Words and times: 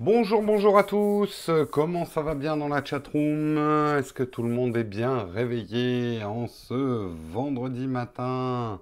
Bonjour, 0.00 0.40
bonjour 0.42 0.78
à 0.78 0.84
tous. 0.84 1.50
Comment 1.70 2.06
ça 2.06 2.22
va 2.22 2.34
bien 2.34 2.56
dans 2.56 2.68
la 2.68 2.82
chatroom? 2.82 3.58
Est-ce 3.98 4.14
que 4.14 4.22
tout 4.22 4.42
le 4.42 4.48
monde 4.48 4.74
est 4.78 4.82
bien 4.82 5.24
réveillé 5.24 6.24
en 6.24 6.46
ce 6.46 6.74
vendredi 7.30 7.86
matin? 7.86 8.80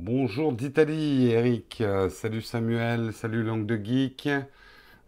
Bonjour 0.00 0.54
d'Italie, 0.54 1.28
Eric. 1.30 1.84
Salut 2.10 2.42
Samuel. 2.42 3.12
Salut 3.12 3.44
Langue 3.44 3.64
de 3.64 3.76
Geek. 3.76 4.28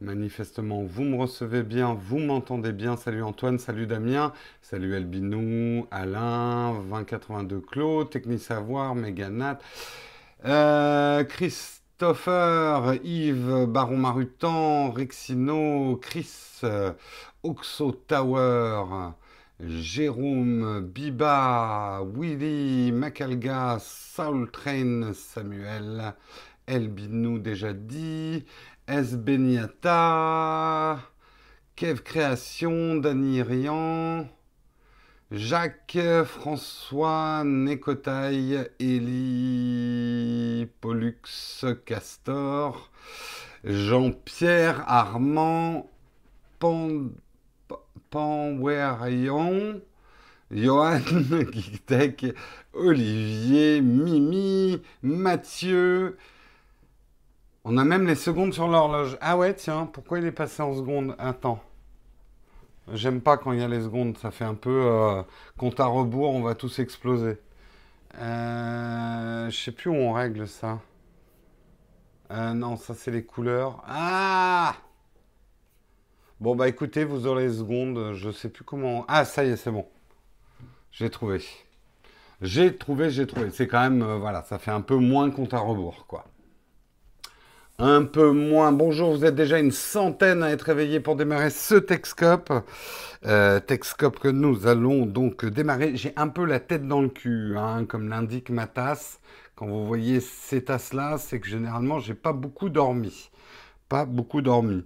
Manifestement, 0.00 0.84
vous 0.84 1.02
me 1.02 1.16
recevez 1.16 1.64
bien, 1.64 1.94
vous 1.94 2.20
m'entendez 2.20 2.70
bien. 2.70 2.96
Salut 2.96 3.24
Antoine, 3.24 3.58
salut 3.58 3.88
Damien, 3.88 4.32
salut 4.62 4.94
Albinou, 4.94 5.88
Alain, 5.90 6.72
2082 6.88 7.60
Claude, 7.62 8.10
Technique 8.10 8.42
Savoir, 8.42 8.94
Méganat, 8.94 9.58
euh, 10.44 11.24
Yves, 12.12 13.66
Baron 13.66 13.96
Marutan, 13.96 14.92
Rexino, 14.94 15.98
Chris, 16.02 16.62
Oxo 17.42 17.92
Tower, 17.92 19.14
Jérôme, 19.58 20.82
Biba, 20.82 22.02
Willy, 22.02 22.92
Macalga, 22.92 23.78
Saul 23.80 24.50
Train, 24.50 25.14
Samuel, 25.14 26.14
Elbinou 26.66 27.38
déjà 27.38 27.72
dit, 27.72 28.44
S. 28.86 29.14
Beniata, 29.14 30.98
Kev 31.74 32.02
Création, 32.02 32.96
Dany 32.96 33.40
Rian, 33.40 34.28
Jacques, 35.34 35.98
François, 36.26 37.42
Nécotaille, 37.44 38.68
Élie, 38.78 40.68
Pollux, 40.80 41.64
Castor, 41.84 42.88
Jean-Pierre, 43.64 44.84
Armand, 44.86 45.90
Pan, 46.60 47.08
Johan, 50.52 51.00
Geektech, 51.52 52.26
Olivier, 52.72 53.80
Mimi, 53.80 54.80
Mathieu, 55.02 56.16
on 57.64 57.76
a 57.76 57.84
même 57.84 58.06
les 58.06 58.14
secondes 58.14 58.54
sur 58.54 58.68
l'horloge. 58.68 59.18
Ah 59.20 59.36
ouais, 59.36 59.52
tiens, 59.54 59.86
pourquoi 59.92 60.20
il 60.20 60.26
est 60.26 60.32
passé 60.32 60.62
en 60.62 60.76
secondes 60.76 61.16
Attends. 61.18 61.60
J'aime 62.92 63.20
pas 63.22 63.36
quand 63.38 63.52
il 63.52 63.60
y 63.60 63.62
a 63.62 63.68
les 63.68 63.82
secondes, 63.82 64.16
ça 64.18 64.30
fait 64.30 64.44
un 64.44 64.54
peu 64.54 64.70
euh, 64.84 65.22
compte 65.56 65.80
à 65.80 65.86
rebours, 65.86 66.30
on 66.30 66.42
va 66.42 66.54
tous 66.54 66.78
exploser. 66.78 67.38
Euh, 68.18 69.50
je 69.50 69.56
sais 69.56 69.72
plus 69.72 69.90
où 69.90 69.94
on 69.94 70.12
règle 70.12 70.46
ça. 70.48 70.80
Euh, 72.30 72.52
non, 72.54 72.76
ça 72.76 72.94
c'est 72.94 73.10
les 73.10 73.24
couleurs. 73.24 73.82
Ah 73.86 74.76
Bon 76.40 76.54
bah 76.56 76.68
écoutez, 76.68 77.04
vous 77.04 77.26
aurez 77.26 77.46
les 77.48 77.54
secondes, 77.54 78.12
je 78.14 78.30
sais 78.30 78.48
plus 78.50 78.64
comment. 78.64 79.04
Ah 79.08 79.24
ça 79.24 79.44
y 79.44 79.50
est, 79.50 79.56
c'est 79.56 79.70
bon. 79.70 79.86
J'ai 80.92 81.10
trouvé. 81.10 81.42
J'ai 82.40 82.76
trouvé, 82.76 83.10
j'ai 83.10 83.26
trouvé. 83.26 83.50
C'est 83.50 83.66
quand 83.68 83.80
même, 83.80 84.02
euh, 84.02 84.16
voilà, 84.18 84.42
ça 84.42 84.58
fait 84.58 84.70
un 84.70 84.80
peu 84.80 84.96
moins 84.96 85.30
compte 85.30 85.54
à 85.54 85.58
rebours, 85.58 86.06
quoi 86.06 86.26
un 87.78 88.04
peu 88.04 88.30
moins. 88.30 88.72
Bonjour, 88.72 89.12
vous 89.16 89.24
êtes 89.24 89.34
déjà 89.34 89.58
une 89.58 89.72
centaine 89.72 90.42
à 90.42 90.50
être 90.50 90.62
réveillés 90.62 91.00
pour 91.00 91.16
démarrer 91.16 91.50
ce 91.50 91.74
Texcope. 91.74 92.52
Euh, 93.26 93.60
Texcope 93.60 94.18
que 94.18 94.28
nous 94.28 94.66
allons 94.66 95.06
donc 95.06 95.44
démarrer. 95.44 95.96
J'ai 95.96 96.12
un 96.16 96.28
peu 96.28 96.44
la 96.44 96.60
tête 96.60 96.86
dans 96.86 97.02
le 97.02 97.08
cul, 97.08 97.56
hein, 97.56 97.84
comme 97.86 98.08
l'indique 98.08 98.50
ma 98.50 98.66
tasse. 98.66 99.20
Quand 99.56 99.66
vous 99.66 99.86
voyez 99.86 100.20
ces 100.20 100.64
tasses-là, 100.64 101.18
c'est 101.18 101.40
que 101.40 101.48
généralement, 101.48 101.98
j'ai 101.98 102.14
pas 102.14 102.32
beaucoup 102.32 102.68
dormi. 102.68 103.30
Pas 103.88 104.04
beaucoup 104.04 104.42
dormi. 104.42 104.84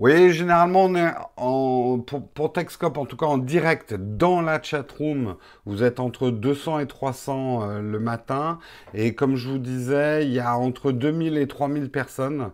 Oui, 0.00 0.32
généralement, 0.32 0.84
on 0.84 0.94
est 0.94 1.12
en, 1.36 1.98
pour, 1.98 2.26
pour 2.28 2.54
Techscope, 2.54 2.96
en 2.96 3.04
tout 3.04 3.18
cas 3.18 3.26
en 3.26 3.36
direct 3.36 3.92
dans 3.92 4.40
la 4.40 4.62
chatroom, 4.62 5.36
vous 5.66 5.82
êtes 5.82 6.00
entre 6.00 6.30
200 6.30 6.78
et 6.78 6.86
300 6.86 7.62
euh, 7.62 7.80
le 7.82 8.00
matin. 8.00 8.58
Et 8.94 9.14
comme 9.14 9.36
je 9.36 9.50
vous 9.50 9.58
disais, 9.58 10.24
il 10.24 10.32
y 10.32 10.40
a 10.40 10.56
entre 10.56 10.92
2000 10.92 11.36
et 11.36 11.46
3000 11.46 11.90
personnes 11.90 12.50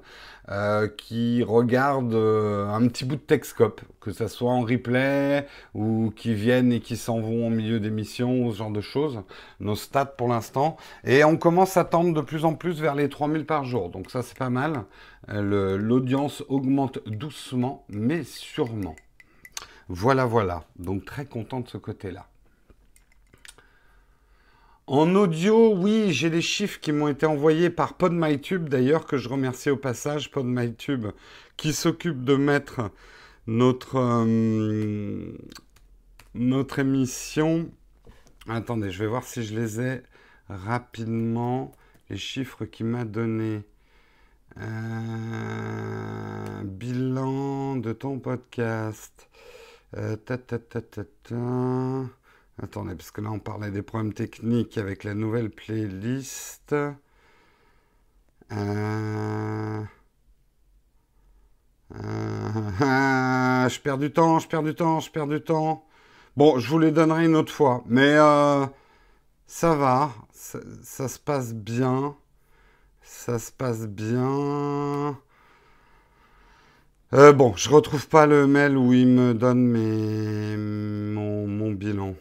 euh, 0.48 0.88
qui 0.88 1.44
regardent 1.44 2.14
euh, 2.14 2.68
un 2.68 2.86
petit 2.88 3.04
bout 3.04 3.14
de 3.14 3.20
Texcope, 3.20 3.80
que 4.00 4.12
ce 4.12 4.26
soit 4.26 4.50
en 4.50 4.62
replay 4.62 5.46
ou 5.74 6.12
qui 6.16 6.34
viennent 6.34 6.72
et 6.72 6.80
qui 6.80 6.96
s'en 6.96 7.20
vont 7.20 7.46
au 7.46 7.50
milieu 7.50 7.78
d'émissions 7.78 8.50
ce 8.50 8.56
genre 8.58 8.70
de 8.72 8.80
choses. 8.80 9.22
Nos 9.60 9.76
stats 9.76 10.04
pour 10.04 10.26
l'instant. 10.28 10.76
Et 11.04 11.22
on 11.22 11.36
commence 11.36 11.76
à 11.76 11.84
tendre 11.84 12.12
de 12.12 12.20
plus 12.20 12.44
en 12.44 12.54
plus 12.54 12.80
vers 12.80 12.96
les 12.96 13.08
3000 13.08 13.46
par 13.46 13.64
jour. 13.64 13.88
Donc 13.90 14.10
ça, 14.10 14.22
c'est 14.22 14.36
pas 14.36 14.50
mal. 14.50 14.84
L'audience 15.28 16.44
augmente 16.48 17.00
doucement, 17.08 17.84
mais 17.88 18.22
sûrement. 18.22 18.96
Voilà, 19.88 20.24
voilà. 20.24 20.64
Donc 20.78 21.04
très 21.04 21.26
content 21.26 21.60
de 21.60 21.68
ce 21.68 21.78
côté-là. 21.78 22.28
En 24.88 25.16
audio, 25.16 25.74
oui, 25.74 26.12
j'ai 26.12 26.30
les 26.30 26.40
chiffres 26.40 26.78
qui 26.78 26.92
m'ont 26.92 27.08
été 27.08 27.26
envoyés 27.26 27.70
par 27.70 27.94
PodMyTube, 27.94 28.68
d'ailleurs, 28.68 29.04
que 29.04 29.16
je 29.16 29.28
remercie 29.28 29.68
au 29.68 29.76
passage, 29.76 30.30
PodMyTube, 30.30 31.06
qui 31.56 31.72
s'occupe 31.72 32.22
de 32.22 32.36
mettre 32.36 32.92
notre, 33.48 33.96
euh, 33.96 35.32
notre 36.34 36.78
émission. 36.78 37.68
Attendez, 38.48 38.92
je 38.92 39.00
vais 39.00 39.08
voir 39.08 39.24
si 39.24 39.42
je 39.42 39.58
les 39.58 39.80
ai 39.80 40.02
rapidement. 40.48 41.72
Les 42.08 42.16
chiffres 42.16 42.64
qu'il 42.64 42.86
m'a 42.86 43.04
donnés. 43.04 43.62
Bilan 46.64 47.76
de 47.76 47.92
ton 47.92 48.18
podcast. 48.18 49.28
Euh. 49.96 50.16
Attendez, 52.62 52.94
parce 52.94 53.10
que 53.10 53.20
là, 53.20 53.30
on 53.30 53.38
parlait 53.38 53.70
des 53.70 53.82
problèmes 53.82 54.14
techniques 54.14 54.78
avec 54.78 55.04
la 55.04 55.14
nouvelle 55.14 55.50
playlist. 55.50 56.72
Euh... 56.72 56.92
Euh... 58.52 59.84
je 63.68 63.80
perds 63.80 63.98
du 63.98 64.10
temps, 64.12 64.38
je 64.38 64.48
perds 64.48 64.62
du 64.62 64.74
temps, 64.74 65.00
je 65.00 65.10
perds 65.10 65.26
du 65.26 65.40
temps. 65.42 65.86
Bon, 66.36 66.58
je 66.58 66.68
vous 66.70 66.78
les 66.78 66.92
donnerai 66.92 67.26
une 67.26 67.36
autre 67.36 67.52
fois. 67.52 67.84
Mais 67.86 68.16
ça 69.46 69.74
va, 69.74 70.12
ça, 70.32 71.08
se 71.08 71.18
passe 71.18 71.54
bien. 71.54 72.16
Ça 73.06 73.38
se 73.38 73.52
passe 73.52 73.86
bien. 73.86 75.16
Euh, 77.14 77.32
bon, 77.32 77.54
je 77.54 77.70
retrouve 77.70 78.08
pas 78.08 78.26
le 78.26 78.48
mail 78.48 78.76
où 78.76 78.92
il 78.92 79.06
me 79.06 79.32
donne 79.32 79.64
mes, 79.64 80.56
mon, 80.56 81.70
bilan. 81.70 82.14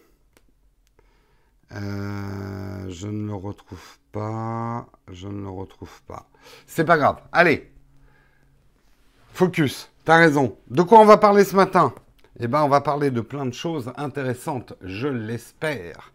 Euh, 1.71 2.85
je 2.87 3.07
ne 3.07 3.27
le 3.27 3.33
retrouve 3.33 3.97
pas. 4.11 4.85
Je 5.11 5.27
ne 5.27 5.41
le 5.41 5.49
retrouve 5.49 6.03
pas. 6.03 6.29
C'est 6.67 6.85
pas 6.85 6.97
grave. 6.97 7.19
Allez. 7.31 7.71
Focus. 9.33 9.91
T'as 10.05 10.17
raison. 10.17 10.55
De 10.69 10.83
quoi 10.83 10.99
on 10.99 11.05
va 11.05 11.17
parler 11.17 11.45
ce 11.45 11.55
matin? 11.55 11.95
Eh 12.37 12.47
ben, 12.47 12.63
on 12.63 12.67
va 12.67 12.81
parler 12.81 13.11
de 13.11 13.21
plein 13.21 13.45
de 13.45 13.53
choses 13.53 13.93
intéressantes, 13.95 14.73
je 14.81 15.07
l'espère. 15.07 16.11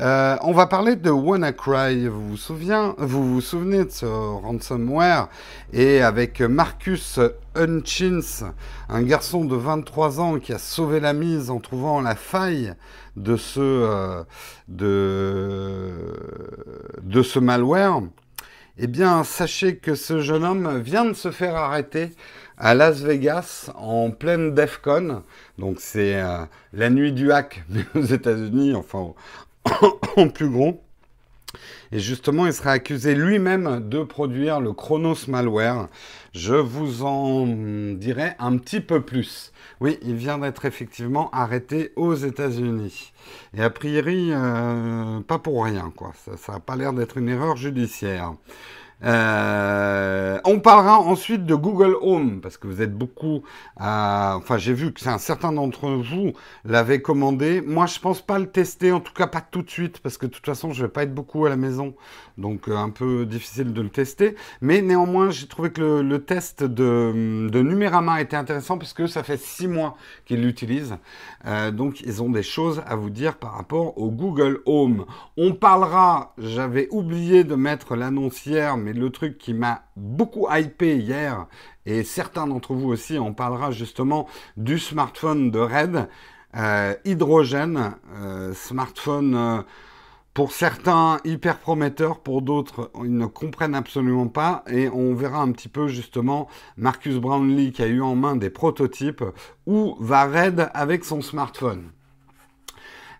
Euh, 0.00 0.36
on 0.42 0.52
va 0.52 0.66
parler 0.66 0.96
de 0.96 1.08
WannaCry. 1.08 2.08
Vous 2.08 2.30
vous, 2.30 2.36
souvenez, 2.36 2.90
vous 2.98 3.34
vous 3.34 3.40
souvenez 3.40 3.84
de 3.84 3.90
ce 3.90 4.04
ransomware? 4.04 5.28
Et 5.72 6.02
avec 6.02 6.40
Marcus 6.40 7.20
Hutchins, 7.56 8.52
un 8.88 9.02
garçon 9.02 9.44
de 9.44 9.54
23 9.54 10.18
ans 10.18 10.40
qui 10.40 10.52
a 10.52 10.58
sauvé 10.58 10.98
la 10.98 11.12
mise 11.12 11.48
en 11.48 11.60
trouvant 11.60 12.00
la 12.00 12.16
faille 12.16 12.74
de 13.14 13.36
ce, 13.36 13.60
euh, 13.60 14.24
de, 14.66 15.92
de 17.04 17.22
ce 17.22 17.38
malware. 17.38 18.00
Eh 18.78 18.88
bien, 18.88 19.22
sachez 19.22 19.76
que 19.76 19.94
ce 19.94 20.20
jeune 20.20 20.44
homme 20.44 20.80
vient 20.80 21.04
de 21.04 21.12
se 21.12 21.30
faire 21.30 21.54
arrêter 21.54 22.10
à 22.62 22.74
Las 22.74 23.02
Vegas 23.02 23.72
en 23.74 24.12
pleine 24.12 24.54
DEFCON. 24.54 25.24
Donc 25.58 25.80
c'est 25.80 26.14
euh, 26.14 26.44
la 26.72 26.90
nuit 26.90 27.12
du 27.12 27.32
hack, 27.32 27.64
aux 27.96 28.04
États-Unis, 28.04 28.74
enfin 28.74 29.14
en 30.16 30.28
plus 30.28 30.48
gros. 30.48 30.80
Et 31.90 31.98
justement, 31.98 32.46
il 32.46 32.52
sera 32.54 32.70
accusé 32.70 33.14
lui-même 33.14 33.86
de 33.90 34.02
produire 34.04 34.60
le 34.60 34.72
Chronos 34.72 35.26
Malware. 35.28 35.88
Je 36.32 36.54
vous 36.54 37.02
en 37.02 37.46
dirai 37.46 38.30
un 38.38 38.56
petit 38.56 38.80
peu 38.80 39.02
plus. 39.02 39.52
Oui, 39.80 39.98
il 40.02 40.14
vient 40.14 40.38
d'être 40.38 40.64
effectivement 40.64 41.30
arrêté 41.32 41.92
aux 41.96 42.14
États-Unis. 42.14 43.12
Et 43.54 43.62
a 43.62 43.70
priori, 43.70 44.30
euh, 44.30 45.20
pas 45.20 45.38
pour 45.38 45.64
rien, 45.64 45.92
quoi. 45.94 46.12
Ça 46.36 46.52
n'a 46.52 46.60
pas 46.60 46.76
l'air 46.76 46.92
d'être 46.92 47.18
une 47.18 47.28
erreur 47.28 47.56
judiciaire. 47.56 48.34
Euh, 49.04 50.38
on 50.44 50.60
parlera 50.60 50.98
ensuite 50.98 51.44
de 51.44 51.54
Google 51.54 51.96
Home, 52.00 52.40
parce 52.40 52.56
que 52.56 52.66
vous 52.66 52.82
êtes 52.82 52.96
beaucoup. 52.96 53.42
Enfin, 53.76 54.58
j'ai 54.58 54.72
vu 54.72 54.92
que 54.92 55.08
un 55.08 55.18
certain 55.18 55.52
d'entre 55.52 55.90
vous 55.90 56.32
l'avait 56.64 57.02
commandé. 57.02 57.60
Moi, 57.60 57.86
je 57.86 57.98
pense 57.98 58.20
pas 58.22 58.38
le 58.38 58.46
tester, 58.46 58.92
en 58.92 59.00
tout 59.00 59.12
cas 59.12 59.26
pas 59.26 59.40
tout 59.40 59.62
de 59.62 59.70
suite, 59.70 59.98
parce 60.00 60.18
que 60.18 60.26
de 60.26 60.30
toute 60.30 60.46
façon, 60.46 60.72
je 60.72 60.82
vais 60.82 60.90
pas 60.90 61.02
être 61.02 61.14
beaucoup 61.14 61.44
à 61.46 61.48
la 61.48 61.56
maison, 61.56 61.94
donc 62.38 62.68
euh, 62.68 62.76
un 62.76 62.90
peu 62.90 63.26
difficile 63.26 63.72
de 63.72 63.82
le 63.82 63.88
tester. 63.88 64.36
Mais 64.60 64.82
néanmoins, 64.82 65.30
j'ai 65.30 65.46
trouvé 65.46 65.70
que 65.70 66.00
le, 66.00 66.24
test 66.24 66.62
de, 66.62 67.48
de 67.50 67.62
Numérama 67.62 68.20
était 68.20 68.36
intéressant, 68.36 68.78
parce 68.78 68.92
que 68.92 69.06
ça 69.06 69.22
fait 69.22 69.40
six 69.40 69.66
mois 69.66 69.96
qu'ils 70.24 70.42
l'utilisent. 70.42 70.96
Euh, 71.46 71.70
donc, 71.70 72.00
ils 72.02 72.22
ont 72.22 72.30
des 72.30 72.42
choses 72.42 72.82
à 72.86 72.94
vous 72.96 73.10
dire 73.10 73.36
par 73.36 73.54
rapport 73.56 73.98
au 73.98 74.10
Google 74.10 74.60
Home. 74.66 75.06
On 75.36 75.54
parlera, 75.54 76.34
j'avais 76.38 76.88
oublié 76.90 77.44
de 77.44 77.54
mettre 77.54 77.96
l'annoncière, 77.96 78.76
mais 78.76 78.91
le 78.92 79.10
truc 79.10 79.38
qui 79.38 79.54
m'a 79.54 79.84
beaucoup 79.96 80.46
hypé 80.50 80.98
hier, 80.98 81.46
et 81.86 82.02
certains 82.04 82.46
d'entre 82.46 82.74
vous 82.74 82.88
aussi, 82.88 83.18
on 83.18 83.34
parlera 83.34 83.70
justement 83.70 84.28
du 84.56 84.78
smartphone 84.78 85.50
de 85.50 85.58
Red, 85.58 86.08
euh, 86.56 86.94
hydrogène, 87.04 87.94
euh, 88.14 88.52
smartphone 88.54 89.34
euh, 89.34 89.62
pour 90.34 90.52
certains 90.52 91.18
hyper 91.24 91.58
prometteur, 91.58 92.20
pour 92.20 92.42
d'autres 92.42 92.90
ils 93.02 93.16
ne 93.16 93.26
comprennent 93.26 93.74
absolument 93.74 94.28
pas, 94.28 94.64
et 94.68 94.88
on 94.88 95.14
verra 95.14 95.42
un 95.42 95.52
petit 95.52 95.68
peu 95.68 95.88
justement 95.88 96.48
Marcus 96.76 97.16
Brownlee 97.16 97.72
qui 97.72 97.82
a 97.82 97.86
eu 97.86 98.02
en 98.02 98.14
main 98.14 98.36
des 98.36 98.50
prototypes, 98.50 99.24
où 99.66 99.96
va 100.00 100.24
Red 100.24 100.70
avec 100.74 101.04
son 101.04 101.20
smartphone. 101.20 101.90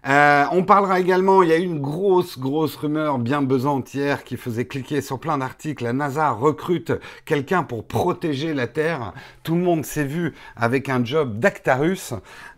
Euh, 0.09 0.45
on 0.51 0.65
parlera 0.65 0.99
également, 0.99 1.45
il 1.45 1.51
y 1.51 1.53
a 1.53 1.59
eu 1.59 1.63
une 1.63 1.81
grosse, 1.81 2.37
grosse 2.39 2.75
rumeur 2.75 3.19
bien 3.19 3.41
besante 3.41 3.95
hier 3.95 4.25
qui 4.25 4.37
faisait 4.37 4.65
cliquer 4.65 5.01
sur 5.01 5.21
plein 5.21 5.39
d'articles. 5.39 5.85
La 5.85 5.93
NASA 5.93 6.31
recrute 6.31 6.93
quelqu'un 7.25 7.63
pour 7.63 7.87
protéger 7.87 8.53
la 8.53 8.67
Terre. 8.67 9.13
Tout 9.45 9.55
le 9.55 9.61
monde 9.61 9.85
s'est 9.85 10.05
vu 10.05 10.35
avec 10.57 10.89
un 10.89 11.05
job 11.05 11.39
d'Actarus. 11.39 12.15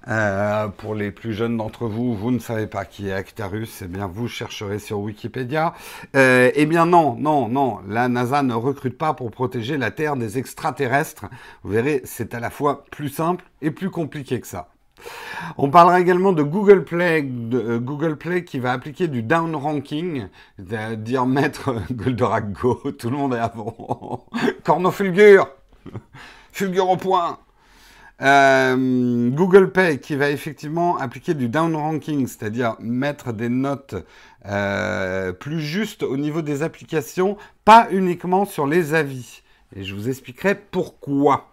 Euh, 0.08 0.69
pour 0.69 0.94
les 0.94 1.11
plus 1.11 1.32
jeunes 1.32 1.56
d'entre 1.56 1.87
vous, 1.87 2.14
vous 2.14 2.31
ne 2.31 2.38
savez 2.38 2.67
pas 2.67 2.85
qui 2.85 3.08
est 3.08 3.12
Actarus, 3.12 3.82
eh 3.82 3.88
bien 3.88 4.06
vous 4.06 4.29
chercherez 4.29 4.79
sur 4.79 5.00
Wikipédia. 5.00 5.75
Euh, 6.17 6.50
eh 6.55 6.67
bien 6.67 6.87
non, 6.87 7.17
non, 7.19 7.49
non, 7.49 7.79
la 7.88 8.08
NASA 8.08 8.43
ne 8.43 8.55
recrute 8.55 8.99
pas 8.99 9.14
pour 9.14 9.31
protéger 9.31 9.79
la 9.79 9.91
Terre 9.91 10.17
des 10.17 10.38
extraterrestres. 10.38 11.26
Vous 11.62 11.73
verrez, 11.73 12.02
c'est 12.05 12.35
à 12.35 12.41
la 12.41 12.50
fois 12.50 12.85
plus 12.91 13.08
simple 13.08 13.44
et 13.62 13.70
plus 13.70 13.91
compliqué 13.91 14.41
que 14.41 14.46
ça. 14.46 14.74
On 15.59 15.71
parlera 15.71 16.01
également 16.01 16.33
de 16.33 16.43
Google 16.43 16.85
Play, 16.85 17.23
de, 17.23 17.59
euh, 17.59 17.79
Google 17.79 18.17
Play 18.17 18.45
qui 18.45 18.59
va 18.59 18.73
appliquer 18.73 19.09
du 19.09 19.23
down 19.23 19.55
ranking, 19.55 20.29
c'est-à-dire 20.59 21.27
mettre 21.27 21.75
Goldorak 21.93 22.53
Go, 22.53 22.81
tout 22.99 23.11
le 23.11 23.17
monde 23.17 23.35
est 23.35 23.39
avant. 23.39 24.27
Corno 24.65 24.91
Fulgur 24.91 25.49
Fulgur 26.53 26.89
au 26.89 26.97
point 26.97 27.39
euh, 28.23 29.31
Google 29.31 29.73
Pay 29.73 29.99
qui 29.99 30.15
va 30.15 30.31
effectivement 30.31 30.97
appliquer 30.99 31.35
du 31.35 31.49
down 31.49 31.75
ranking, 31.75 32.27
c'est-à-dire 32.27 32.77
mettre 32.79 33.33
des 33.33 33.49
notes 33.49 33.97
euh, 34.47 35.33
plus 35.33 35.61
justes 35.61 36.05
au 36.05 36.17
niveau 36.17 36.41
des 36.41 36.62
applications, 36.62 37.37
pas 37.65 37.89
uniquement 37.91 38.45
sur 38.45 38.67
les 38.67 38.95
avis. 38.95 39.43
Et 39.75 39.83
je 39.83 39.95
vous 39.95 40.09
expliquerai 40.09 40.55
pourquoi. 40.55 41.51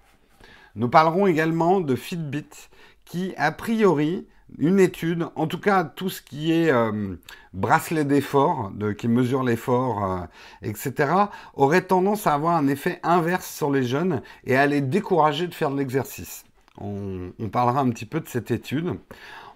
Nous 0.75 0.87
parlerons 0.87 1.25
également 1.27 1.81
de 1.81 1.95
Fitbit 1.95 2.69
qui, 3.11 3.33
a 3.35 3.51
priori, 3.51 4.25
une 4.57 4.79
étude, 4.79 5.27
en 5.35 5.45
tout 5.45 5.59
cas 5.59 5.83
tout 5.83 6.09
ce 6.09 6.21
qui 6.21 6.53
est 6.53 6.71
euh, 6.71 7.15
bracelet 7.51 8.05
d'effort, 8.05 8.71
qui 8.97 9.09
mesure 9.09 9.43
l'effort, 9.43 10.05
euh, 10.05 10.19
etc., 10.61 11.11
aurait 11.53 11.81
tendance 11.81 12.25
à 12.25 12.33
avoir 12.33 12.55
un 12.55 12.69
effet 12.69 13.01
inverse 13.03 13.53
sur 13.53 13.69
les 13.69 13.83
jeunes 13.83 14.21
et 14.45 14.55
à 14.55 14.65
les 14.65 14.79
décourager 14.79 15.47
de 15.47 15.53
faire 15.53 15.71
de 15.71 15.77
l'exercice. 15.77 16.45
On, 16.77 17.33
on, 17.37 17.49
parlera 17.49 17.81
un 17.81 17.89
petit 17.89 18.05
peu 18.05 18.21
de 18.21 18.29
cette 18.29 18.49
étude. 18.49 18.95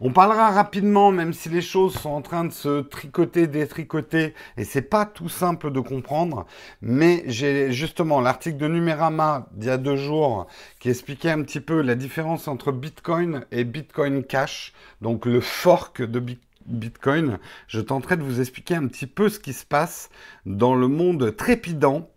On 0.01 0.11
parlera 0.11 0.51
rapidement, 0.51 1.11
même 1.11 1.31
si 1.31 1.47
les 1.47 1.61
choses 1.61 1.95
sont 1.95 2.09
en 2.09 2.21
train 2.21 2.43
de 2.43 2.51
se 2.51 2.81
tricoter, 2.81 3.47
détricoter, 3.47 4.33
et 4.57 4.65
c'est 4.65 4.81
pas 4.81 5.05
tout 5.05 5.29
simple 5.29 5.71
de 5.71 5.79
comprendre. 5.79 6.45
Mais 6.81 7.23
j'ai 7.27 7.71
justement 7.71 8.19
l'article 8.19 8.57
de 8.57 8.67
Numérama 8.67 9.47
d'il 9.53 9.67
y 9.67 9.71
a 9.71 9.77
deux 9.77 9.95
jours 9.95 10.47
qui 10.79 10.89
expliquait 10.89 11.31
un 11.31 11.43
petit 11.43 11.61
peu 11.61 11.81
la 11.81 11.95
différence 11.95 12.49
entre 12.49 12.73
Bitcoin 12.73 13.45
et 13.51 13.63
Bitcoin 13.63 14.23
Cash, 14.23 14.73
donc 15.01 15.25
le 15.25 15.39
fork 15.39 16.01
de 16.01 16.21
Bitcoin. 16.65 17.39
Je 17.67 17.79
tenterai 17.79 18.17
de 18.17 18.23
vous 18.23 18.41
expliquer 18.41 18.75
un 18.75 18.87
petit 18.87 19.07
peu 19.07 19.29
ce 19.29 19.39
qui 19.39 19.53
se 19.53 19.65
passe 19.65 20.09
dans 20.45 20.75
le 20.75 20.89
monde 20.89 21.35
trépidant 21.37 22.09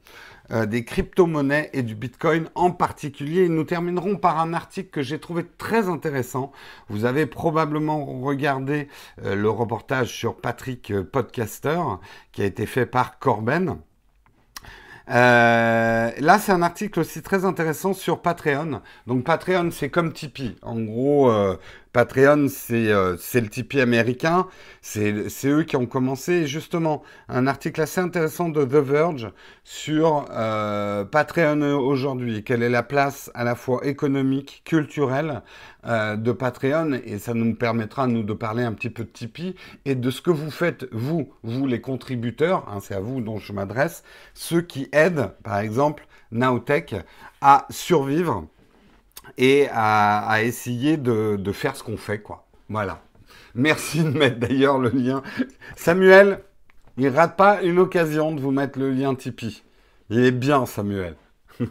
euh, 0.50 0.64
des 0.64 0.82
crypto-monnaies 0.82 1.68
et 1.74 1.82
du 1.82 1.94
Bitcoin 1.94 2.48
en 2.54 2.70
particulier. 2.70 3.50
nous 3.50 3.64
terminerons 3.64 4.16
par 4.16 4.40
un 4.40 4.54
article 4.54 4.88
que 4.88 5.02
j'ai 5.02 5.18
trouvé 5.18 5.44
très 5.58 5.90
intéressant. 5.90 6.52
Vous 6.88 7.04
avez 7.04 7.26
probablement 7.26 8.04
regardé 8.22 8.88
euh, 9.24 9.34
le 9.34 9.50
reportage 9.50 10.08
sur 10.08 10.36
Patrick 10.36 10.90
euh, 10.90 11.04
Podcaster 11.04 11.80
qui 12.32 12.40
a 12.40 12.46
été 12.46 12.64
fait 12.64 12.86
par 12.86 13.18
Corben. 13.18 13.76
là, 15.06 16.38
c'est 16.40 16.52
un 16.52 16.62
article 16.62 17.00
aussi 17.00 17.20
très 17.20 17.44
intéressant 17.44 17.92
sur 17.92 18.22
Patreon. 18.22 18.80
Donc 19.06 19.24
Patreon, 19.24 19.70
c'est 19.70 19.90
comme 19.90 20.14
Tipeee. 20.14 20.56
En 20.62 20.80
gros, 20.80 21.30
Patreon, 21.92 22.46
euh, 22.70 23.16
c'est 23.18 23.40
le 23.40 23.48
Tipeee 23.48 23.80
américain. 23.80 24.46
C'est 24.80 25.28
eux 25.46 25.62
qui 25.62 25.76
ont 25.76 25.86
commencé. 25.86 26.46
justement, 26.46 27.02
un 27.28 27.46
article 27.46 27.80
assez 27.80 28.00
intéressant 28.00 28.48
de 28.48 28.64
The 28.64 28.76
Verge 28.76 29.30
sur 29.64 30.26
euh, 30.30 31.04
Patreon 31.04 31.62
aujourd'hui. 31.78 32.44
Quelle 32.44 32.62
est 32.62 32.68
la 32.68 32.82
place 32.82 33.30
à 33.34 33.44
la 33.44 33.54
fois 33.54 33.86
économique, 33.86 34.62
culturelle 34.64 35.42
euh, 35.86 36.16
de 36.16 36.32
Patreon. 36.32 37.00
Et 37.04 37.18
ça 37.18 37.34
nous 37.34 37.54
permettra, 37.54 38.06
nous, 38.06 38.22
de 38.22 38.32
parler 38.32 38.62
un 38.62 38.72
petit 38.72 38.90
peu 38.90 39.04
de 39.04 39.10
Tipeee 39.10 39.54
et 39.84 39.94
de 39.94 40.10
ce 40.10 40.20
que 40.20 40.30
vous 40.30 40.50
faites, 40.50 40.86
vous, 40.92 41.32
vous 41.42 41.66
les 41.66 41.80
contributeurs. 41.80 42.68
Hein, 42.68 42.78
c'est 42.82 42.94
à 42.94 43.00
vous 43.00 43.20
dont 43.20 43.38
je 43.38 43.52
m'adresse. 43.52 44.02
Ceux 44.34 44.60
qui 44.60 44.88
aident, 44.92 45.30
par 45.42 45.58
exemple, 45.58 46.06
Nowtech 46.32 46.94
à 47.40 47.66
survivre 47.70 48.46
et 49.36 49.68
à, 49.72 50.42
essayer 50.42 50.96
de, 50.96 51.52
faire 51.52 51.76
ce 51.76 51.82
qu'on 51.82 51.96
fait, 51.96 52.20
quoi. 52.20 52.46
Voilà. 52.68 53.02
Merci 53.54 54.02
de 54.02 54.10
mettre 54.10 54.38
d'ailleurs 54.38 54.78
le 54.78 54.90
lien. 54.90 55.22
Samuel, 55.76 56.44
il 56.96 57.08
rate 57.08 57.36
pas 57.36 57.62
une 57.62 57.78
occasion 57.78 58.32
de 58.32 58.40
vous 58.40 58.50
mettre 58.50 58.78
le 58.78 58.90
lien 58.90 59.14
Tipeee. 59.14 59.62
Il 60.10 60.24
est 60.24 60.32
bien, 60.32 60.66
Samuel. 60.66 61.16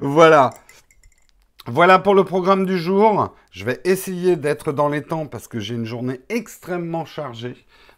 voilà. 0.00 0.50
Voilà 1.66 1.98
pour 1.98 2.14
le 2.14 2.24
programme 2.24 2.64
du 2.66 2.78
jour. 2.78 3.34
Je 3.50 3.64
vais 3.64 3.80
essayer 3.84 4.36
d'être 4.36 4.72
dans 4.72 4.88
les 4.88 5.02
temps 5.02 5.26
parce 5.26 5.46
que 5.46 5.60
j'ai 5.60 5.74
une 5.74 5.84
journée 5.84 6.20
extrêmement 6.28 7.04
chargée. 7.04 7.54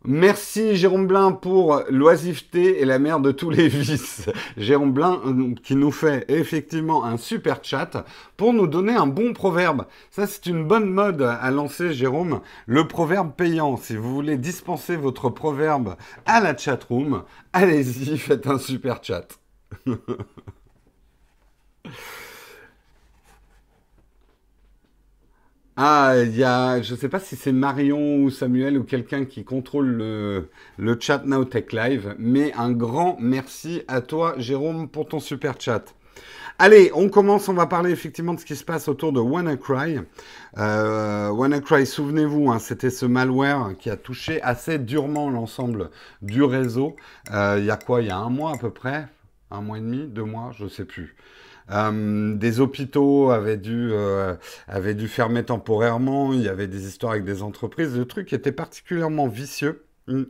Merci 0.07 0.75
Jérôme 0.75 1.07
Blin 1.07 1.31
pour 1.31 1.81
l'oisiveté 1.89 2.79
et 2.79 2.85
la 2.85 2.99
mère 2.99 3.19
de 3.19 3.31
tous 3.31 3.49
les 3.49 3.67
vices. 3.69 4.29
Jérôme 4.55 4.93
Blin 4.93 5.19
euh, 5.25 5.55
qui 5.63 5.75
nous 5.75 5.91
fait 5.91 6.25
effectivement 6.27 7.03
un 7.05 7.17
super 7.17 7.63
chat 7.63 8.05
pour 8.37 8.53
nous 8.53 8.67
donner 8.67 8.93
un 8.93 9.07
bon 9.07 9.33
proverbe. 9.33 9.85
Ça 10.11 10.27
c'est 10.27 10.45
une 10.45 10.63
bonne 10.63 10.89
mode 10.89 11.23
à 11.23 11.49
lancer 11.49 11.93
Jérôme. 11.93 12.41
Le 12.67 12.87
proverbe 12.87 13.33
payant. 13.35 13.77
Si 13.77 13.95
vous 13.95 14.13
voulez 14.13 14.37
dispenser 14.37 14.95
votre 14.95 15.29
proverbe 15.29 15.95
à 16.25 16.39
la 16.39 16.55
chatroom, 16.55 17.23
allez-y, 17.51 18.17
faites 18.17 18.45
un 18.47 18.59
super 18.59 19.03
chat. 19.03 19.27
Ah, 25.77 26.13
il 26.23 26.37
y 26.37 26.43
a, 26.43 26.81
je 26.81 26.93
ne 26.93 26.97
sais 26.97 27.09
pas 27.09 27.19
si 27.19 27.35
c'est 27.35 27.51
Marion 27.51 28.23
ou 28.23 28.29
Samuel 28.29 28.77
ou 28.77 28.85
quelqu'un 28.85 29.25
qui 29.25 29.43
contrôle 29.43 29.87
le, 29.87 30.49
le 30.77 30.97
chat 30.97 31.25
Nowtech 31.25 31.73
Live, 31.73 32.15
mais 32.17 32.53
un 32.53 32.71
grand 32.71 33.17
merci 33.19 33.81
à 33.89 33.99
toi, 33.99 34.35
Jérôme, 34.37 34.87
pour 34.87 35.05
ton 35.05 35.19
super 35.19 35.59
chat. 35.59 35.93
Allez, 36.59 36.91
on 36.93 37.09
commence, 37.09 37.49
on 37.49 37.53
va 37.53 37.65
parler 37.65 37.91
effectivement 37.91 38.33
de 38.33 38.39
ce 38.39 38.45
qui 38.45 38.55
se 38.55 38.63
passe 38.63 38.87
autour 38.87 39.11
de 39.11 39.19
WannaCry. 39.19 39.99
Euh, 40.57 41.29
WannaCry, 41.31 41.85
souvenez-vous, 41.85 42.49
hein, 42.49 42.59
c'était 42.59 42.89
ce 42.89 43.05
malware 43.05 43.75
qui 43.77 43.89
a 43.89 43.97
touché 43.97 44.41
assez 44.43 44.79
durement 44.79 45.29
l'ensemble 45.29 45.89
du 46.21 46.41
réseau. 46.41 46.95
Euh, 47.33 47.57
il 47.59 47.65
y 47.65 47.71
a 47.71 47.75
quoi? 47.75 48.01
Il 48.01 48.07
y 48.07 48.11
a 48.11 48.17
un 48.17 48.29
mois 48.29 48.53
à 48.53 48.57
peu 48.57 48.69
près? 48.69 49.07
Un 49.51 49.59
mois 49.59 49.77
et 49.77 49.81
demi? 49.81 50.07
Deux 50.07 50.23
mois? 50.23 50.51
Je 50.57 50.63
ne 50.63 50.69
sais 50.69 50.85
plus. 50.85 51.17
Euh, 51.71 52.35
des 52.35 52.59
hôpitaux 52.59 53.31
avaient 53.31 53.57
dû, 53.57 53.89
euh, 53.91 54.35
avaient 54.67 54.93
dû 54.93 55.07
fermer 55.07 55.43
temporairement. 55.43 56.33
Il 56.33 56.41
y 56.41 56.49
avait 56.49 56.67
des 56.67 56.87
histoires 56.87 57.13
avec 57.13 57.25
des 57.25 57.41
entreprises. 57.41 57.97
Le 57.97 58.05
truc 58.05 58.33
était 58.33 58.51
particulièrement 58.51 59.27
vicieux. 59.27 59.85
Mm. 60.07 60.23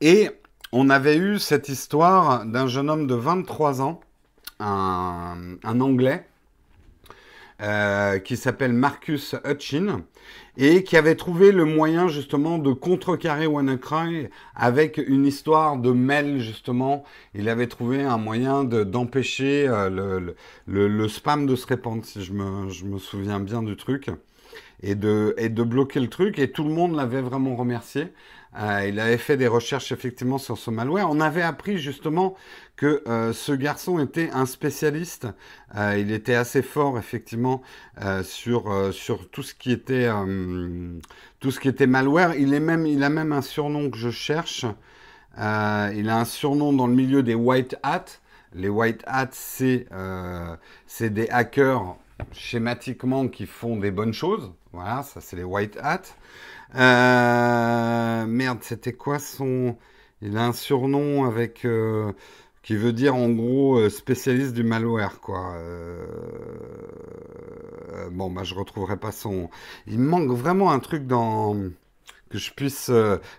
Et 0.00 0.30
on 0.72 0.90
avait 0.90 1.16
eu 1.16 1.38
cette 1.38 1.68
histoire 1.68 2.44
d'un 2.44 2.66
jeune 2.66 2.90
homme 2.90 3.06
de 3.06 3.14
23 3.14 3.80
ans, 3.80 4.00
un, 4.58 5.36
un 5.62 5.80
Anglais, 5.80 6.26
euh, 7.64 8.18
qui 8.18 8.36
s'appelle 8.36 8.74
Marcus 8.74 9.34
Hutchin, 9.46 10.02
et 10.58 10.84
qui 10.84 10.98
avait 10.98 11.14
trouvé 11.14 11.50
le 11.50 11.64
moyen 11.64 12.08
justement 12.08 12.58
de 12.58 12.74
contrecarrer 12.74 13.46
WannaCry 13.46 14.28
avec 14.54 14.98
une 14.98 15.24
histoire 15.24 15.78
de 15.78 15.90
mail 15.90 16.40
justement. 16.40 17.04
Il 17.34 17.48
avait 17.48 17.66
trouvé 17.66 18.02
un 18.02 18.18
moyen 18.18 18.64
d'empêcher 18.64 19.66
euh, 19.66 20.34
le, 20.66 21.08
spam 21.08 21.46
de 21.46 21.56
se 21.56 21.66
répandre, 21.66 22.04
si 22.04 22.22
je 22.22 22.34
me, 22.34 22.98
souviens 22.98 23.40
bien 23.40 23.62
du 23.62 23.76
truc, 23.76 24.10
et 24.82 24.94
de, 24.94 25.34
et 25.38 25.48
de 25.48 25.62
bloquer 25.62 26.00
le 26.00 26.08
truc, 26.08 26.38
et 26.38 26.50
tout 26.50 26.64
le 26.64 26.74
monde 26.74 26.94
l'avait 26.94 27.22
vraiment 27.22 27.56
remercié. 27.56 28.08
Euh, 28.56 28.86
il 28.88 29.00
avait 29.00 29.18
fait 29.18 29.36
des 29.36 29.48
recherches 29.48 29.90
effectivement 29.90 30.38
sur 30.38 30.58
ce 30.58 30.70
malware. 30.70 31.08
On 31.10 31.20
avait 31.20 31.42
appris 31.42 31.78
justement 31.78 32.36
que 32.76 33.02
euh, 33.06 33.32
ce 33.32 33.52
garçon 33.52 33.98
était 33.98 34.30
un 34.32 34.46
spécialiste. 34.46 35.28
Euh, 35.76 35.96
il 35.98 36.10
était 36.12 36.34
assez 36.34 36.62
fort 36.62 36.98
effectivement 36.98 37.62
sur 38.22 38.92
sur 38.92 39.28
tout 39.30 39.42
ce 39.42 39.54
qui 39.54 39.72
était 39.72 40.08
malware. 41.86 42.34
Il 42.34 42.52
il 42.86 43.02
a 43.04 43.10
même 43.10 43.32
un 43.32 43.42
surnom 43.42 43.90
que 43.90 43.98
je 43.98 44.10
cherche. 44.10 44.64
il 45.36 46.08
a 46.08 46.18
un 46.18 46.24
surnom 46.24 46.72
dans 46.72 46.86
le 46.86 46.94
milieu 46.94 47.22
des 47.22 47.34
white 47.34 47.76
hats. 47.82 48.04
Les 48.52 48.68
white 48.68 49.02
hats, 49.06 49.30
c'est 49.32 51.10
des 51.10 51.28
hackers 51.28 51.96
schématiquement 52.32 53.28
qui 53.28 53.46
font 53.46 53.76
des 53.76 53.90
bonnes 53.90 54.12
choses. 54.12 54.52
Voilà, 54.72 55.02
ça 55.02 55.20
c'est 55.20 55.36
les 55.36 55.44
white 55.44 55.78
hats. 55.82 56.02
Euh, 56.76 58.26
merde, 58.26 58.58
c'était 58.62 58.92
quoi 58.92 59.18
son... 59.18 59.76
Il 60.20 60.36
a 60.36 60.46
un 60.46 60.52
surnom 60.52 61.24
avec... 61.24 61.66
Euh, 62.64 62.66
qui 62.66 62.76
veut 62.76 62.92
dire 62.92 63.14
en 63.14 63.28
gros 63.30 63.78
euh, 63.78 63.90
spécialiste 63.90 64.54
du 64.54 64.64
malware, 64.64 65.20
quoi. 65.20 65.54
Euh, 65.56 66.06
bon, 68.10 68.30
bah 68.30 68.42
je 68.44 68.54
retrouverai 68.54 68.96
pas 68.96 69.12
son... 69.12 69.50
Il 69.86 69.98
manque 70.00 70.30
vraiment 70.30 70.72
un 70.72 70.78
truc 70.78 71.06
dans... 71.06 71.56
Que 72.30 72.38
je 72.38 72.52
puisse... 72.52 72.90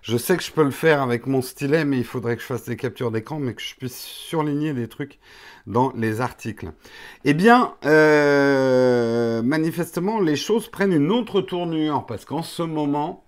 Je 0.01 0.17
sais 0.17 0.37
que 0.37 0.43
je 0.43 0.51
peux 0.51 0.63
le 0.63 0.71
faire 0.71 1.01
avec 1.01 1.27
mon 1.27 1.41
stylet, 1.41 1.83
mais 1.85 1.97
il 1.97 2.05
faudrait 2.05 2.35
que 2.35 2.41
je 2.41 2.47
fasse 2.47 2.65
des 2.65 2.77
captures 2.77 3.11
d'écran, 3.11 3.39
mais 3.39 3.53
que 3.53 3.61
je 3.61 3.75
puisse 3.75 3.97
surligner 3.97 4.73
des 4.73 4.87
trucs 4.87 5.19
dans 5.67 5.91
les 5.95 6.21
articles. 6.21 6.71
Eh 7.25 7.33
bien, 7.33 7.73
manifestement, 9.43 10.21
les 10.21 10.37
choses 10.37 10.69
prennent 10.69 10.93
une 10.93 11.11
autre 11.11 11.41
tournure, 11.41 12.05
parce 12.05 12.23
qu'en 12.25 12.43
ce 12.43 12.63
moment, 12.63 13.25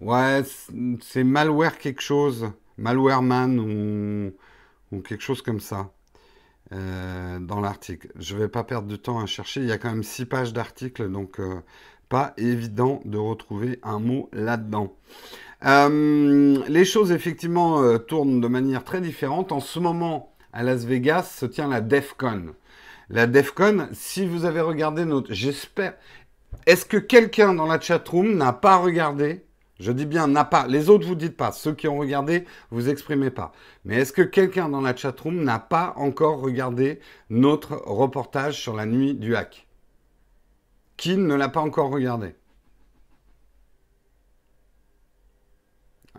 Ouais, 0.00 0.42
c'est 1.02 1.24
malware 1.24 1.78
quelque 1.78 2.00
chose. 2.02 2.50
Malwareman 2.76 3.58
ou, 3.58 4.32
ou 4.92 5.00
quelque 5.00 5.22
chose 5.22 5.42
comme 5.42 5.60
ça. 5.60 5.90
Euh, 6.70 7.38
dans 7.38 7.60
l'article. 7.60 8.08
Je 8.18 8.34
ne 8.34 8.40
vais 8.40 8.48
pas 8.48 8.62
perdre 8.62 8.88
du 8.88 8.98
temps 8.98 9.18
à 9.20 9.24
chercher. 9.24 9.60
Il 9.60 9.66
y 9.66 9.72
a 9.72 9.78
quand 9.78 9.88
même 9.88 10.02
six 10.02 10.26
pages 10.26 10.52
d'article, 10.52 11.10
donc 11.10 11.40
euh, 11.40 11.62
pas 12.10 12.34
évident 12.36 13.00
de 13.06 13.16
retrouver 13.16 13.80
un 13.82 13.98
mot 13.98 14.28
là-dedans. 14.34 14.94
Euh, 15.64 16.62
les 16.68 16.84
choses 16.84 17.10
effectivement 17.10 17.98
tournent 18.00 18.42
de 18.42 18.48
manière 18.48 18.84
très 18.84 19.00
différente. 19.00 19.50
En 19.50 19.60
ce 19.60 19.78
moment, 19.78 20.34
à 20.52 20.62
Las 20.62 20.84
Vegas, 20.84 21.22
se 21.22 21.46
tient 21.46 21.68
la 21.68 21.80
DEFCON. 21.80 22.54
La 23.08 23.26
DEFCON, 23.26 23.88
si 23.92 24.26
vous 24.26 24.44
avez 24.44 24.60
regardé 24.60 25.06
notre... 25.06 25.32
J'espère... 25.32 25.94
Est-ce 26.66 26.84
que 26.84 26.98
quelqu'un 26.98 27.54
dans 27.54 27.66
la 27.66 27.80
chatroom 27.80 28.36
n'a 28.36 28.52
pas 28.52 28.76
regardé 28.76 29.46
je 29.78 29.92
dis 29.92 30.06
bien 30.06 30.26
n'a 30.26 30.44
pas. 30.44 30.66
Les 30.66 30.88
autres, 30.88 31.06
vous 31.06 31.14
dites 31.14 31.36
pas. 31.36 31.52
Ceux 31.52 31.74
qui 31.74 31.86
ont 31.86 31.98
regardé, 31.98 32.46
vous 32.70 32.88
exprimez 32.88 33.30
pas. 33.30 33.52
Mais 33.84 33.96
est-ce 33.96 34.12
que 34.12 34.22
quelqu'un 34.22 34.68
dans 34.68 34.80
la 34.80 34.96
chatroom 34.96 35.42
n'a 35.44 35.58
pas 35.60 35.92
encore 35.96 36.40
regardé 36.40 37.00
notre 37.30 37.76
reportage 37.86 38.60
sur 38.60 38.74
la 38.74 38.86
nuit 38.86 39.14
du 39.14 39.36
hack? 39.36 39.66
Qui 40.96 41.16
ne 41.16 41.34
l'a 41.34 41.48
pas 41.48 41.60
encore 41.60 41.90
regardé? 41.90 42.34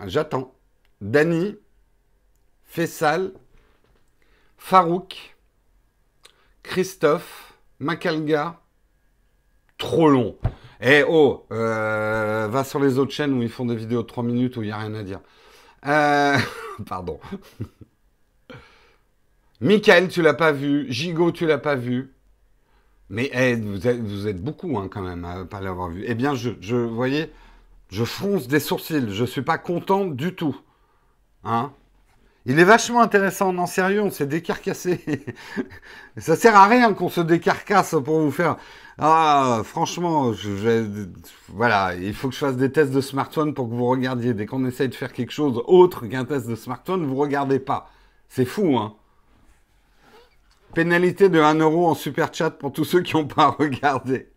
J'attends. 0.06 0.56
Dany, 1.02 1.58
Fessal, 2.64 3.34
Farouk, 4.58 5.36
Christophe, 6.64 7.54
Macalga. 7.80 8.62
Trop 9.78 10.10
long. 10.10 10.38
Eh 10.82 11.04
oh, 11.08 11.46
euh, 11.52 12.48
va 12.50 12.64
sur 12.64 12.80
les 12.80 12.98
autres 12.98 13.12
chaînes 13.12 13.34
où 13.34 13.42
ils 13.42 13.50
font 13.50 13.66
des 13.66 13.76
vidéos 13.76 14.02
de 14.02 14.08
3 14.08 14.24
minutes 14.24 14.56
où 14.56 14.64
il 14.64 14.68
n'y 14.68 14.72
a 14.72 14.78
rien 14.78 14.94
à 14.94 15.04
dire. 15.04 15.20
Euh, 15.86 16.38
pardon. 16.86 17.20
Michael, 19.62 20.08
tu 20.08 20.22
l'as 20.22 20.34
pas 20.34 20.54
vu. 20.54 20.86
Gigot, 20.90 21.34
tu 21.34 21.46
l'as 21.46 21.58
pas 21.58 21.76
vu. 21.76 22.14
Mais 23.10 23.30
eh, 23.34 23.56
vous, 23.56 24.28
êtes, 24.28 24.42
beaucoup 24.42 24.78
hein, 24.78 24.88
quand 24.90 25.02
même 25.02 25.26
à 25.26 25.44
pas 25.46 25.60
l'avoir 25.60 25.90
vu. 25.90 26.04
Eh 26.08 26.16
bien, 26.16 26.36
je, 26.36 26.52
je, 26.62 26.76
voyez, 26.76 27.32
je 27.90 28.06
fronce 28.06 28.48
des 28.48 28.60
sourcils. 28.60 29.10
Je 29.10 29.26
suis 29.26 29.42
pas 29.42 29.58
content 29.58 30.06
du 30.06 30.36
tout. 30.36 30.56
Hein? 31.44 31.74
Il 32.50 32.58
est 32.58 32.64
vachement 32.64 33.02
intéressant, 33.02 33.54
non 33.54 33.68
sérieux, 33.68 34.02
on 34.02 34.10
s'est 34.10 34.26
décarcassé. 34.26 35.24
ça 36.18 36.36
sert 36.36 36.56
à 36.56 36.66
rien 36.66 36.96
qu'on 36.96 37.08
se 37.08 37.22
décarcasse 37.22 37.96
pour 38.04 38.22
vous 38.22 38.32
faire. 38.32 38.58
Ah, 38.98 39.62
franchement, 39.64 40.34
je, 40.34 41.08
voilà, 41.50 41.94
il 41.94 42.12
faut 42.16 42.28
que 42.28 42.34
je 42.34 42.40
fasse 42.40 42.58
des 42.58 42.72
tests 42.72 42.92
de 42.92 43.02
smartphone 43.02 43.54
pour 43.54 43.70
que 43.70 43.76
vous 43.76 43.86
regardiez. 43.86 44.34
Dès 44.34 44.48
qu'on 44.48 44.66
essaye 44.66 44.90
de 44.90 44.96
faire 44.96 45.14
quelque 45.14 45.32
chose 45.32 45.62
autre 45.68 46.08
qu'un 46.08 46.26
test 46.26 46.48
de 46.48 46.56
smartphone, 46.56 47.06
vous 47.06 47.18
regardez 47.18 47.60
pas. 47.60 47.92
C'est 48.30 48.46
fou, 48.46 48.80
hein. 48.80 48.96
Pénalité 50.74 51.30
de 51.30 51.40
1 51.40 51.54
euro 51.60 51.88
en 51.88 51.94
super 51.94 52.34
chat 52.34 52.50
pour 52.50 52.74
tous 52.74 52.84
ceux 52.84 53.02
qui 53.02 53.16
n'ont 53.16 53.28
pas 53.28 53.50
regardé. 53.60 54.28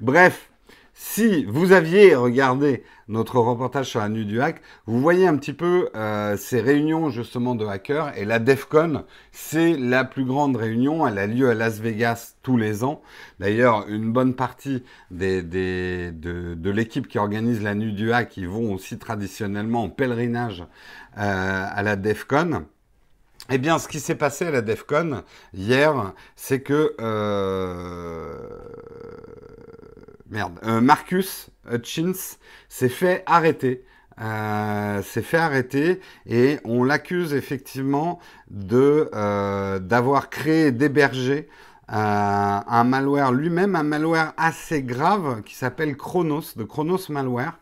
Bref, 0.00 0.50
si 0.96 1.44
vous 1.44 1.72
aviez 1.72 2.14
regardé 2.14 2.84
notre 3.08 3.40
reportage 3.40 3.86
sur 3.86 3.98
la 3.98 4.08
nuit 4.08 4.24
du 4.24 4.40
hack, 4.40 4.62
vous 4.86 5.00
voyez 5.00 5.26
un 5.26 5.36
petit 5.36 5.52
peu 5.52 5.90
euh, 5.96 6.36
ces 6.36 6.60
réunions 6.60 7.10
justement 7.10 7.56
de 7.56 7.66
hackers. 7.66 8.16
Et 8.16 8.24
la 8.24 8.38
DEFCON, 8.38 9.04
c'est 9.32 9.76
la 9.76 10.04
plus 10.04 10.24
grande 10.24 10.56
réunion. 10.56 11.04
Elle 11.06 11.18
a 11.18 11.26
lieu 11.26 11.50
à 11.50 11.54
Las 11.54 11.80
Vegas 11.80 12.36
tous 12.42 12.56
les 12.56 12.84
ans. 12.84 13.02
D'ailleurs, 13.40 13.86
une 13.88 14.12
bonne 14.12 14.34
partie 14.34 14.84
des, 15.10 15.42
des, 15.42 16.12
de, 16.12 16.54
de 16.54 16.70
l'équipe 16.70 17.08
qui 17.08 17.18
organise 17.18 17.60
la 17.60 17.74
nuit 17.74 17.92
du 17.92 18.12
hack, 18.12 18.36
ils 18.36 18.48
vont 18.48 18.72
aussi 18.72 18.96
traditionnellement 18.96 19.82
en 19.82 19.88
pèlerinage 19.90 20.64
euh, 21.18 21.66
à 21.68 21.82
la 21.82 21.96
DEFCON. 21.96 22.66
Eh 23.50 23.58
bien, 23.58 23.78
ce 23.78 23.88
qui 23.88 24.00
s'est 24.00 24.14
passé 24.14 24.46
à 24.46 24.50
la 24.52 24.62
DEFCON 24.62 25.22
hier, 25.52 26.14
c'est 26.36 26.60
que... 26.60 26.94
Euh, 27.00 28.38
merde, 30.34 30.58
euh, 30.64 30.80
Marcus 30.80 31.48
Hutchins 31.72 32.36
s'est 32.68 32.88
fait 32.88 33.22
arrêter. 33.24 33.84
Euh, 34.20 35.02
s'est 35.02 35.22
fait 35.22 35.38
arrêter 35.38 36.00
et 36.24 36.60
on 36.64 36.84
l'accuse 36.84 37.34
effectivement 37.34 38.20
euh, 38.72 39.80
d'avoir 39.80 40.30
créé, 40.30 40.70
d'héberger 40.70 41.48
un 41.88 42.84
malware 42.84 43.32
lui-même, 43.32 43.74
un 43.74 43.82
malware 43.82 44.32
assez 44.36 44.82
grave 44.82 45.42
qui 45.42 45.54
s'appelle 45.56 45.96
Chronos, 45.96 46.54
de 46.56 46.62
Chronos 46.64 47.08
Malware. 47.08 47.58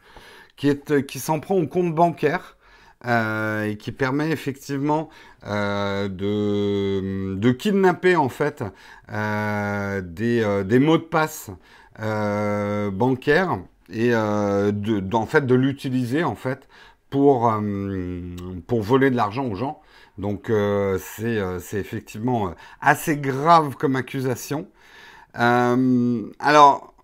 qui, 0.57 1.19
s'en 1.19 1.41
prend 1.41 1.57
au 1.57 1.67
compte 1.67 1.95
bancaire. 1.95 2.57
et 3.05 3.76
qui 3.79 3.91
permet 3.91 4.31
effectivement 4.31 5.09
de, 5.45 6.11
kidnapper 7.52 8.14
en 8.17 8.29
fait 8.29 8.62
des, 9.09 10.79
mots 10.79 10.99
de 10.99 11.02
passe 11.02 11.50
bancaires 11.99 13.59
et 13.91 14.11
de, 14.11 15.15
en 15.15 15.27
fait 15.27 15.47
de 15.47 15.55
l'utiliser 15.55 16.25
en 16.25 16.35
fait 16.35 16.69
pour, 17.11 17.53
pour 18.67 18.83
voler 18.83 19.11
de 19.11 19.17
l'argent 19.17 19.45
aux 19.47 19.55
gens. 19.55 19.83
Donc 20.19 20.51
euh, 20.51 20.99
euh, 21.23 21.59
c'est 21.61 21.79
effectivement 21.79 22.49
euh, 22.49 22.51
assez 22.81 23.17
grave 23.17 23.77
comme 23.77 23.97
accusation. 23.97 24.69
alors, 25.35 26.95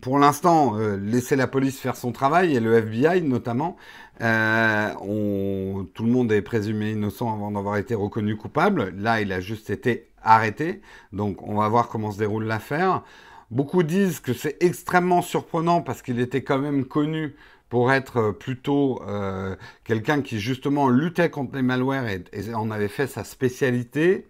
pour 0.00 0.18
l'instant, 0.18 0.76
laisser 0.96 1.36
la 1.36 1.46
police 1.46 1.78
faire 1.80 1.96
son 1.96 2.12
travail 2.12 2.54
et 2.56 2.60
le 2.60 2.74
FBI 2.74 3.22
notamment. 3.22 3.76
tout 4.18 4.24
le 4.24 6.10
monde 6.10 6.32
est 6.32 6.42
présumé 6.42 6.92
innocent 6.92 7.32
avant 7.32 7.50
d'avoir 7.52 7.76
été 7.76 7.94
reconnu 7.94 8.36
coupable. 8.36 8.94
Là, 8.96 9.20
il 9.20 9.32
a 9.32 9.40
juste 9.40 9.70
été 9.70 10.08
arrêté. 10.22 10.80
Donc 11.12 11.42
on 11.46 11.56
va 11.56 11.68
voir 11.68 11.88
comment 11.88 12.10
se 12.10 12.18
déroule 12.18 12.44
l'affaire. 12.44 13.02
Beaucoup 13.50 13.82
disent 13.82 14.20
que 14.20 14.32
c'est 14.32 14.62
extrêmement 14.62 15.22
surprenant 15.22 15.82
parce 15.82 16.02
qu'il 16.02 16.20
était 16.20 16.42
quand 16.42 16.58
même 16.58 16.84
connu 16.84 17.34
pour 17.68 17.92
être 17.92 18.16
euh, 18.18 18.32
plutôt 18.32 19.02
euh, 19.08 19.56
quelqu'un 19.84 20.22
qui 20.22 20.38
justement 20.38 20.88
luttait 20.88 21.30
contre 21.30 21.56
les 21.56 21.62
malwares 21.62 22.06
et, 22.08 22.54
en 22.54 22.70
avait 22.70 22.88
fait 22.88 23.06
sa 23.08 23.24
spécialité. 23.24 24.28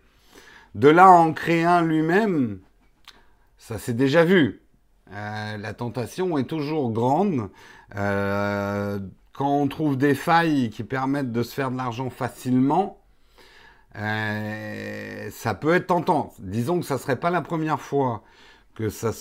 De 0.75 0.89
là 0.89 1.11
en 1.11 1.33
créer 1.33 1.65
un 1.65 1.83
lui-même, 1.83 2.61
ça 3.59 3.79
s'est 3.79 3.95
déjà 3.95 4.25
vu. 4.25 4.63
Euh, 5.13 5.57
la 5.59 5.75
tentation 5.75 6.39
est 6.39 6.45
toujours 6.45 6.91
grande. 6.93 7.51
quand 7.91 9.49
on 9.49 9.69
trouve 9.69 9.97
des 9.97 10.15
failles 10.15 10.71
qui 10.71 10.85
permettent 10.85 11.33
de 11.33 11.43
se 11.43 11.55
faire 11.55 11.71
de 11.71 11.77
l'argent 11.77 12.09
facilement, 12.11 12.99
ça 13.95 15.55
peut 15.61 15.75
être 15.75 15.89
tentant. 15.89 16.33
Disons 16.39 16.81
que 16.81 16.87
ça 16.87 16.95
ne 16.95 17.01
serait 17.01 17.19
pas 17.19 17.31
la 17.31 17.43
première 17.43 17.81
fois 17.81 18.23
que 18.81 18.89
ça 18.89 19.13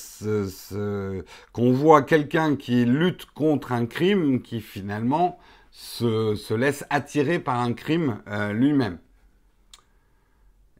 qu'on 1.51 1.73
voit 1.73 2.01
quelqu'un 2.03 2.55
qui 2.55 2.85
lutte 2.85 3.25
contre 3.25 3.73
un 3.73 3.85
crime 3.85 4.41
qui 4.41 4.61
finalement 4.61 5.37
se, 5.71 6.53
laisse 6.53 6.85
attirer 6.89 7.39
par 7.39 7.59
un 7.59 7.73
crime 7.73 8.21
euh, 8.27 8.53
lui-même. 8.53 8.99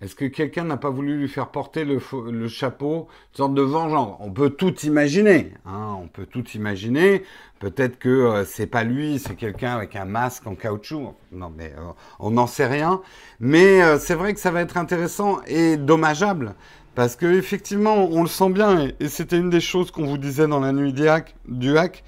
Est-ce 0.01 0.15
que 0.15 0.24
quelqu'un 0.24 0.63
n'a 0.63 0.77
pas 0.77 0.89
voulu 0.89 1.17
lui 1.17 1.27
faire 1.27 1.50
porter 1.50 1.83
le, 1.83 2.00
chapeau, 2.48 3.09
une 3.33 3.38
sorte 3.38 3.53
de 3.53 3.62
vengeance? 3.62 4.15
On 4.21 4.31
peut 4.31 4.50
tout 4.50 4.74
imaginer, 4.86 5.53
hein, 5.65 5.98
on 6.01 6.07
peut 6.07 6.25
tout 6.25 6.48
imaginer. 6.51 7.24
Peut-être 7.59 8.00
que 8.00 8.07
euh, 8.07 8.45
c'est 8.45 8.67
pas 8.67 8.86
lui, 8.86 9.19
c'est 9.19 9.36
quelqu'un 9.36 9.75
avec 9.75 9.98
un 9.98 10.05
masque 10.05 10.48
en 10.48 10.55
caoutchouc. 10.55 11.15
Non, 11.33 11.51
mais 11.53 11.74
euh, 11.77 11.91
on 12.19 12.31
n'en 12.31 12.48
sait 12.48 12.67
rien. 12.67 13.01
Mais 13.41 14.00
c'est 14.00 14.15
vrai 14.15 14.33
que 14.33 14.39
ça 14.39 14.51
va 14.51 14.62
être 14.62 14.77
intéressant 14.77 15.41
et 15.48 15.75
dommageable 15.75 16.55
parce 16.96 17.15
que 17.15 17.25
effectivement, 17.25 18.08
on 18.12 18.22
le 18.24 18.27
sent 18.27 18.50
bien, 18.50 18.89
et, 19.00 19.08
c'était 19.08 19.38
une 19.38 19.50
des 19.50 19.62
choses 19.62 19.91
qu'on 19.91 20.05
vous 20.05 20.17
disait 20.17 20.48
dans 20.48 20.60
la 20.60 20.72
nuit 20.72 20.93
du 20.93 21.08
hack. 21.08 22.03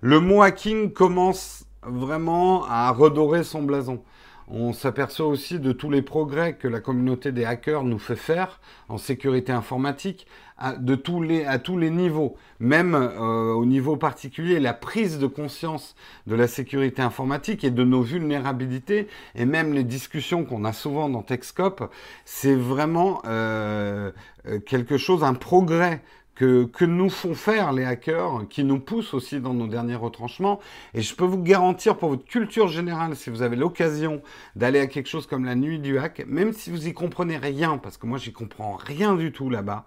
Le 0.00 0.20
mot 0.20 0.42
hacking 0.42 0.92
commence 0.92 1.64
vraiment 1.82 2.64
à 2.66 2.90
redorer 2.90 3.44
son 3.44 3.62
blason. 3.62 4.02
On 4.48 4.72
s'aperçoit 4.72 5.26
aussi 5.26 5.58
de 5.58 5.72
tous 5.72 5.90
les 5.90 6.02
progrès 6.02 6.54
que 6.54 6.68
la 6.68 6.80
communauté 6.80 7.32
des 7.32 7.44
hackers 7.44 7.82
nous 7.82 7.98
fait 7.98 8.16
faire 8.16 8.60
en 8.88 8.98
sécurité 8.98 9.52
informatique 9.52 10.26
à, 10.56 10.74
tous 10.76 11.20
les 11.22 11.90
niveaux, 11.90 12.36
même 12.60 12.94
euh, 12.94 13.52
au 13.52 13.64
niveau 13.64 13.96
particulier, 13.96 14.60
la 14.60 14.72
prise 14.72 15.18
de 15.18 15.26
conscience 15.26 15.96
de 16.26 16.34
la 16.36 16.46
sécurité 16.46 17.02
informatique 17.02 17.64
et 17.64 17.70
de 17.70 17.84
nos 17.84 18.02
vulnérabilités, 18.02 19.08
et 19.34 19.46
même 19.46 19.72
les 19.72 19.82
discussions 19.84 20.44
qu'on 20.44 20.64
a 20.64 20.72
souvent 20.72 21.08
dans 21.08 21.22
Techscope, 21.22 21.90
c'est 22.24 22.54
vraiment 22.54 23.20
euh, 23.26 24.12
euh, 24.46 24.60
quelque 24.60 24.96
chose, 24.96 25.24
un 25.24 25.34
progrès 25.34 26.02
que, 26.34 26.64
que, 26.64 26.84
nous 26.84 27.10
font 27.10 27.34
faire 27.34 27.72
les 27.72 27.84
hackers, 27.84 28.46
qui 28.48 28.64
nous 28.64 28.80
poussent 28.80 29.14
aussi 29.14 29.40
dans 29.40 29.54
nos 29.54 29.66
derniers 29.66 29.94
retranchements. 29.94 30.60
Et 30.92 31.02
je 31.02 31.14
peux 31.14 31.24
vous 31.24 31.42
garantir 31.42 31.96
pour 31.96 32.10
votre 32.10 32.24
culture 32.24 32.68
générale, 32.68 33.16
si 33.16 33.30
vous 33.30 33.42
avez 33.42 33.56
l'occasion 33.56 34.22
d'aller 34.56 34.80
à 34.80 34.86
quelque 34.86 35.08
chose 35.08 35.26
comme 35.26 35.44
la 35.44 35.54
nuit 35.54 35.78
du 35.78 35.98
hack, 35.98 36.24
même 36.26 36.52
si 36.52 36.70
vous 36.70 36.88
y 36.88 36.92
comprenez 36.92 37.36
rien, 37.36 37.78
parce 37.78 37.96
que 37.96 38.06
moi 38.06 38.18
j'y 38.18 38.32
comprends 38.32 38.76
rien 38.76 39.14
du 39.14 39.32
tout 39.32 39.50
là-bas, 39.50 39.86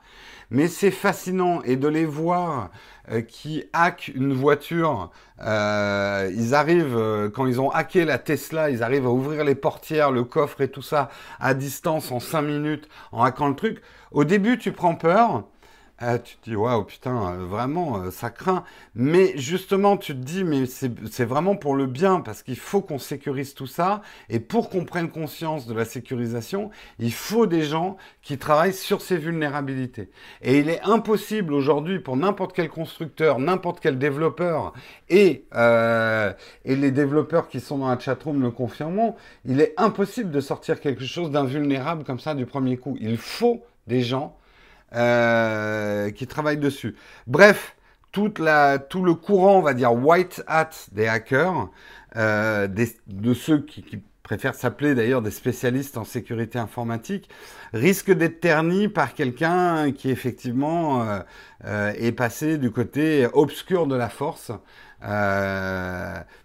mais 0.50 0.68
c'est 0.68 0.92
fascinant 0.92 1.62
et 1.63 1.75
de 1.75 1.88
les 1.88 2.06
voir 2.06 2.70
euh, 3.12 3.22
qui 3.22 3.63
hackent 3.74 4.10
une 4.10 4.34
voiture, 4.34 5.12
euh, 5.42 6.32
ils 6.36 6.56
arrivent, 6.56 6.98
euh, 6.98 7.30
quand 7.30 7.45
ils 7.45 7.62
ont 7.62 7.69
hacké 7.69 8.06
la 8.06 8.17
Tesla, 8.17 8.69
ils 8.69 8.84
arrivent 8.84 9.06
à 9.06 9.12
ouvrir 9.12 9.43
les 9.43 9.56
portières, 9.56 10.12
le 10.12 10.24
coffre 10.24 10.62
et 10.62 10.69
tout 10.69 10.82
ça 10.82 11.10
à 11.39 11.54
distance 11.54 12.12
en 12.12 12.19
5 12.19 12.41
minutes 12.41 12.89
en 13.12 13.24
hackant 13.24 13.50
le 13.50 13.56
truc. 13.56 13.82
Au 14.12 14.24
début, 14.24 14.58
tu 14.58 14.71
prends 14.71 14.95
peur. 14.95 15.43
Ah, 15.99 16.19
tu 16.19 16.38
te 16.38 16.51
dis, 16.51 16.55
waouh, 16.55 16.83
putain, 16.83 17.33
euh, 17.33 17.45
vraiment, 17.45 17.97
euh, 18.03 18.12
ça 18.12 18.29
craint. 18.29 18.63
Mais 18.93 19.36
justement, 19.36 19.97
tu 19.97 20.13
te 20.13 20.23
dis, 20.23 20.43
mais 20.43 20.67
c'est 20.67 21.25
vraiment 21.25 21.55
pour 21.55 21.73
le 21.73 21.88
bien, 21.88 22.21
parce 22.21 22.43
qu'il 22.43 22.55
faut 22.55 22.81
qu'on 22.81 22.99
sécurise 22.99 23.55
tout 23.55 23.65
ça. 23.65 24.03
Et 24.29 24.39
pour 24.39 24.69
qu'on 24.69 24.86
prenne 24.86 25.10
conscience 25.10 25.65
de 25.65 25.73
la 25.73 25.86
sécurisation, 25.86 26.69
il 26.99 27.12
faut 27.12 27.47
des 27.47 27.63
gens 27.63 27.97
qui 28.21 28.38
travaillent 28.38 28.73
sur 28.73 29.01
ces 29.01 29.17
vulnérabilités. 29.17 30.12
Et 30.43 30.60
il 30.60 30.69
est 30.69 30.81
impossible 30.83 31.51
aujourd'hui 31.51 31.99
pour 31.99 32.15
n'importe 32.15 32.53
quel 32.53 32.69
constructeur, 32.69 33.39
n'importe 33.39 33.79
quel 33.79 33.97
développeur, 33.97 34.73
et, 35.10 35.45
euh, 35.55 36.31
et 36.63 36.75
les 36.75 36.91
développeurs 36.91 37.47
qui 37.47 37.60
sont 37.60 37.79
dans 37.79 37.89
la 37.89 37.97
chatroom 37.97 38.43
le 38.43 38.51
confirmeront, 38.51 39.15
il 39.45 39.62
est 39.62 39.73
impossible 39.77 40.29
de 40.29 40.41
sortir 40.41 40.79
quelque 40.79 41.05
chose 41.05 41.31
d'invulnérable 41.31 42.03
comme 42.03 42.19
ça 42.19 42.36
du 42.36 42.45
premier 42.45 42.77
coup. 42.77 42.97
Il 43.01 43.17
faut 43.17 43.63
des 43.88 44.03
gens 44.03 44.38
euh, 44.95 46.12
qui 46.12 46.28
travaillent 46.28 46.58
dessus. 46.58 46.95
Bref, 47.28 47.76
toute 48.13 48.39
la, 48.39 48.80
tout 48.80 49.04
le 49.04 49.15
courant, 49.15 49.58
on 49.58 49.62
va 49.62 49.73
dire, 49.73 49.93
white 49.93 50.43
hat 50.47 50.69
des 50.93 51.08
hackers, 51.08 51.69
euh, 52.15 52.67
de 52.67 53.34
ceux 53.34 53.60
qui, 53.60 54.02
préfèrent 54.23 54.56
s'appeler 54.56 54.93
d'ailleurs 54.93 55.21
des 55.21 55.32
spécialistes 55.32 55.97
en 55.97 56.04
sécurité 56.04 56.60
informatique, 56.60 57.30
risque 57.73 58.12
d'être 58.12 58.41
terni 58.41 58.89
par 58.89 59.13
quelqu'un 59.13 59.93
qui 59.93 60.10
effectivement 60.10 61.06
euh, 61.65 61.93
est 61.97 62.12
passé 62.12 62.58
du 62.58 62.71
côté 62.71 63.26
obscur 63.32 63.88
de 63.88 63.95
la 63.95 64.10
force. 64.10 64.52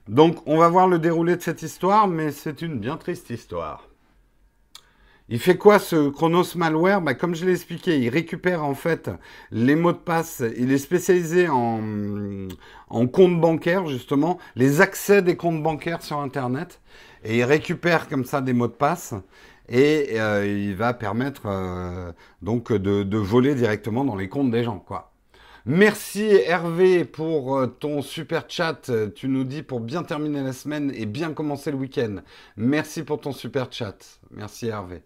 donc 0.08 0.36
on 0.46 0.58
va 0.58 0.68
voir 0.68 0.86
le 0.86 1.00
déroulé 1.00 1.34
de 1.36 1.42
cette 1.42 1.62
histoire, 1.62 2.06
mais 2.06 2.30
c'est 2.30 2.62
une 2.62 2.78
bien 2.78 2.96
triste 2.96 3.30
histoire. 3.30 3.91
Il 5.32 5.38
fait 5.38 5.56
quoi 5.56 5.78
ce 5.78 6.10
Chronos 6.10 6.56
Malware? 6.56 7.00
Bah, 7.00 7.14
Comme 7.14 7.34
je 7.34 7.46
l'ai 7.46 7.52
expliqué, 7.52 7.96
il 7.98 8.10
récupère 8.10 8.62
en 8.62 8.74
fait 8.74 9.08
les 9.50 9.76
mots 9.76 9.92
de 9.92 9.96
passe. 9.96 10.42
Il 10.58 10.70
est 10.70 10.76
spécialisé 10.76 11.48
en, 11.48 11.80
en 12.90 13.06
comptes 13.06 13.40
bancaires, 13.40 13.86
justement, 13.86 14.36
les 14.56 14.82
accès 14.82 15.22
des 15.22 15.36
comptes 15.36 15.62
bancaires 15.62 16.02
sur 16.02 16.18
Internet. 16.18 16.82
Et 17.24 17.38
il 17.38 17.44
récupère 17.44 18.10
comme 18.10 18.26
ça 18.26 18.42
des 18.42 18.52
mots 18.52 18.66
de 18.66 18.74
passe. 18.74 19.14
Et 19.70 20.20
euh, 20.20 20.46
il 20.46 20.74
va 20.76 20.92
permettre 20.92 21.44
euh, 21.46 22.12
donc 22.42 22.70
de, 22.70 23.16
voler 23.16 23.54
directement 23.54 24.04
dans 24.04 24.16
les 24.16 24.28
comptes 24.28 24.50
des 24.50 24.64
gens. 24.64 24.84
Merci 25.64 26.24
Hervé 26.24 27.06
pour 27.06 27.56
euh, 27.56 27.68
ton 27.68 28.02
super 28.02 28.44
chat. 28.48 28.90
Tu 29.14 29.28
nous 29.28 29.44
dis 29.44 29.62
pour 29.62 29.80
bien 29.80 30.02
terminer 30.02 30.42
la 30.42 30.52
semaine 30.52 30.92
et 30.94 31.06
bien 31.06 31.32
commencer 31.32 31.70
le 31.70 31.78
week-end. 31.78 32.16
Merci 32.58 33.02
pour 33.02 33.18
ton 33.18 33.32
super 33.32 33.72
chat. 33.72 33.96
Merci 34.30 34.66
Hervé. 34.66 35.02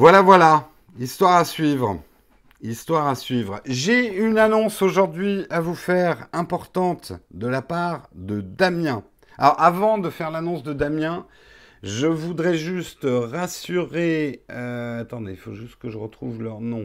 Voilà, 0.00 0.22
voilà. 0.22 0.68
Histoire 1.00 1.38
à 1.38 1.44
suivre. 1.44 2.00
Histoire 2.62 3.08
à 3.08 3.16
suivre. 3.16 3.60
J'ai 3.66 4.16
une 4.16 4.38
annonce 4.38 4.80
aujourd'hui 4.80 5.44
à 5.50 5.60
vous 5.60 5.74
faire 5.74 6.28
importante 6.32 7.14
de 7.32 7.48
la 7.48 7.62
part 7.62 8.08
de 8.14 8.40
Damien. 8.40 9.02
Alors 9.38 9.60
avant 9.60 9.98
de 9.98 10.08
faire 10.08 10.30
l'annonce 10.30 10.62
de 10.62 10.72
Damien, 10.72 11.26
je 11.82 12.06
voudrais 12.06 12.56
juste 12.56 13.08
rassurer... 13.10 14.44
Euh, 14.52 15.00
attendez, 15.00 15.32
il 15.32 15.36
faut 15.36 15.54
juste 15.54 15.80
que 15.80 15.90
je 15.90 15.98
retrouve 15.98 16.44
leur 16.44 16.60
nom. 16.60 16.84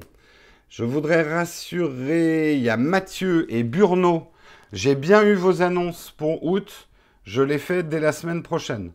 Je 0.69 0.83
voudrais 0.83 1.21
rassurer, 1.21 2.55
il 2.55 2.63
y 2.63 2.69
a 2.71 2.77
Mathieu 2.77 3.45
et 3.53 3.61
Burno. 3.61 4.31
J'ai 4.71 4.95
bien 4.95 5.21
eu 5.21 5.35
vos 5.35 5.61
annonces 5.61 6.09
pour 6.17 6.43
août. 6.43 6.89
Je 7.25 7.43
les 7.43 7.59
fais 7.59 7.83
dès 7.83 7.99
la 7.99 8.11
semaine 8.11 8.41
prochaine. 8.41 8.91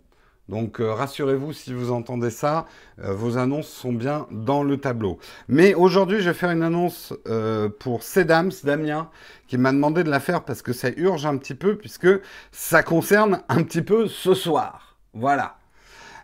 Donc 0.48 0.80
euh, 0.80 0.92
rassurez-vous 0.92 1.52
si 1.52 1.72
vous 1.74 1.92
entendez 1.92 2.30
ça, 2.30 2.66
euh, 3.02 3.12
vos 3.12 3.37
annonces 3.37 3.68
sont 3.68 3.92
bien 3.92 4.26
dans 4.30 4.62
le 4.62 4.78
tableau. 4.78 5.18
Mais 5.48 5.74
aujourd'hui, 5.74 6.20
je 6.20 6.30
vais 6.30 6.34
faire 6.34 6.50
une 6.50 6.62
annonce 6.62 7.12
euh, 7.28 7.68
pour 7.68 8.02
Sedams, 8.02 8.52
Damien, 8.64 9.11
qui 9.46 9.58
m'a 9.58 9.72
demandé 9.72 10.04
de 10.04 10.11
la 10.11 10.20
faire 10.20 10.44
parce 10.44 10.62
que 10.62 10.72
ça 10.72 10.88
urge 10.96 11.26
un 11.26 11.37
petit 11.37 11.54
peu, 11.54 11.76
puisque 11.76 12.08
ça 12.50 12.82
concerne 12.82 13.42
un 13.48 13.62
petit 13.62 13.82
peu 13.82 14.08
ce 14.08 14.34
soir. 14.34 14.96
Voilà. 15.12 15.58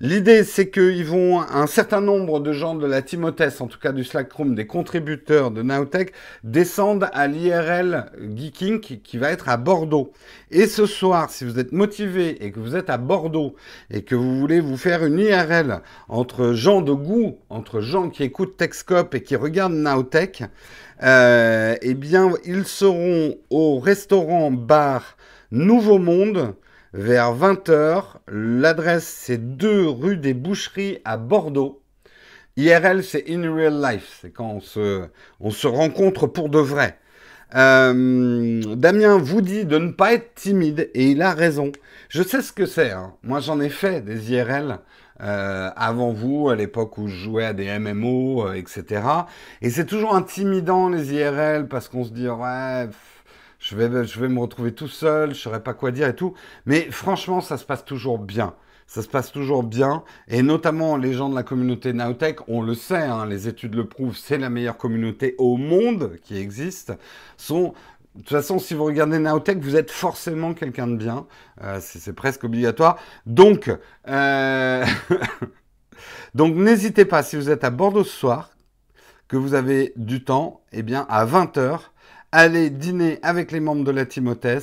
L'idée, 0.00 0.44
c'est 0.44 0.70
qu'ils 0.70 1.04
vont, 1.04 1.40
un 1.40 1.66
certain 1.66 2.00
nombre 2.00 2.38
de 2.38 2.52
gens 2.52 2.76
de 2.76 2.86
la 2.86 3.02
Timothée, 3.02 3.48
en 3.58 3.66
tout 3.66 3.80
cas 3.80 3.90
du 3.90 4.04
Slackroom, 4.04 4.54
des 4.54 4.68
contributeurs 4.68 5.50
de 5.50 5.62
Nowtech, 5.62 6.12
descendent 6.44 7.10
à 7.12 7.26
l'IRL 7.26 8.06
Geeking 8.36 8.78
qui, 8.78 9.18
va 9.18 9.32
être 9.32 9.48
à 9.48 9.56
Bordeaux. 9.56 10.12
Et 10.52 10.68
ce 10.68 10.86
soir, 10.86 11.30
si 11.30 11.44
vous 11.44 11.58
êtes 11.58 11.72
motivé 11.72 12.44
et 12.44 12.52
que 12.52 12.60
vous 12.60 12.76
êtes 12.76 12.90
à 12.90 12.96
Bordeaux 12.96 13.56
et 13.90 14.02
que 14.02 14.14
vous 14.14 14.38
voulez 14.38 14.60
vous 14.60 14.76
faire 14.76 15.04
une 15.04 15.18
IRL 15.18 15.80
entre 16.08 16.52
gens 16.52 16.80
de 16.80 16.92
goût, 16.92 17.40
entre 17.50 17.80
gens 17.80 18.08
qui 18.08 18.22
écoutent 18.22 18.56
Techscope 18.56 19.16
et 19.16 19.22
qui 19.24 19.34
regardent 19.34 19.74
Nowtech, 19.74 20.44
euh, 21.02 21.74
eh 21.82 21.94
bien, 21.94 22.30
ils 22.44 22.66
seront 22.66 23.34
au 23.50 23.80
restaurant 23.80 24.52
bar 24.52 25.16
Nouveau 25.50 25.98
Monde 25.98 26.54
vers 26.92 27.34
20h. 27.34 28.02
L'adresse, 28.28 29.06
c'est 29.06 29.56
2 29.56 29.88
rue 29.88 30.16
des 30.16 30.34
Boucheries 30.34 30.98
à 31.04 31.16
Bordeaux. 31.16 31.82
IRL, 32.56 33.04
c'est 33.04 33.24
in 33.28 33.54
real 33.54 33.80
life. 33.80 34.18
C'est 34.20 34.30
quand 34.30 34.50
on 34.50 34.60
se, 34.60 35.04
on 35.40 35.50
se 35.50 35.66
rencontre 35.66 36.26
pour 36.26 36.48
de 36.48 36.58
vrai. 36.58 36.98
Euh, 37.54 38.74
Damien 38.76 39.16
vous 39.16 39.40
dit 39.40 39.64
de 39.64 39.78
ne 39.78 39.90
pas 39.92 40.12
être 40.12 40.34
timide 40.34 40.90
et 40.94 41.10
il 41.12 41.22
a 41.22 41.32
raison. 41.32 41.72
Je 42.08 42.22
sais 42.22 42.42
ce 42.42 42.52
que 42.52 42.66
c'est. 42.66 42.90
Hein. 42.90 43.14
Moi, 43.22 43.40
j'en 43.40 43.60
ai 43.60 43.70
fait 43.70 44.02
des 44.02 44.32
IRL 44.32 44.80
euh, 45.20 45.70
avant 45.74 46.12
vous, 46.12 46.48
à 46.48 46.56
l'époque 46.56 46.98
où 46.98 47.08
je 47.08 47.16
jouais 47.16 47.44
à 47.44 47.52
des 47.52 47.78
MMO, 47.78 48.46
euh, 48.46 48.54
etc. 48.54 49.02
Et 49.62 49.70
c'est 49.70 49.86
toujours 49.86 50.14
intimidant 50.14 50.88
les 50.88 51.14
IRL 51.14 51.68
parce 51.68 51.88
qu'on 51.88 52.04
se 52.04 52.10
dit 52.10 52.28
ouais 52.28 52.88
je 53.68 53.76
vais, 53.76 54.04
je 54.06 54.18
vais 54.18 54.28
me 54.28 54.40
retrouver 54.40 54.72
tout 54.72 54.88
seul, 54.88 55.34
je 55.34 55.40
saurais 55.40 55.62
pas 55.62 55.74
quoi 55.74 55.90
dire 55.90 56.08
et 56.08 56.16
tout. 56.16 56.34
Mais 56.64 56.90
franchement, 56.90 57.40
ça 57.40 57.58
se 57.58 57.64
passe 57.64 57.84
toujours 57.84 58.18
bien. 58.18 58.54
Ça 58.86 59.02
se 59.02 59.08
passe 59.08 59.30
toujours 59.30 59.62
bien. 59.62 60.04
Et 60.28 60.42
notamment, 60.42 60.96
les 60.96 61.12
gens 61.12 61.28
de 61.28 61.34
la 61.34 61.42
communauté 61.42 61.92
Nowtech, 61.92 62.38
on 62.48 62.62
le 62.62 62.74
sait, 62.74 63.02
hein, 63.02 63.26
les 63.26 63.46
études 63.46 63.74
le 63.74 63.86
prouvent, 63.86 64.16
c'est 64.16 64.38
la 64.38 64.48
meilleure 64.48 64.78
communauté 64.78 65.34
au 65.36 65.58
monde 65.58 66.16
qui 66.22 66.38
existe. 66.38 66.90
De 66.90 67.72
toute 68.16 68.28
façon, 68.30 68.58
si 68.58 68.72
vous 68.72 68.84
regardez 68.84 69.18
Nowtech, 69.18 69.58
vous 69.58 69.76
êtes 69.76 69.90
forcément 69.90 70.54
quelqu'un 70.54 70.86
de 70.86 70.96
bien. 70.96 71.26
Euh, 71.62 71.78
c'est 71.82 72.14
presque 72.14 72.44
obligatoire. 72.44 72.96
Donc, 73.26 73.70
euh... 74.08 74.86
donc 76.34 76.54
n'hésitez 76.54 77.04
pas, 77.04 77.22
si 77.22 77.36
vous 77.36 77.50
êtes 77.50 77.64
à 77.64 77.70
Bordeaux 77.70 78.04
ce 78.04 78.16
soir, 78.16 78.50
que 79.28 79.36
vous 79.36 79.52
avez 79.52 79.92
du 79.96 80.24
temps, 80.24 80.62
eh 80.72 80.82
bien, 80.82 81.06
à 81.10 81.26
20h, 81.26 81.80
allez 82.32 82.70
dîner 82.70 83.18
avec 83.22 83.52
les 83.52 83.60
membres 83.60 83.84
de 83.84 83.90
la 83.90 84.06
Timothée, 84.06 84.58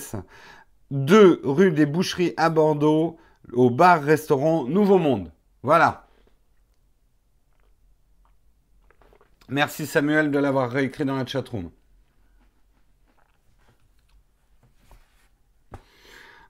2 0.91 1.41
rue 1.43 1.71
des 1.71 1.85
Boucheries 1.85 2.33
à 2.37 2.49
Bordeaux, 2.49 3.17
au 3.53 3.69
bar-restaurant 3.69 4.65
Nouveau 4.65 4.97
Monde. 4.97 5.31
Voilà. 5.63 6.07
Merci 9.49 9.85
Samuel 9.85 10.31
de 10.31 10.39
l'avoir 10.39 10.71
réécrit 10.71 11.05
dans 11.05 11.15
la 11.15 11.25
chatroom. 11.25 11.69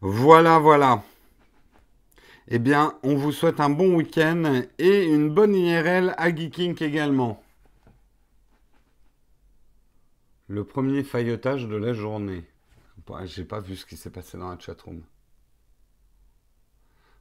Voilà, 0.01 0.59
voilà. 0.59 1.03
Eh 2.47 2.59
bien, 2.59 2.93
on 3.03 3.15
vous 3.15 3.31
souhaite 3.31 3.59
un 3.59 3.69
bon 3.69 3.95
week-end 3.95 4.61
et 4.77 5.05
une 5.05 5.29
bonne 5.29 5.55
IRL 5.55 6.13
à 6.17 6.33
Geeking 6.33 6.81
également. 6.83 7.41
Le 10.47 10.63
premier 10.63 11.03
faillotage 11.03 11.67
de 11.67 11.75
la 11.75 11.93
journée. 11.93 12.43
J'ai 13.25 13.43
pas 13.43 13.59
vu 13.59 13.75
ce 13.75 13.85
qui 13.85 13.97
s'est 13.97 14.11
passé 14.11 14.37
dans 14.37 14.49
la 14.49 14.59
chatroom. 14.59 15.01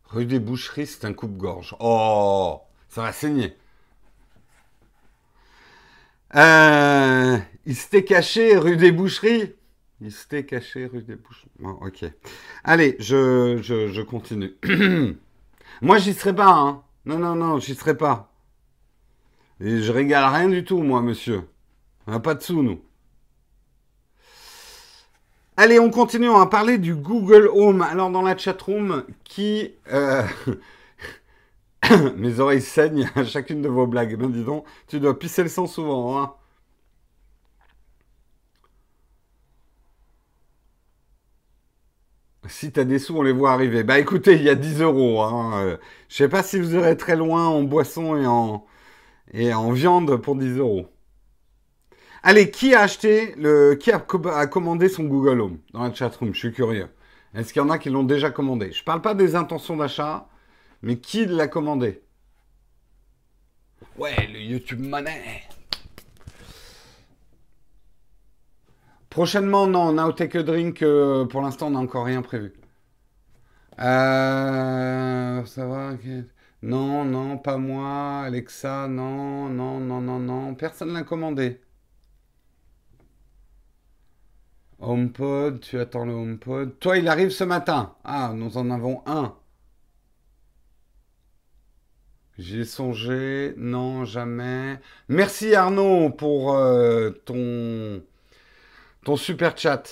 Rue 0.05 0.27
des 0.27 0.39
Boucheries, 0.39 0.87
c'est 0.87 1.07
un 1.07 1.15
coupe-gorge. 1.15 1.75
Oh, 1.81 2.61
ça 2.89 3.03
va 3.03 3.13
saigner. 3.13 3.57
Euh, 6.37 7.39
il 7.65 7.77
s'était 7.77 8.05
caché 8.05 8.57
rue 8.57 8.77
des 8.77 8.93
Boucheries. 8.93 9.55
Il 10.01 10.13
s'était 10.13 10.45
caché 10.45 10.87
rue 10.87 11.03
des 11.03 11.17
Boucheries. 11.17 11.51
ok. 11.63 12.05
Allez, 12.63 12.97
je, 12.99 14.03
continue. 14.03 14.55
moi, 15.81 15.99
j'y 15.99 16.13
serai 16.13 16.35
pas. 16.35 16.53
Hein. 16.53 16.83
Non, 17.07 17.19
non, 17.19 17.35
non, 17.35 17.59
j'y 17.59 17.75
serai 17.75 17.97
pas. 17.97 18.33
Je 19.61 19.91
régale 19.91 20.25
rien 20.25 20.49
du 20.49 20.65
tout, 20.65 20.83
moi, 20.83 21.01
monsieur. 21.01 21.49
On 22.07 22.13
n'a 22.13 22.21
pas 22.21 22.35
de 22.35 22.43
sous, 22.43 22.63
nous. 22.63 22.83
Allez, 25.57 25.79
on 25.79 25.91
continue, 25.91 26.29
on 26.29 26.39
va 26.39 26.47
parler 26.47 26.79
du 26.79 26.95
Google 26.97 27.49
Home. 27.53 27.83
Alors, 27.83 28.11
dans 28.11 28.23
la 28.23 28.37
chatroom, 28.37 29.05
qui... 29.25 29.73
Euh, 29.93 30.23
mes 32.17 32.41
oreilles 32.41 32.63
saignent 32.63 33.09
à 33.15 33.25
chacune 33.25 33.63
de 33.63 33.69
vos 33.69 33.87
blagues. 33.87 34.17
Ben 34.17 34.31
dis 34.31 34.45
donc, 34.45 34.65
tu 34.89 35.01
dois 35.01 35.19
pisser 35.19 35.43
le 35.43 35.49
sang 35.49 35.67
souvent, 35.67 36.21
hein 36.21 36.35
Si 42.49 42.71
t'as 42.73 42.85
des 42.85 42.99
sous, 42.99 43.17
on 43.17 43.23
les 43.23 43.33
voit 43.33 43.53
arriver. 43.53 43.85
Bah 43.85 43.99
écoutez, 43.99 44.35
il 44.35 44.43
y 44.43 44.51
a 44.51 44.55
10 44.55 44.81
euros. 44.83 45.23
Hein. 45.23 45.63
Euh, 45.65 45.77
je 46.09 46.17
sais 46.17 46.29
pas 46.29 46.43
si 46.43 46.59
vous 46.61 46.75
irez 46.75 46.97
très 46.97 47.17
loin 47.17 47.47
en 47.47 47.63
boisson 47.63 48.17
et 48.17 48.27
en, 48.27 48.67
et 49.33 49.55
en 49.55 49.73
viande 49.73 50.17
pour 50.19 50.37
10 50.37 50.59
euros. 50.59 50.89
Allez, 52.27 52.51
qui 52.51 52.75
a 52.75 52.81
acheté 52.81 53.35
le, 53.37 53.75
qui 53.75 53.93
a, 53.93 53.99
commandé 53.99 54.89
son 54.89 55.05
Google 55.05 55.43
Home 55.43 55.59
dans 55.75 55.83
la 55.83 55.93
chatroom? 55.93 56.33
Je 56.33 56.39
suis 56.39 56.53
curieux. 56.55 56.89
Est-ce 57.35 57.53
qu'il 57.53 57.61
y 57.61 57.65
en 57.65 57.69
a 57.69 57.77
qui 57.77 57.91
l'ont 57.91 58.03
déjà 58.03 58.31
commandé? 58.31 58.73
Je 58.73 58.81
ne 58.81 58.85
parle 58.85 59.03
pas 59.03 59.15
des 59.15 59.37
intentions 59.37 59.77
d'achat, 59.77 60.27
mais 60.81 60.97
qui 60.97 61.27
l'a 61.27 61.49
commandé? 61.49 62.03
Ouais, 63.99 64.27
le 64.33 64.39
YouTube 64.41 64.81
Money. 64.81 65.43
Prochainement, 69.11 69.67
non, 69.67 69.93
Now 69.93 70.13
Take 70.13 70.39
a 70.39 70.43
Drink, 70.43 70.81
euh, 70.81 71.27
pour 71.27 71.43
l'instant, 71.43 71.67
on 71.67 71.71
n'a 71.73 71.81
encore 71.81 72.07
rien 72.07 72.23
prévu. 72.23 72.55
Euh, 73.81 75.45
ça 75.45 75.67
va 75.67 75.91
Non, 76.63 77.05
non, 77.05 77.37
pas 77.37 77.59
moi. 77.59 78.23
Alexa, 78.23 78.89
non, 78.89 79.51
non, 79.51 79.79
non, 79.79 80.01
non, 80.01 80.19
non. 80.19 80.55
Personne 80.55 80.89
ne 80.89 80.95
l'a 80.95 81.03
commandé. 81.03 81.61
HomePod, 84.89 85.61
tu 85.61 85.79
attends 85.79 86.05
le 86.05 86.13
HomePod. 86.13 86.79
Toi, 86.79 86.99
il 86.99 87.09
arrive 87.09 87.31
ce 87.31 87.45
matin. 87.45 87.95
Ah, 88.05 88.33
nous 88.35 88.57
en 88.57 88.71
avons 88.71 89.03
un. 89.07 89.35
J'ai 92.39 92.65
songé, 92.65 93.55
non, 93.57 94.05
jamais. 94.05 94.81
Merci 95.09 95.55
Arnaud 95.55 96.11
pour 96.11 96.55
euh, 96.55 97.11
ton, 97.25 98.03
ton 99.05 99.17
super 99.17 99.57
chat. 99.57 99.85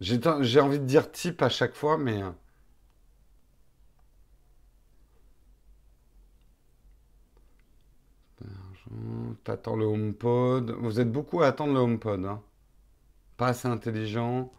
J'ai 0.00 0.60
envie 0.60 0.80
de 0.80 0.84
dire 0.84 1.10
type 1.12 1.42
à 1.42 1.48
chaque 1.48 1.74
fois, 1.74 1.98
mais... 1.98 2.22
Euh. 2.22 2.30
T'attends 9.44 9.76
le 9.76 9.84
HomePod. 9.86 10.70
Vous 10.80 11.00
êtes 11.00 11.10
beaucoup 11.10 11.42
à 11.42 11.48
attendre 11.48 11.74
le 11.74 11.80
HomePod. 11.80 12.24
Hein 12.24 12.42
pas 13.36 13.48
assez 13.48 13.68
intelligent. 13.68 14.50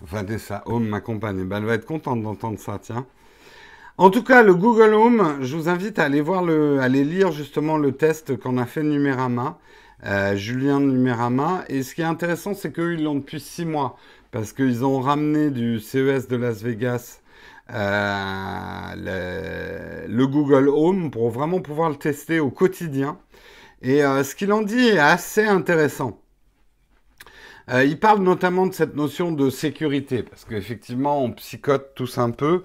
Vanessa 0.00 0.62
Home, 0.66 0.86
ma 0.86 1.00
compagne, 1.00 1.44
ben, 1.44 1.58
elle 1.58 1.64
va 1.64 1.74
être 1.74 1.86
contente 1.86 2.22
d'entendre 2.22 2.58
ça, 2.58 2.78
tiens. 2.80 3.06
En 3.98 4.10
tout 4.10 4.22
cas, 4.22 4.42
le 4.42 4.54
Google 4.54 4.94
Home, 4.94 5.38
je 5.42 5.56
vous 5.56 5.68
invite 5.68 5.98
à 5.98 6.04
aller 6.04 6.22
voir 6.22 6.42
le, 6.42 6.80
à 6.80 6.84
aller 6.84 7.04
lire 7.04 7.32
justement 7.32 7.76
le 7.76 7.92
test 7.92 8.38
qu'on 8.38 8.56
a 8.56 8.64
fait 8.64 8.82
Numérama, 8.82 9.58
euh, 10.06 10.36
Julien 10.36 10.80
Numérama. 10.80 11.64
Et 11.68 11.82
ce 11.82 11.94
qui 11.94 12.00
est 12.00 12.06
intéressant, 12.06 12.54
c'est 12.54 12.72
qu'eux, 12.72 12.94
ils 12.94 13.04
l'ont 13.04 13.16
depuis 13.16 13.40
six 13.40 13.66
mois, 13.66 13.98
parce 14.30 14.54
qu'ils 14.54 14.86
ont 14.86 15.00
ramené 15.00 15.50
du 15.50 15.80
CES 15.80 16.28
de 16.28 16.36
Las 16.36 16.62
Vegas 16.62 17.20
euh, 17.72 18.94
le, 20.08 20.26
Google 20.26 20.68
Home 20.68 21.10
pour 21.10 21.30
vraiment 21.30 21.60
pouvoir 21.60 21.90
le 21.90 21.96
tester 21.96 22.40
au 22.40 22.50
quotidien. 22.50 23.18
Et 23.82 24.04
euh, 24.04 24.24
ce 24.24 24.34
qu'il 24.34 24.52
en 24.52 24.62
dit 24.62 24.88
est 24.88 24.98
assez 24.98 25.44
intéressant. 25.44 26.19
Euh, 27.68 27.84
il 27.84 27.98
parle 27.98 28.22
notamment 28.22 28.66
de 28.66 28.74
cette 28.74 28.96
notion 28.96 29.32
de 29.32 29.50
sécurité, 29.50 30.22
parce 30.22 30.44
qu'effectivement, 30.44 31.22
on 31.22 31.32
psychote 31.32 31.94
tous 31.94 32.18
un 32.18 32.30
peu, 32.30 32.62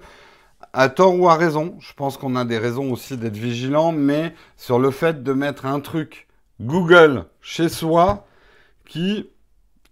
à 0.72 0.88
tort 0.88 1.18
ou 1.18 1.28
à 1.28 1.36
raison. 1.36 1.76
Je 1.80 1.92
pense 1.94 2.16
qu'on 2.16 2.36
a 2.36 2.44
des 2.44 2.58
raisons 2.58 2.92
aussi 2.92 3.16
d'être 3.16 3.36
vigilant, 3.36 3.92
mais 3.92 4.34
sur 4.56 4.78
le 4.78 4.90
fait 4.90 5.22
de 5.22 5.32
mettre 5.32 5.66
un 5.66 5.80
truc 5.80 6.26
Google 6.60 7.26
chez 7.40 7.68
soi 7.68 8.26
qui 8.86 9.30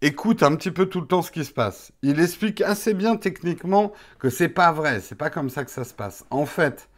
écoute 0.03 0.43
un 0.43 0.55
petit 0.57 0.71
peu 0.71 0.87
tout 0.87 1.01
le 1.01 1.07
temps 1.07 1.23
ce 1.23 1.31
qui 1.31 1.45
se 1.45 1.53
passe. 1.53 1.93
Il 2.03 2.21
explique 2.21 2.61
assez 2.61 2.95
bien 2.95 3.17
techniquement 3.17 3.93
que 4.19 4.31
c'est 4.31 4.49
pas 4.49 4.73
vrai, 4.73 5.01
c'est 5.01 5.15
pas 5.15 5.31
comme 5.31 5.49
ça 5.49 5.65
que 5.65 5.71
ça 5.71 5.85
se 5.85 5.95
passe. 5.95 6.25
En 6.31 6.47
fait, 6.47 6.89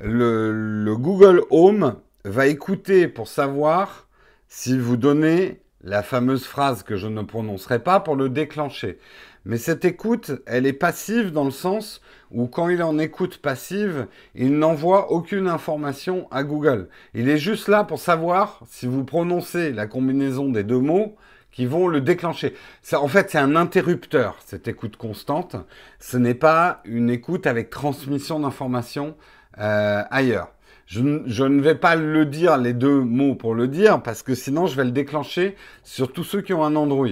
le 0.00 0.94
Google 0.96 1.42
Home 1.50 1.96
va 2.24 2.46
écouter 2.46 3.08
pour 3.08 3.28
savoir 3.28 4.08
si 4.48 4.78
vous 4.78 4.96
donnez 4.96 5.60
la 5.84 6.02
fameuse 6.02 6.44
phrase 6.44 6.82
que 6.82 6.96
je 6.96 7.06
ne 7.06 7.22
prononcerai 7.22 7.78
pas 7.78 8.00
pour 8.00 8.16
le 8.16 8.30
déclencher. 8.30 8.98
Mais 9.44 9.58
cette 9.58 9.84
écoute, 9.84 10.32
elle 10.46 10.66
est 10.66 10.72
passive 10.72 11.30
dans 11.30 11.44
le 11.44 11.50
sens 11.50 12.00
où 12.30 12.46
quand 12.46 12.70
il 12.70 12.80
est 12.80 12.84
en 12.84 12.98
écoute 12.98 13.36
passive, 13.38 14.06
il 14.34 14.58
n'envoie 14.58 15.12
aucune 15.12 15.46
information 15.46 16.26
à 16.30 16.42
Google. 16.42 16.88
Il 17.12 17.28
est 17.28 17.36
juste 17.36 17.68
là 17.68 17.84
pour 17.84 17.98
savoir 17.98 18.62
si 18.66 18.86
vous 18.86 19.04
prononcez 19.04 19.72
la 19.72 19.86
combinaison 19.86 20.48
des 20.48 20.64
deux 20.64 20.78
mots 20.78 21.16
qui 21.52 21.66
vont 21.66 21.86
le 21.86 22.00
déclencher. 22.00 22.54
en 22.94 23.06
fait, 23.06 23.30
c'est 23.30 23.38
un 23.38 23.54
interrupteur, 23.54 24.36
cette 24.44 24.66
écoute 24.66 24.96
constante. 24.96 25.54
Ce 26.00 26.16
n'est 26.16 26.34
pas 26.34 26.80
une 26.84 27.10
écoute 27.10 27.46
avec 27.46 27.68
transmission 27.68 28.40
d'informations 28.40 29.14
euh, 29.58 30.02
ailleurs. 30.10 30.50
Je, 30.86 31.00
ne 31.00 31.60
vais 31.60 31.74
pas 31.74 31.96
le 31.96 32.26
dire, 32.26 32.58
les 32.58 32.74
deux 32.74 33.00
mots 33.00 33.34
pour 33.34 33.54
le 33.54 33.68
dire, 33.68 34.02
parce 34.02 34.22
que 34.22 34.34
sinon 34.34 34.66
je 34.66 34.76
vais 34.76 34.84
le 34.84 34.90
déclencher 34.90 35.56
sur 35.82 36.12
tous 36.12 36.24
ceux 36.24 36.42
qui 36.42 36.52
ont 36.52 36.64
un 36.64 36.76
Android. 36.76 37.08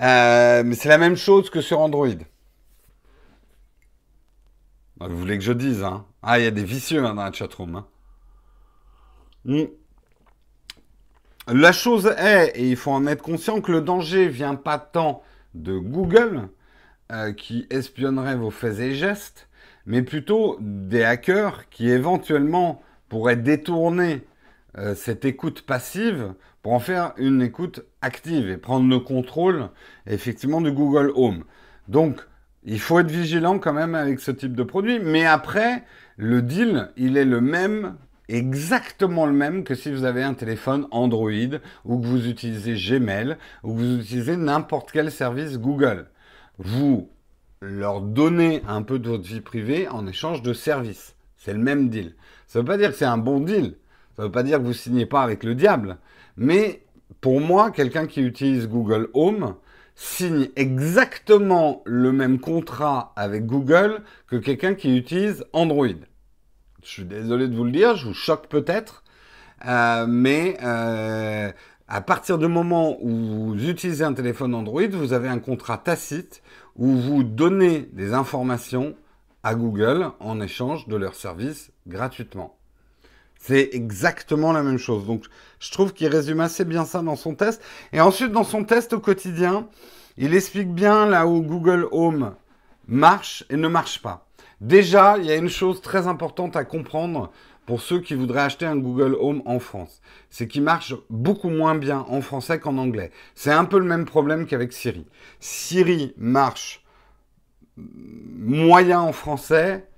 Euh, 0.00 0.62
mais 0.64 0.74
c'est 0.74 0.88
la 0.88 0.98
même 0.98 1.16
chose 1.16 1.50
que 1.50 1.60
sur 1.60 1.80
Android. 1.80 2.08
Vous 5.00 5.16
voulez 5.16 5.38
que 5.38 5.44
je 5.44 5.52
dise, 5.52 5.82
hein? 5.82 6.06
Ah, 6.22 6.38
il 6.38 6.44
y 6.44 6.46
a 6.46 6.50
des 6.50 6.64
vicieux 6.64 7.04
hein, 7.04 7.14
dans 7.14 7.24
la 7.24 7.32
chatroom. 7.32 7.76
Hein. 7.76 7.86
Hmm. 9.44 9.64
La 11.48 11.72
chose 11.72 12.06
est, 12.16 12.52
et 12.54 12.70
il 12.70 12.76
faut 12.76 12.90
en 12.90 13.06
être 13.06 13.22
conscient, 13.22 13.60
que 13.60 13.70
le 13.70 13.82
danger 13.82 14.28
vient 14.28 14.54
pas 14.54 14.78
tant 14.78 15.22
de 15.52 15.76
Google, 15.78 16.48
euh, 17.12 17.32
qui 17.34 17.66
espionnerait 17.68 18.36
vos 18.36 18.50
faits 18.50 18.78
et 18.78 18.94
gestes, 18.94 19.48
mais 19.86 20.02
plutôt 20.02 20.58
des 20.60 21.04
hackers 21.04 21.68
qui 21.70 21.90
éventuellement 21.90 22.82
pourraient 23.08 23.36
détourner 23.36 24.22
euh, 24.76 24.94
cette 24.94 25.24
écoute 25.24 25.62
passive 25.62 26.34
pour 26.62 26.72
en 26.72 26.80
faire 26.80 27.12
une 27.18 27.42
écoute 27.42 27.84
active 28.00 28.50
et 28.50 28.56
prendre 28.56 28.88
le 28.88 28.98
contrôle 28.98 29.68
effectivement 30.06 30.60
du 30.60 30.72
Google 30.72 31.12
Home. 31.14 31.44
Donc, 31.88 32.20
il 32.64 32.80
faut 32.80 32.98
être 32.98 33.10
vigilant 33.10 33.58
quand 33.58 33.74
même 33.74 33.94
avec 33.94 34.20
ce 34.20 34.30
type 34.30 34.56
de 34.56 34.62
produit, 34.62 34.98
mais 34.98 35.26
après, 35.26 35.84
le 36.16 36.40
deal, 36.40 36.88
il 36.96 37.16
est 37.18 37.26
le 37.26 37.42
même, 37.42 37.96
exactement 38.28 39.26
le 39.26 39.32
même 39.32 39.64
que 39.64 39.74
si 39.74 39.92
vous 39.92 40.04
avez 40.04 40.22
un 40.22 40.32
téléphone 40.32 40.86
Android 40.90 41.58
ou 41.84 42.00
que 42.00 42.06
vous 42.06 42.26
utilisez 42.26 42.74
Gmail 42.74 43.36
ou 43.62 43.74
que 43.74 43.78
vous 43.78 44.00
utilisez 44.00 44.36
n'importe 44.36 44.90
quel 44.90 45.12
service 45.12 45.58
Google. 45.58 46.06
Vous 46.58 47.10
leur 47.60 48.00
donner 48.00 48.62
un 48.66 48.82
peu 48.82 48.98
de 48.98 49.08
votre 49.08 49.24
vie 49.24 49.40
privée 49.40 49.88
en 49.88 50.06
échange 50.06 50.42
de 50.42 50.52
services. 50.52 51.16
C'est 51.36 51.52
le 51.52 51.58
même 51.58 51.88
deal. 51.88 52.14
Ça 52.46 52.58
ne 52.58 52.62
veut 52.62 52.66
pas 52.66 52.78
dire 52.78 52.90
que 52.90 52.96
c'est 52.96 53.04
un 53.04 53.18
bon 53.18 53.40
deal. 53.40 53.76
Ça 54.16 54.22
ne 54.22 54.26
veut 54.26 54.32
pas 54.32 54.42
dire 54.42 54.58
que 54.58 54.64
vous 54.64 54.72
signez 54.72 55.06
pas 55.06 55.22
avec 55.22 55.42
le 55.44 55.54
diable. 55.54 55.98
Mais 56.36 56.84
pour 57.20 57.40
moi, 57.40 57.70
quelqu'un 57.70 58.06
qui 58.06 58.22
utilise 58.22 58.68
Google 58.68 59.08
Home 59.14 59.54
signe 59.94 60.48
exactement 60.56 61.82
le 61.84 62.12
même 62.12 62.40
contrat 62.40 63.12
avec 63.16 63.46
Google 63.46 64.02
que 64.26 64.36
quelqu'un 64.36 64.74
qui 64.74 64.96
utilise 64.96 65.44
Android. 65.52 65.86
Je 66.82 66.88
suis 66.88 67.04
désolé 67.04 67.48
de 67.48 67.54
vous 67.54 67.64
le 67.64 67.70
dire, 67.70 67.96
je 67.96 68.08
vous 68.08 68.14
choque 68.14 68.48
peut-être, 68.48 69.04
euh, 69.66 70.06
mais 70.08 70.56
euh, 70.62 71.50
à 71.88 72.00
partir 72.00 72.38
du 72.38 72.48
moment 72.48 72.98
où 73.00 73.54
vous 73.54 73.68
utilisez 73.68 74.04
un 74.04 74.12
téléphone 74.12 74.54
Android, 74.54 74.86
vous 74.90 75.12
avez 75.12 75.28
un 75.28 75.38
contrat 75.38 75.78
tacite 75.78 76.42
où 76.76 76.88
vous 76.88 77.22
donnez 77.22 77.88
des 77.92 78.12
informations 78.12 78.94
à 79.42 79.54
Google 79.54 80.10
en 80.20 80.40
échange 80.40 80.88
de 80.88 80.96
leurs 80.96 81.14
services 81.14 81.70
gratuitement. 81.86 82.56
C'est 83.38 83.70
exactement 83.72 84.52
la 84.52 84.62
même 84.62 84.78
chose. 84.78 85.06
Donc, 85.06 85.26
je 85.60 85.70
trouve 85.70 85.92
qu'il 85.92 86.08
résume 86.08 86.40
assez 86.40 86.64
bien 86.64 86.86
ça 86.86 87.02
dans 87.02 87.16
son 87.16 87.34
test. 87.34 87.62
Et 87.92 88.00
ensuite, 88.00 88.32
dans 88.32 88.44
son 88.44 88.64
test 88.64 88.94
au 88.94 89.00
quotidien, 89.00 89.68
il 90.16 90.34
explique 90.34 90.72
bien 90.72 91.06
là 91.06 91.26
où 91.26 91.42
Google 91.42 91.86
Home 91.92 92.34
marche 92.88 93.44
et 93.50 93.56
ne 93.56 93.68
marche 93.68 94.00
pas. 94.00 94.26
Déjà, 94.60 95.18
il 95.18 95.26
y 95.26 95.30
a 95.30 95.36
une 95.36 95.50
chose 95.50 95.82
très 95.82 96.06
importante 96.06 96.56
à 96.56 96.64
comprendre 96.64 97.30
pour 97.66 97.80
ceux 97.80 98.00
qui 98.00 98.14
voudraient 98.14 98.42
acheter 98.42 98.66
un 98.66 98.76
Google 98.76 99.16
Home 99.18 99.42
en 99.46 99.58
France. 99.58 100.00
C'est 100.30 100.46
qu'il 100.46 100.62
marche 100.62 100.94
beaucoup 101.10 101.50
moins 101.50 101.74
bien 101.74 102.04
en 102.08 102.20
français 102.20 102.58
qu'en 102.58 102.78
anglais. 102.78 103.10
C'est 103.34 103.52
un 103.52 103.64
peu 103.64 103.78
le 103.78 103.84
même 103.84 104.04
problème 104.04 104.46
qu'avec 104.46 104.72
Siri. 104.72 105.06
Siri 105.40 106.14
marche 106.16 106.84
moyen 107.76 109.00
en 109.00 109.12
français, 109.12 109.88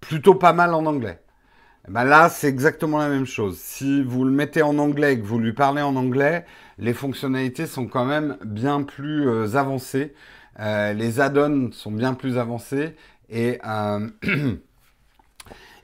plutôt 0.00 0.34
pas 0.34 0.52
mal 0.52 0.74
en 0.74 0.86
anglais. 0.86 1.20
Eh 1.88 1.90
ben 1.90 2.04
là, 2.04 2.28
c'est 2.28 2.48
exactement 2.48 2.98
la 2.98 3.08
même 3.08 3.26
chose. 3.26 3.58
Si 3.58 4.02
vous 4.02 4.24
le 4.24 4.30
mettez 4.30 4.62
en 4.62 4.76
anglais 4.78 5.14
et 5.14 5.20
que 5.20 5.24
vous 5.24 5.38
lui 5.38 5.54
parlez 5.54 5.80
en 5.80 5.96
anglais, 5.96 6.44
les 6.78 6.92
fonctionnalités 6.92 7.66
sont 7.66 7.86
quand 7.86 8.04
même 8.04 8.36
bien 8.44 8.82
plus 8.82 9.28
euh, 9.28 9.56
avancées. 9.56 10.14
Euh, 10.60 10.92
les 10.92 11.20
add-ons 11.20 11.70
sont 11.72 11.92
bien 11.92 12.14
plus 12.14 12.36
avancés 12.36 12.94
et 13.30 13.58
euh, 13.66 14.08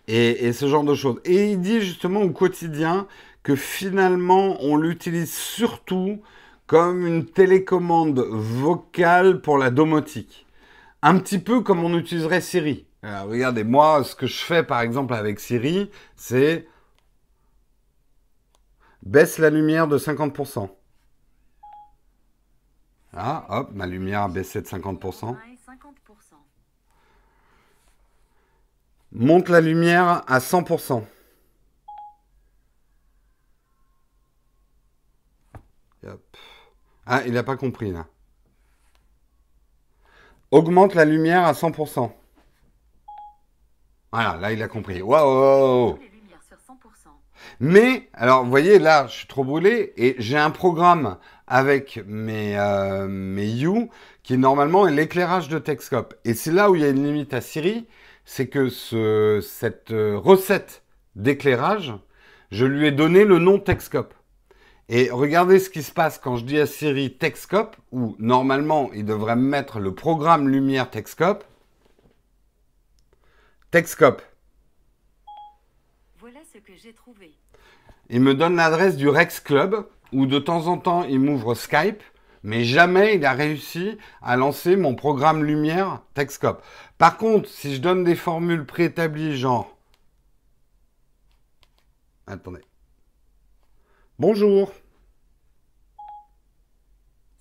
et, 0.08 0.52
ce 0.52 0.68
genre 0.68 0.84
de 0.84 0.94
choses. 0.94 1.20
Et 1.24 1.52
il 1.52 1.60
dit 1.60 1.80
justement 1.80 2.22
au 2.22 2.30
quotidien 2.30 3.06
que 3.42 3.56
finalement, 3.56 4.56
on 4.60 4.76
l'utilise 4.76 5.32
surtout 5.32 6.20
comme 6.66 7.06
une 7.06 7.26
télécommande 7.26 8.20
vocale 8.20 9.40
pour 9.40 9.58
la 9.58 9.70
domotique. 9.70 10.46
Un 11.02 11.18
petit 11.18 11.38
peu 11.38 11.60
comme 11.60 11.84
on 11.84 11.96
utiliserait 11.98 12.40
Siri. 12.40 12.86
regardez, 13.02 13.64
moi, 13.64 14.02
ce 14.04 14.14
que 14.14 14.26
je 14.26 14.42
fais 14.42 14.62
par 14.62 14.80
exemple 14.80 15.14
avec 15.14 15.40
Siri, 15.40 15.90
c'est 16.16 16.66
baisse 19.02 19.38
la 19.38 19.50
lumière 19.50 19.88
de 19.88 19.98
50%. 19.98 20.70
Ah, 23.16 23.46
hop, 23.48 23.70
ma 23.72 23.86
lumière 23.86 24.22
a 24.22 24.28
baissé 24.28 24.60
de 24.60 24.66
50%. 24.66 25.36
Monte 29.14 29.48
la 29.48 29.60
lumière 29.60 30.24
à 30.26 30.38
100%. 30.40 31.04
Ah, 37.06 37.22
il 37.26 37.32
n'a 37.32 37.44
pas 37.44 37.56
compris 37.56 37.92
là. 37.92 38.06
Augmente 40.50 40.94
la 40.94 41.04
lumière 41.04 41.44
à 41.44 41.52
100%. 41.52 42.10
Voilà, 44.12 44.36
là 44.36 44.52
il 44.52 44.62
a 44.62 44.68
compris. 44.68 45.00
Waouh 45.00 45.98
Mais, 47.60 48.08
alors 48.14 48.42
vous 48.42 48.50
voyez, 48.50 48.78
là 48.80 49.06
je 49.06 49.14
suis 49.14 49.26
trop 49.28 49.44
brûlé 49.44 49.92
et 49.96 50.16
j'ai 50.18 50.38
un 50.38 50.50
programme 50.50 51.18
avec 51.46 52.00
mes, 52.06 52.58
euh, 52.58 53.06
mes 53.06 53.46
You 53.46 53.90
qui 54.24 54.38
normalement 54.38 54.88
est 54.88 54.92
l'éclairage 54.92 55.48
de 55.48 55.58
Texcope. 55.58 56.14
Et 56.24 56.34
c'est 56.34 56.52
là 56.52 56.70
où 56.70 56.74
il 56.74 56.82
y 56.82 56.84
a 56.84 56.88
une 56.88 57.04
limite 57.04 57.32
à 57.32 57.40
Siri 57.40 57.86
c'est 58.24 58.48
que 58.48 58.68
cette 59.40 59.90
euh, 59.90 60.18
recette 60.18 60.82
d'éclairage, 61.14 61.94
je 62.50 62.64
lui 62.64 62.86
ai 62.86 62.92
donné 62.92 63.24
le 63.24 63.38
nom 63.38 63.58
Texcope. 63.58 64.14
Et 64.88 65.10
regardez 65.10 65.58
ce 65.58 65.70
qui 65.70 65.82
se 65.82 65.92
passe 65.92 66.18
quand 66.18 66.36
je 66.36 66.44
dis 66.44 66.58
à 66.58 66.66
Siri 66.66 67.16
Texcope, 67.16 67.76
où 67.90 68.16
normalement 68.18 68.90
il 68.92 69.04
devrait 69.04 69.36
me 69.36 69.48
mettre 69.48 69.80
le 69.80 69.94
programme 69.94 70.48
lumière 70.48 70.90
Texcope. 70.90 71.44
Texcope. 73.70 74.22
Voilà 76.18 76.40
ce 76.52 76.58
que 76.58 76.74
j'ai 76.76 76.92
trouvé. 76.92 77.34
Il 78.10 78.20
me 78.20 78.34
donne 78.34 78.56
l'adresse 78.56 78.96
du 78.96 79.08
Rex 79.08 79.40
Club, 79.40 79.86
où 80.12 80.26
de 80.26 80.38
temps 80.38 80.66
en 80.66 80.76
temps 80.76 81.04
il 81.04 81.20
m'ouvre 81.20 81.54
Skype 81.54 82.02
mais 82.44 82.62
jamais 82.62 83.16
il 83.16 83.24
a 83.24 83.32
réussi 83.32 83.98
à 84.22 84.36
lancer 84.36 84.76
mon 84.76 84.94
programme 84.94 85.42
lumière 85.42 86.02
Texcope. 86.12 86.62
Par 86.98 87.16
contre, 87.16 87.48
si 87.48 87.74
je 87.74 87.80
donne 87.80 88.04
des 88.04 88.14
formules 88.14 88.64
préétablies, 88.64 89.36
genre... 89.36 89.76
Attendez. 92.26 92.62
Bonjour. 94.18 94.72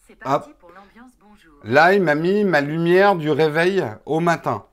C'est 0.06 0.16
parti 0.16 0.52
pour 0.60 0.70
l'ambiance 0.70 1.12
bonjour. 1.22 1.54
Là, 1.63 1.94
il 1.94 2.02
m'a 2.02 2.16
mis 2.16 2.44
ma 2.44 2.62
lumière 2.62 3.16
du 3.16 3.30
réveil 3.30 3.84
au 4.06 4.20
matin. 4.20 4.66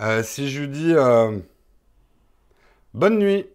Euh, 0.00 0.22
si 0.22 0.50
je 0.50 0.62
lui 0.62 0.68
dis 0.68 0.94
euh, 0.94 1.38
bonne 2.94 3.18
nuit. 3.18 3.46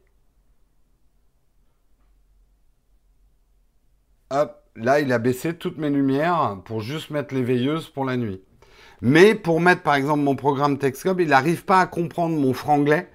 Hop 4.29 4.63
là, 4.75 4.99
il 4.99 5.11
a 5.11 5.19
baissé 5.19 5.55
toutes 5.55 5.77
mes 5.77 5.89
lumières 5.89 6.57
pour 6.65 6.81
juste 6.81 7.09
mettre 7.09 7.33
les 7.33 7.43
veilleuses 7.43 7.89
pour 7.89 8.05
la 8.05 8.17
nuit. 8.17 8.41
Mais 9.05 9.35
pour 9.35 9.59
mettre, 9.59 9.81
par 9.81 9.95
exemple, 9.95 10.21
mon 10.21 10.37
programme 10.37 10.77
Texcope, 10.77 11.19
il 11.19 11.27
n'arrive 11.27 11.65
pas 11.65 11.81
à 11.81 11.87
comprendre 11.87 12.39
mon 12.39 12.53
franglais. 12.53 13.09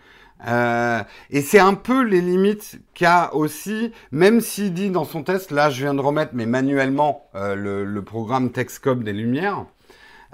Euh, 0.47 1.01
et 1.31 1.41
c'est 1.41 1.61
un 1.61 1.73
peu 1.73 2.03
les 2.03 2.21
limites 2.21 2.79
qu'a 2.93 3.35
aussi, 3.35 3.91
même 4.13 4.43
s'il 4.43 4.75
dit 4.75 4.91
dans 4.91 5.07
son 5.07 5.23
test, 5.23 5.51
là 5.51 5.71
je 5.71 5.81
viens 5.83 5.95
de 5.95 6.03
remettre, 6.03 6.33
mais 6.35 6.45
manuellement, 6.45 7.31
euh, 7.35 7.55
le, 7.87 8.03
programme 8.03 8.53
Texcope 8.53 9.03
des 9.03 9.15
Lumières. 9.15 9.65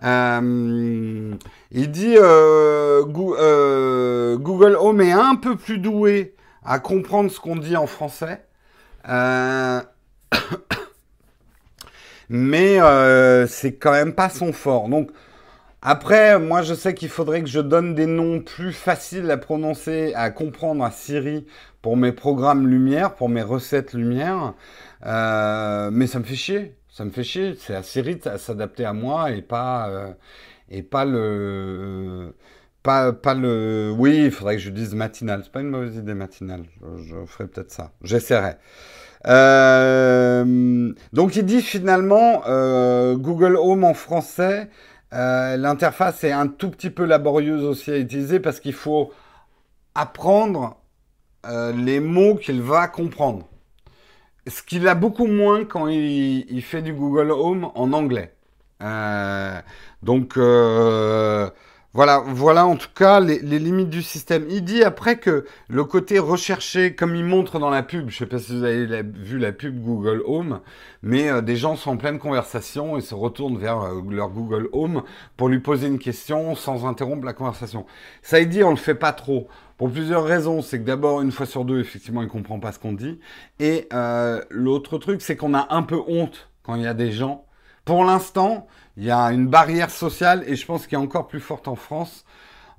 Euh, 0.02 1.32
il 1.70 1.90
dit 1.92 2.16
Google 3.06 4.76
Home 4.76 5.00
est 5.02 5.12
un 5.12 5.36
peu 5.36 5.54
plus 5.54 5.78
doué 5.78 6.34
à 6.64 6.80
comprendre 6.80 7.30
ce 7.30 7.38
qu'on 7.38 7.54
dit 7.54 7.76
en 7.76 7.86
français. 7.86 8.44
Mais 12.28 12.80
c'est 13.46 13.74
quand 13.74 13.92
même 13.92 14.14
pas 14.16 14.30
son 14.30 14.52
fort. 14.52 14.88
Donc, 14.88 15.12
après, 15.86 16.38
moi, 16.38 16.62
je 16.62 16.72
sais 16.72 16.94
qu'il 16.94 17.10
faudrait 17.10 17.42
que 17.42 17.48
je 17.48 17.60
donne 17.60 17.94
des 17.94 18.06
noms 18.06 18.40
plus 18.40 18.72
faciles 18.72 19.30
à 19.30 19.36
prononcer, 19.36 20.14
à 20.14 20.30
comprendre 20.30 20.82
à 20.82 20.90
Siri 20.90 21.44
pour 21.82 21.98
mes 21.98 22.12
programmes 22.12 22.66
Lumière, 22.66 23.14
pour 23.14 23.28
mes 23.28 23.42
recettes 23.42 23.92
Lumière. 23.92 24.54
Euh, 25.04 25.90
mais 25.92 26.06
ça 26.06 26.20
me 26.20 26.24
fait 26.24 26.36
chier. 26.36 26.74
Ça 26.88 27.04
me 27.04 27.10
fait 27.10 27.22
chier. 27.22 27.54
C'est 27.58 27.74
à 27.74 27.82
Siri 27.82 28.18
à 28.24 28.38
s'adapter 28.38 28.86
à 28.86 28.94
moi 28.94 29.30
et 29.30 29.42
pas, 29.42 29.90
euh, 29.90 30.12
et 30.70 30.82
pas 30.82 31.04
le. 31.04 32.34
pas, 32.82 33.12
pas 33.12 33.34
le. 33.34 33.92
Oui, 33.94 34.24
il 34.24 34.30
faudrait 34.30 34.56
que 34.56 34.62
je 34.62 34.70
dise 34.70 34.94
matinal. 34.94 35.42
C'est 35.44 35.52
pas 35.52 35.60
une 35.60 35.68
mauvaise 35.68 35.96
idée 35.96 36.14
matinale. 36.14 36.64
Je, 36.96 37.04
je 37.04 37.26
ferai 37.26 37.46
peut-être 37.46 37.70
ça. 37.72 37.92
J'essaierai. 38.02 38.54
Euh, 39.26 40.92
donc 41.12 41.36
il 41.36 41.44
dit 41.44 41.60
finalement 41.60 42.40
Google 43.16 43.56
Home 43.56 43.84
en 43.84 43.94
français, 43.94 44.70
euh, 45.12 45.56
l'interface 45.56 46.24
est 46.24 46.32
un 46.32 46.48
tout 46.48 46.70
petit 46.70 46.90
peu 46.90 47.04
laborieuse 47.04 47.64
aussi 47.64 47.90
à 47.90 47.98
utiliser 47.98 48.40
parce 48.40 48.60
qu'il 48.60 48.72
faut 48.72 49.12
apprendre 49.94 50.76
euh, 51.46 51.72
les 51.72 52.00
mots 52.00 52.34
qu'il 52.36 52.62
va 52.62 52.88
comprendre. 52.88 53.46
Ce 54.46 54.62
qu'il 54.62 54.88
a 54.88 54.94
beaucoup 54.94 55.26
moins 55.26 55.64
quand 55.64 55.88
il, 55.88 56.62
fait 56.62 56.82
du 56.82 56.92
Google 56.92 57.30
Home 57.30 57.70
en 57.74 57.92
anglais. 57.92 58.34
Euh, 58.82 59.60
donc 60.02 60.36
voilà, 61.94 62.24
voilà 62.26 62.66
en 62.66 62.74
tout 62.74 62.88
cas 62.92 63.20
les, 63.20 63.38
limites 63.38 63.88
du 63.88 64.02
système. 64.02 64.46
Il 64.50 64.64
dit 64.64 64.82
après 64.82 65.16
que 65.16 65.44
le 65.68 65.84
côté 65.84 66.18
recherché, 66.18 66.96
comme 66.96 67.14
il 67.14 67.24
montre 67.24 67.60
dans 67.60 67.70
la 67.70 67.84
pub, 67.84 68.10
je 68.10 68.16
ne 68.16 68.18
sais 68.18 68.26
pas 68.26 68.40
si 68.40 68.56
vous 68.56 68.64
avez 68.64 69.02
vu 69.04 69.38
la 69.38 69.52
pub 69.52 69.80
Google 69.80 70.20
Home, 70.26 70.60
mais 71.02 71.30
euh, 71.30 71.40
des 71.40 71.54
gens 71.54 71.76
sont 71.76 71.92
en 71.92 71.96
pleine 71.96 72.18
conversation 72.18 72.96
et 72.98 73.00
se 73.00 73.14
retournent 73.14 73.58
vers 73.58 73.80
euh, 73.80 74.02
leur 74.10 74.30
Google 74.30 74.68
Home 74.72 75.04
pour 75.36 75.48
lui 75.48 75.60
poser 75.60 75.86
une 75.86 76.00
question 76.00 76.56
sans 76.56 76.84
interrompre 76.84 77.24
la 77.24 77.32
conversation. 77.32 77.86
Ça, 78.22 78.40
il 78.40 78.48
dit, 78.48 78.64
on 78.64 78.70
le 78.70 78.76
fait 78.76 78.96
pas 78.96 79.12
trop. 79.12 79.46
Pour 79.78 79.88
plusieurs 79.88 80.24
raisons, 80.24 80.62
c'est 80.62 80.80
que 80.80 80.84
d'abord, 80.84 81.20
une 81.20 81.30
fois 81.30 81.46
sur 81.46 81.64
deux, 81.64 81.78
effectivement, 81.78 82.22
il 82.22 82.28
comprend 82.28 82.58
pas 82.58 82.72
ce 82.72 82.80
qu'on 82.80 82.92
dit. 82.92 83.20
Et 83.60 83.86
euh, 83.92 84.42
l'autre 84.50 84.98
truc, 84.98 85.22
c'est 85.22 85.36
qu'on 85.36 85.54
a 85.54 85.68
un 85.70 85.82
peu 85.82 86.00
honte 86.08 86.50
quand 86.64 86.74
il 86.74 86.82
y 86.82 86.88
a 86.88 86.94
des 86.94 87.12
gens. 87.12 87.44
Pour 87.84 88.04
l'instant, 88.04 88.66
il 88.96 89.04
y 89.04 89.10
a 89.10 89.32
une 89.32 89.48
barrière 89.48 89.90
sociale 89.90 90.44
et 90.46 90.56
je 90.56 90.66
pense 90.66 90.86
qu'elle 90.86 91.00
est 91.00 91.02
encore 91.02 91.26
plus 91.28 91.40
forte 91.40 91.68
en 91.68 91.76
France. 91.76 92.24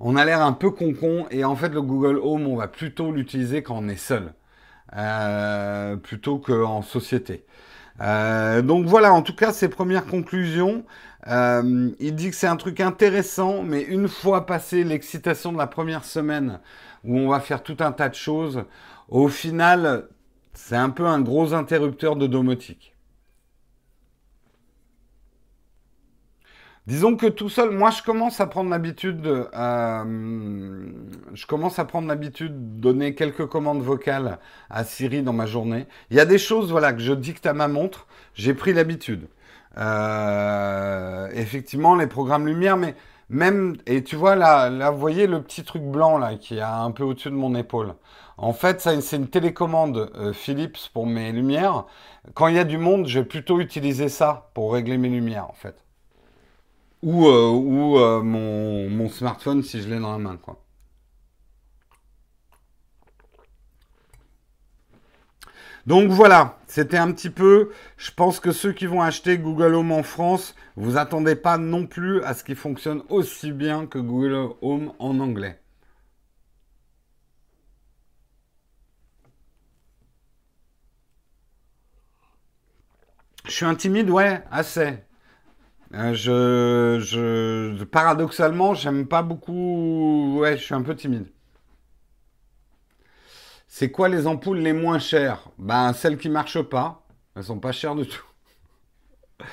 On 0.00 0.16
a 0.16 0.24
l'air 0.24 0.42
un 0.42 0.52
peu 0.52 0.70
con-con 0.70 1.26
et 1.30 1.44
en 1.44 1.56
fait 1.56 1.70
le 1.70 1.82
Google 1.82 2.18
Home, 2.22 2.46
on 2.46 2.56
va 2.56 2.68
plutôt 2.68 3.12
l'utiliser 3.12 3.62
quand 3.62 3.76
on 3.78 3.88
est 3.88 3.96
seul, 3.96 4.34
euh, 4.96 5.96
plutôt 5.96 6.38
qu'en 6.38 6.82
société. 6.82 7.44
Euh, 8.00 8.62
donc 8.62 8.86
voilà, 8.86 9.12
en 9.12 9.22
tout 9.22 9.34
cas, 9.34 9.52
ses 9.52 9.68
premières 9.68 10.06
conclusions. 10.06 10.84
Euh, 11.28 11.90
il 11.98 12.14
dit 12.14 12.30
que 12.30 12.36
c'est 12.36 12.46
un 12.46 12.56
truc 12.56 12.80
intéressant, 12.80 13.62
mais 13.62 13.82
une 13.82 14.08
fois 14.08 14.46
passé 14.46 14.84
l'excitation 14.84 15.52
de 15.52 15.58
la 15.58 15.66
première 15.66 16.04
semaine, 16.04 16.60
où 17.04 17.18
on 17.18 17.28
va 17.28 17.40
faire 17.40 17.62
tout 17.62 17.76
un 17.80 17.92
tas 17.92 18.08
de 18.08 18.14
choses, 18.14 18.64
au 19.08 19.28
final, 19.28 20.08
c'est 20.54 20.76
un 20.76 20.90
peu 20.90 21.06
un 21.06 21.20
gros 21.20 21.54
interrupteur 21.54 22.16
de 22.16 22.26
domotique. 22.26 22.95
Disons 26.86 27.16
que 27.16 27.26
tout 27.26 27.48
seul, 27.48 27.70
moi 27.70 27.90
je 27.90 28.00
commence 28.02 28.40
à 28.40 28.46
prendre 28.46 28.70
l'habitude, 28.70 29.26
euh, 29.26 30.90
je 31.34 31.46
commence 31.46 31.80
à 31.80 31.84
prendre 31.84 32.06
l'habitude 32.06 32.76
de 32.76 32.80
donner 32.80 33.16
quelques 33.16 33.46
commandes 33.46 33.82
vocales 33.82 34.38
à 34.70 34.84
Siri 34.84 35.22
dans 35.22 35.32
ma 35.32 35.46
journée. 35.46 35.86
Il 36.10 36.16
y 36.16 36.20
a 36.20 36.24
des 36.24 36.38
choses, 36.38 36.70
voilà, 36.70 36.92
que 36.92 37.00
je 37.00 37.12
dicte 37.12 37.44
à 37.46 37.54
ma 37.54 37.66
montre. 37.66 38.06
J'ai 38.34 38.54
pris 38.54 38.72
l'habitude. 38.72 39.26
Euh, 39.78 41.28
effectivement, 41.34 41.96
les 41.96 42.06
programmes 42.06 42.46
lumière, 42.46 42.76
mais 42.76 42.94
même, 43.30 43.76
et 43.86 44.04
tu 44.04 44.14
vois 44.14 44.36
là, 44.36 44.70
là, 44.70 44.90
vous 44.90 45.00
voyez 45.00 45.26
le 45.26 45.42
petit 45.42 45.64
truc 45.64 45.82
blanc 45.82 46.18
là 46.18 46.36
qui 46.36 46.58
est 46.58 46.62
un 46.62 46.92
peu 46.92 47.02
au-dessus 47.02 47.30
de 47.30 47.34
mon 47.34 47.56
épaule. 47.56 47.94
En 48.36 48.52
fait, 48.52 48.80
c'est 49.00 49.16
une 49.16 49.28
télécommande 49.28 50.12
euh, 50.16 50.32
Philips 50.32 50.78
pour 50.94 51.06
mes 51.06 51.32
lumières. 51.32 51.84
Quand 52.34 52.46
il 52.48 52.54
y 52.56 52.60
a 52.60 52.64
du 52.64 52.78
monde, 52.78 53.06
je 53.08 53.18
vais 53.20 53.24
plutôt 53.24 53.60
utiliser 53.60 54.08
ça 54.08 54.50
pour 54.54 54.72
régler 54.72 54.98
mes 54.98 55.08
lumières, 55.08 55.50
en 55.50 55.54
fait 55.54 55.85
ou, 57.06 57.28
euh, 57.28 58.18
euh, 58.18 58.22
mon, 58.22 59.08
smartphone 59.08 59.62
si 59.62 59.80
je 59.80 59.88
l'ai 59.88 60.00
dans 60.00 60.10
la 60.10 60.18
main. 60.18 60.36
Quoi. 60.36 60.60
Donc 65.86 66.10
voilà, 66.10 66.58
c'était 66.66 66.96
un 66.96 67.12
petit 67.12 67.30
peu. 67.30 67.70
Je 67.96 68.10
pense 68.10 68.40
que 68.40 68.50
ceux 68.50 68.72
qui 68.72 68.86
vont 68.86 69.02
acheter 69.02 69.38
Google 69.38 69.74
Home 69.74 69.92
en 69.92 70.02
France, 70.02 70.56
vous 70.74 70.96
attendez 70.96 71.36
pas 71.36 71.58
non 71.58 71.86
plus 71.86 72.22
à 72.24 72.34
ce 72.34 72.42
qu'il 72.42 72.56
fonctionne 72.56 73.02
aussi 73.08 73.52
bien 73.52 73.86
que 73.86 73.98
Google 74.00 74.54
Home 74.60 74.92
en 74.98 75.20
anglais. 75.20 75.60
Je 83.44 83.52
suis 83.52 83.64
un 83.64 83.76
timide, 83.76 84.10
ouais, 84.10 84.42
assez. 84.50 85.05
Euh, 85.94 87.00
je, 87.00 87.84
paradoxalement, 87.84 88.74
j'aime 88.74 89.06
pas 89.06 89.22
beaucoup. 89.22 90.38
Ouais, 90.40 90.56
je 90.56 90.62
suis 90.62 90.74
un 90.74 90.82
peu 90.82 90.94
timide. 90.96 91.26
C'est 93.68 93.90
quoi 93.90 94.08
les 94.08 94.26
ampoules 94.26 94.58
les 94.58 94.72
moins 94.72 94.98
chères? 94.98 95.48
Ben, 95.58 95.92
celles 95.92 96.18
qui 96.18 96.28
marchent 96.28 96.62
pas. 96.62 97.06
Elles 97.34 97.44
sont 97.44 97.58
pas 97.58 97.72
chères 97.72 97.94
du 97.94 98.06
tout. 98.06 98.24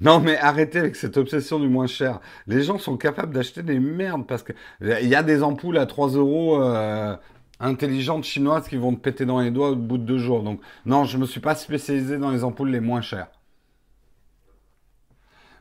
Non, 0.00 0.18
mais 0.18 0.36
arrêtez 0.36 0.80
avec 0.80 0.96
cette 0.96 1.16
obsession 1.16 1.60
du 1.60 1.68
moins 1.68 1.86
cher. 1.86 2.20
Les 2.48 2.62
gens 2.64 2.76
sont 2.76 2.96
capables 2.96 3.32
d'acheter 3.32 3.62
des 3.62 3.78
merdes 3.78 4.26
parce 4.26 4.42
que 4.42 4.52
il 4.80 5.06
y 5.08 5.14
a 5.14 5.22
des 5.22 5.44
ampoules 5.44 5.78
à 5.78 5.86
3 5.86 6.08
euros 6.16 6.60
euh, 6.60 7.16
intelligentes 7.60 8.24
chinoises 8.24 8.66
qui 8.66 8.76
vont 8.76 8.94
te 8.96 9.00
péter 9.00 9.26
dans 9.26 9.38
les 9.40 9.52
doigts 9.52 9.70
au 9.70 9.76
bout 9.76 9.98
de 9.98 10.04
deux 10.04 10.18
jours. 10.18 10.42
Donc, 10.42 10.60
non, 10.86 11.04
je 11.04 11.18
me 11.18 11.24
suis 11.26 11.40
pas 11.40 11.54
spécialisé 11.54 12.18
dans 12.18 12.32
les 12.32 12.42
ampoules 12.42 12.70
les 12.70 12.80
moins 12.80 13.00
chères. 13.00 13.28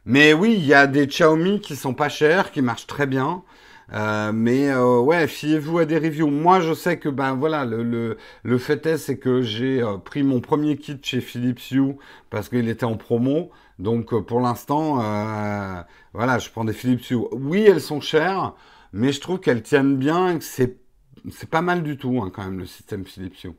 Mais 0.06 0.34
oui, 0.34 0.56
il 0.58 0.66
y 0.66 0.74
a 0.74 0.88
des 0.88 1.08
Xiaomi 1.08 1.60
qui 1.62 1.76
sont 1.76 1.94
pas 1.94 2.10
chers, 2.10 2.52
qui 2.52 2.62
marchent 2.62 2.88
très 2.88 3.06
bien. 3.08 3.44
Euh, 3.94 4.32
mais 4.34 4.70
euh, 4.70 5.00
ouais, 5.00 5.28
fiez-vous 5.28 5.80
à 5.80 5.86
des 5.86 5.98
reviews. 5.98 6.30
Moi, 6.30 6.62
je 6.62 6.74
sais 6.74 6.98
que 6.98 7.10
ben 7.10 7.36
voilà, 7.36 7.66
le, 7.66 8.18
le, 8.44 8.58
fait 8.58 8.86
est, 8.86 8.98
c'est 8.98 9.18
que 9.18 9.42
j'ai 9.42 9.82
euh, 9.82 9.98
pris 9.98 10.24
mon 10.24 10.40
premier 10.40 10.78
kit 10.78 10.98
chez 11.04 11.22
Philips 11.22 11.72
Hue 11.72 11.98
parce 12.30 12.50
qu'il 12.50 12.70
était 12.70 12.86
en 12.86 12.98
promo. 12.98 13.52
Donc 13.80 14.16
pour 14.26 14.40
l'instant, 14.42 14.96
voilà, 16.14 16.40
je 16.40 16.50
prends 16.52 16.66
des 16.66 16.74
Philips 16.74 17.10
Hue. 17.10 17.18
Oui, 17.32 17.64
elles 17.68 17.82
sont 17.82 18.02
chères, 18.02 18.54
mais 18.94 19.12
je 19.12 19.20
trouve 19.22 19.40
qu'elles 19.40 19.64
tiennent 19.64 19.98
bien. 19.98 20.40
C'est 20.42 20.78
c'est 21.32 21.50
pas 21.50 21.62
mal 21.62 21.84
du 21.84 21.98
tout 21.98 22.22
hein, 22.22 22.32
quand 22.34 22.44
même 22.44 22.60
le 22.60 22.66
système 22.66 23.06
Philips 23.06 23.44
Hue. 23.44 23.52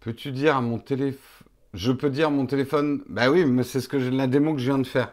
Peux-tu 0.00 0.32
dire 0.32 0.56
à 0.56 0.60
mon 0.60 0.78
téléphone 0.78 1.33
je 1.74 1.92
peux 1.92 2.10
dire 2.10 2.30
mon 2.30 2.46
téléphone, 2.46 3.02
bah 3.08 3.30
oui, 3.30 3.44
mais 3.44 3.64
c'est 3.64 3.80
ce 3.80 3.88
que 3.88 3.96
la 3.96 4.26
démo 4.26 4.54
que 4.54 4.60
je 4.60 4.66
viens 4.66 4.78
de 4.78 4.86
faire. 4.86 5.12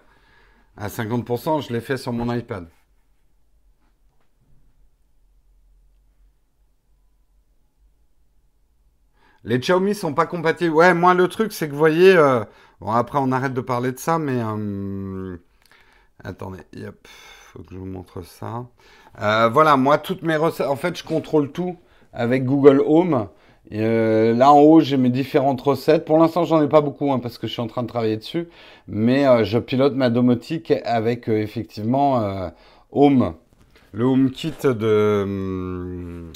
À 0.78 0.89
50%, 0.89 1.62
je 1.67 1.74
l'ai 1.74 1.82
fait 1.82 1.97
sur 1.97 2.13
mon 2.13 2.34
iPad. 2.34 2.67
Les 9.43 9.60
Xiaomi 9.60 9.95
sont 9.95 10.13
pas 10.13 10.26
compatibles. 10.28 10.74
Ouais, 10.76 10.93
moi 10.93 11.13
le 11.13 11.28
truc 11.28 11.52
c'est 11.52 11.67
que 11.67 11.74
vous 11.74 11.80
voyez, 11.80 12.15
euh, 12.15 12.43
bon 12.80 12.91
après 12.91 13.17
on 13.19 13.32
arrête 13.32 13.54
de 13.54 13.62
parler 13.62 13.91
de 13.91 13.97
ça, 13.97 14.19
mais 14.19 14.39
euh, 14.39 15.38
attendez, 16.24 16.60
yep, 16.74 17.08
faut 17.08 17.63
que 17.63 17.74
je 17.74 17.78
vous 17.80 17.86
montre 17.86 18.21
ça. 18.24 18.67
Euh, 19.19 19.50
voilà, 19.50 19.78
moi 19.78 19.97
toutes 19.97 20.21
mes 20.21 20.36
recettes, 20.36 20.67
en 20.67 20.76
fait 20.76 20.95
je 20.95 21.04
contrôle 21.04 21.52
tout 21.52 21.78
avec 22.13 22.45
Google 22.45 22.82
Home. 22.86 23.30
Euh, 23.74 24.34
là 24.34 24.52
en 24.52 24.60
haut, 24.60 24.82
j'ai 24.82 24.97
mes 24.97 25.10
différentes 25.10 25.62
recettes. 25.62 26.06
Pour 26.06 26.17
l'instant, 26.17 26.43
j'en 26.43 26.62
ai 26.62 26.67
pas 26.67 26.82
beaucoup 26.82 27.12
hein, 27.12 27.19
parce 27.19 27.38
que 27.38 27.47
je 27.47 27.54
suis 27.54 27.62
en 27.62 27.67
train 27.67 27.84
de 27.84 27.88
travailler 27.88 28.17
dessus. 28.17 28.47
Mais 28.88 29.28
euh, 29.28 29.43
je 29.45 29.58
pilote 29.60 29.93
ma 29.95 30.10
domotique 30.10 30.74
avec 30.84 31.30
euh, 31.30 31.38
effectivement 31.41 32.52
Home, 32.91 33.36
le 33.93 34.06
Home 34.06 34.32
Kit 34.32 34.54
de, 34.63 35.21
hum, 35.24 36.32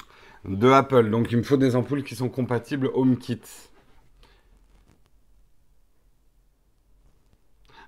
de 0.45 0.69
Apple. 0.71 1.09
Donc 1.09 1.31
il 1.31 1.37
me 1.37 1.43
faut 1.43 1.57
des 1.57 1.75
ampoules 1.75 2.03
qui 2.03 2.15
sont 2.15 2.29
compatibles 2.29 2.89
Home 2.93 3.17
Kit. 3.17 3.41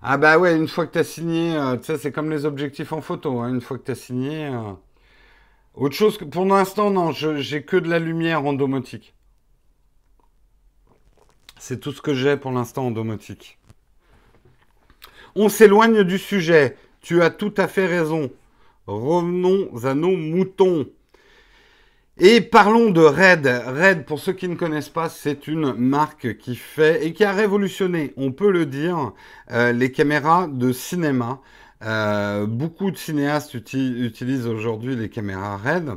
Ah 0.02 0.18
bah 0.18 0.38
ouais, 0.38 0.56
une 0.56 0.68
fois 0.68 0.86
que 0.88 0.94
tu 0.94 1.00
as 1.00 1.04
signé, 1.04 1.58
tu 1.80 1.86
sais, 1.86 1.98
c'est 1.98 2.12
comme 2.12 2.30
les 2.30 2.46
objectifs 2.46 2.94
en 2.94 3.02
photo. 3.02 3.40
Hein, 3.40 3.50
une 3.54 3.62
fois 3.62 3.78
que 3.78 3.84
tu 3.84 3.92
as 3.92 3.96
signé... 3.96 4.52
Autre 5.76 5.96
chose 5.96 6.18
que 6.18 6.26
pour 6.26 6.46
l'instant, 6.46 6.90
non, 6.90 7.12
j'ai 7.12 7.64
que 7.64 7.78
de 7.78 7.88
la 7.88 8.00
lumière 8.00 8.44
en 8.46 8.54
domotique. 8.54 9.14
C'est 11.60 11.80
tout 11.80 11.92
ce 11.92 12.02
que 12.02 12.14
j'ai 12.14 12.38
pour 12.38 12.52
l'instant 12.52 12.88
en 12.88 12.92
domotique. 12.92 13.58
On 15.36 15.50
s'éloigne 15.50 16.04
du 16.04 16.18
sujet. 16.18 16.78
Tu 17.02 17.22
as 17.22 17.30
tout 17.30 17.54
à 17.58 17.68
fait 17.68 17.86
raison. 17.86 18.32
Revenons 18.88 19.70
à 19.84 19.94
nos 19.94 20.16
moutons. 20.16 20.88
Et 22.20 22.42
parlons 22.42 22.90
de 22.90 23.02
Red. 23.02 23.46
Red, 23.46 24.06
pour 24.06 24.20
ceux 24.20 24.34
qui 24.34 24.48
ne 24.48 24.56
connaissent 24.56 24.90
pas, 24.90 25.08
c'est 25.08 25.48
une 25.48 25.74
marque 25.74 26.38
qui 26.38 26.56
fait 26.56 27.06
et 27.06 27.14
qui 27.14 27.24
a 27.24 27.32
révolutionné, 27.32 28.14
on 28.18 28.32
peut 28.32 28.50
le 28.50 28.66
dire, 28.66 29.14
euh, 29.52 29.72
les 29.72 29.92
caméras 29.92 30.48
de 30.48 30.72
cinéma. 30.72 31.42
Euh, 31.84 32.48
beaucoup 32.48 32.90
de 32.90 32.98
cinéastes 32.98 33.54
utilisent 33.54 34.48
aujourd'hui 34.48 34.96
les 34.96 35.10
caméras 35.10 35.58
Red. 35.58 35.92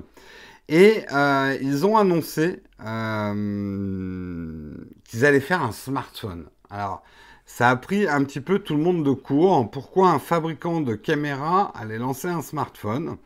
Et 0.68 1.04
euh, 1.12 1.56
ils 1.62 1.86
ont 1.86 1.96
annoncé 1.96 2.62
qu'ils 5.04 5.24
allaient 5.24 5.40
faire 5.40 5.62
un 5.62 5.72
smartphone. 5.72 6.46
Alors, 6.70 7.02
ça 7.46 7.68
a 7.68 7.76
pris 7.76 8.08
un 8.08 8.24
petit 8.24 8.40
peu 8.40 8.60
tout 8.60 8.74
le 8.76 8.82
monde 8.82 9.04
de 9.04 9.12
court. 9.12 9.70
Pourquoi 9.70 10.10
un 10.10 10.18
fabricant 10.18 10.80
de 10.80 10.94
caméras 10.94 11.72
allait 11.74 11.98
lancer 11.98 12.28
un 12.28 12.42
smartphone? 12.42 13.16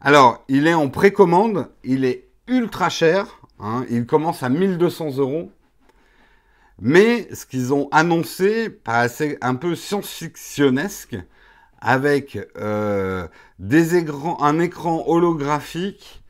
Alors, 0.00 0.44
il 0.48 0.66
est 0.66 0.74
en 0.74 0.90
précommande, 0.90 1.70
il 1.82 2.04
est 2.04 2.28
ultra 2.46 2.90
cher, 2.90 3.40
hein. 3.60 3.86
il 3.88 4.06
commence 4.06 4.42
à 4.42 4.48
1200 4.48 5.16
euros. 5.18 5.50
Mais 6.80 7.32
ce 7.32 7.46
qu'ils 7.46 7.72
ont 7.72 7.88
annoncé 7.92 8.68
paraissait 8.68 9.38
un 9.40 9.54
peu 9.54 9.74
science-fictionnesque, 9.76 11.16
avec 11.80 12.38
euh, 12.56 13.28
un 14.40 14.58
écran 14.58 15.04
holographique, 15.06 16.23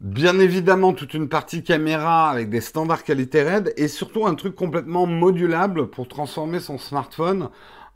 bien 0.00 0.38
évidemment 0.38 0.92
toute 0.92 1.14
une 1.14 1.28
partie 1.28 1.62
caméra 1.62 2.30
avec 2.30 2.50
des 2.50 2.60
standards 2.60 3.04
qualité 3.04 3.42
RED, 3.42 3.72
et 3.76 3.88
surtout 3.88 4.26
un 4.26 4.34
truc 4.34 4.54
complètement 4.54 5.06
modulable 5.06 5.88
pour 5.88 6.08
transformer 6.08 6.60
son 6.60 6.78
smartphone 6.78 7.50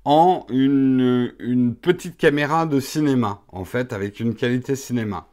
en 0.05 0.47
une, 0.49 1.75
petite 1.83 2.17
caméra 2.17 2.67
de 2.67 2.81
cinéma, 2.81 3.43
en 3.49 3.65
fait, 3.65 3.93
avec 3.93 4.21
une 4.21 4.35
qualité 4.35 4.75
cinéma. 4.75 5.27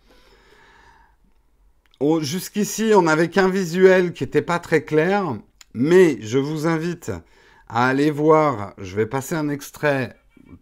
Jusqu'ici, 2.20 2.91
on 2.93 3.03
n'avait 3.03 3.30
qu'un 3.30 3.47
visuel 3.47 4.11
qui 4.11 4.24
n'était 4.24 4.41
pas 4.41 4.59
très 4.59 4.84
clair, 4.84 5.38
mais 5.74 6.18
je 6.22 6.38
vous 6.38 6.68
invite 6.68 7.11
à 7.70 7.88
aller 7.88 8.11
voir, 8.11 8.74
je 8.78 8.95
vais 8.95 9.05
passer 9.05 9.34
un 9.36 9.49
extrait 9.49 10.16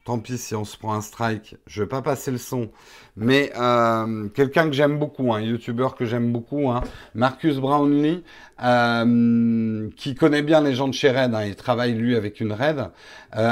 tant 0.05 0.19
pis 0.19 0.38
si 0.38 0.55
on 0.55 0.65
se 0.65 0.77
prend 0.77 0.93
un 0.93 1.01
strike, 1.01 1.57
je 1.65 1.84
vais 1.84 1.88
pas 1.88 2.01
passer 2.01 2.31
le 2.31 2.38
son, 2.38 2.69
mais 3.15 3.51
euh, 3.57 4.27
quelqu'un 4.29 4.65
que 4.65 4.73
j'aime 4.73 4.97
beaucoup, 4.97 5.34
un 5.34 5.41
youtubeur 5.41 5.95
que 5.95 6.05
j'aime 6.05 6.31
beaucoup, 6.31 6.69
hein, 6.69 6.81
Marcus 7.15 7.57
Brownlee, 7.57 8.23
euh, 8.63 9.89
qui 9.95 10.15
connaît 10.15 10.41
bien 10.41 10.61
les 10.61 10.73
gens 10.73 10.88
de 10.88 10.93
chez 10.93 11.09
Red, 11.09 11.34
hein, 11.34 11.43
il 11.45 11.55
travaille 11.55 11.93
lui 11.93 12.15
avec 12.15 12.39
une 12.39 12.53
Red, 12.53 12.79
euh, 12.79 12.89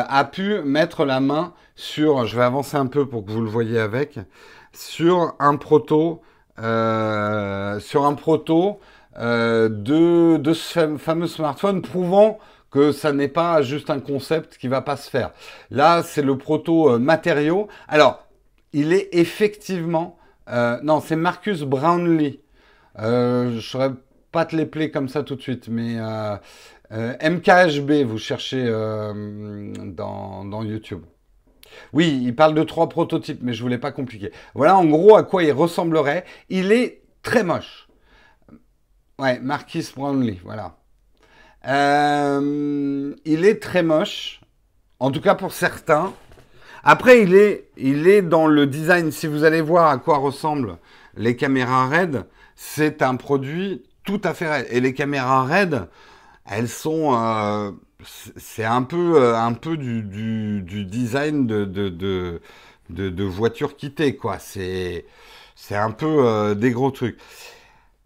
a 0.08 0.24
pu 0.26 0.62
mettre 0.62 1.06
la 1.06 1.20
main 1.20 1.54
sur, 1.76 2.26
je 2.26 2.36
vais 2.36 2.44
avancer 2.44 2.78
un 2.78 2.88
peu 2.88 3.08
pour 3.08 3.26
que 3.26 3.32
vous 3.32 3.42
le 3.42 3.50
voyez 3.50 3.80
avec, 3.80 4.20
sur 4.74 5.36
un 5.40 5.58
proto, 5.58 6.22
sur 6.58 6.66
un 8.06 8.14
proto 8.16 8.80
de 9.18 10.54
ce 10.54 10.98
fameux 10.98 11.28
smartphone 11.28 11.82
prouvant 11.82 12.40
que 12.72 12.92
ça 12.94 13.12
n'est 13.12 13.28
pas 13.28 13.62
juste 13.62 13.90
un 13.90 14.00
concept 14.00 14.58
qui 14.58 14.68
va 14.70 14.82
pas 14.82 14.96
se 14.96 15.10
faire. 15.10 15.32
Là, 15.70 16.04
c'est 16.04 16.22
le 16.22 16.38
proto 16.38 16.90
euh. 16.90 17.66
Alors, 17.88 18.28
il 18.74 18.94
est 18.94 19.10
effectivement... 19.12 20.18
Euh, 20.50 20.80
non, 20.82 21.02
c'est 21.02 21.18
Marcus 21.18 21.62
Brownlee. 21.62 22.40
Euh, 23.00 23.52
je 23.52 23.56
ne 23.56 23.62
saurais 23.62 23.92
pas 24.32 24.46
te 24.46 24.56
les 24.56 24.66
plaies 24.66 24.90
comme 24.90 25.10
ça 25.10 25.24
tout 25.24 25.36
de 25.36 25.42
suite, 25.42 25.68
mais 25.68 25.98
MKHB, 26.90 28.06
vous 28.06 28.18
cherchez 28.18 28.66
dans, 28.70 30.46
dans, 30.46 30.64
YouTube. 30.64 31.04
Oui, 31.94 32.22
il 32.24 32.36
parle 32.36 32.54
de 32.54 32.64
trois 32.64 32.90
prototypes, 32.90 33.40
mais 33.42 33.54
je 33.54 33.62
voulais 33.62 33.78
pas 33.78 33.92
compliquer. 33.92 34.32
Voilà 34.56 34.78
en 34.78 34.86
gros 34.86 35.16
à 35.16 35.24
quoi 35.24 35.44
il 35.44 35.52
ressemblerait. 35.52 36.26
Il 36.50 36.72
est 36.72 37.02
très 37.22 37.44
moche. 37.44 37.88
Ouais, 39.20 39.40
Marcus 39.40 39.94
Brownlee, 39.94 40.40
voilà. 40.44 40.81
Euh, 41.68 43.14
il 43.26 43.46
est 43.46 43.62
très 43.62 43.84
moche, 43.84 44.42
en 45.00 45.12
tout 45.12 45.22
cas 45.22 45.36
pour 45.36 45.54
certains. 45.54 46.14
Après, 46.84 47.22
il 47.22 47.36
est, 47.36 47.70
il 47.78 48.08
est 48.08 48.24
dans 48.24 48.48
le 48.48 48.66
design. 48.66 49.12
Si 49.12 49.28
vous 49.28 49.44
allez 49.44 49.62
voir 49.62 49.90
à 49.90 49.98
quoi 49.98 50.18
ressemblent 50.18 50.78
les 51.16 51.36
caméras 51.36 51.88
RED, 51.88 52.26
c'est 52.56 53.02
un 53.02 53.16
produit 53.16 53.84
tout 54.04 54.22
à 54.24 54.34
fait 54.34 54.50
RED. 54.50 54.68
Et 54.72 54.80
les 54.80 54.94
caméras 54.94 55.44
RED, 55.44 55.88
elles 56.50 56.70
sont, 56.70 57.16
euh, 57.16 57.72
c'est 58.38 58.66
un 58.66 58.82
peu, 58.82 59.22
euh, 59.22 59.38
un 59.38 59.54
peu 59.54 59.78
du, 59.78 60.64
design 60.86 61.46
de, 61.46 61.66
de, 61.66 61.90
de, 61.90 62.42
de, 62.90 63.24
voiture 63.24 63.76
quittée, 63.76 64.16
quoi. 64.16 64.40
C'est 64.40 65.06
un 65.70 65.92
peu 65.92 66.56
des 66.56 66.72
gros 66.72 66.90
trucs. 66.90 67.20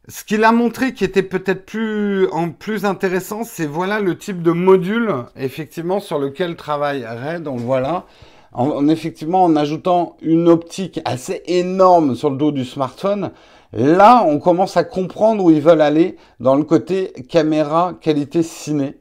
Ce 0.08 0.24
qu'il 0.24 0.44
a 0.44 0.52
montré 0.52 0.94
qui 0.94 1.04
était 1.04 1.24
peut-être 1.24 1.66
plus, 1.66 2.28
en 2.28 2.52
plus 2.52 2.86
intéressant, 2.86 3.44
c'est 3.44 3.66
voilà 3.66 4.00
le 4.00 4.16
type 4.16 4.44
de 4.44 4.52
module 4.52 5.12
effectivement 5.36 6.00
sur 6.00 6.20
lequel 6.20 6.56
travaille 6.56 7.04
Red. 7.06 7.48
On 7.48 7.56
voilà. 7.56 8.06
En, 8.54 8.88
effectivement, 8.88 9.44
en 9.44 9.56
ajoutant 9.56 10.16
une 10.22 10.48
optique 10.48 11.02
assez 11.06 11.42
énorme 11.48 12.16
sur 12.16 12.30
le 12.30 12.38
dos 12.38 12.52
du 12.52 12.66
smartphone, 12.66 13.32
là, 13.74 14.24
on 14.28 14.38
commence 14.38 14.78
à 14.78 14.84
comprendre 14.84 15.44
où 15.44 15.50
ils 15.50 15.60
veulent 15.60 15.82
aller 15.82 16.18
dans 16.40 16.56
le 16.56 16.64
côté 16.64 17.12
caméra 17.28 17.94
qualité 18.00 18.44
ciné. 18.44 19.00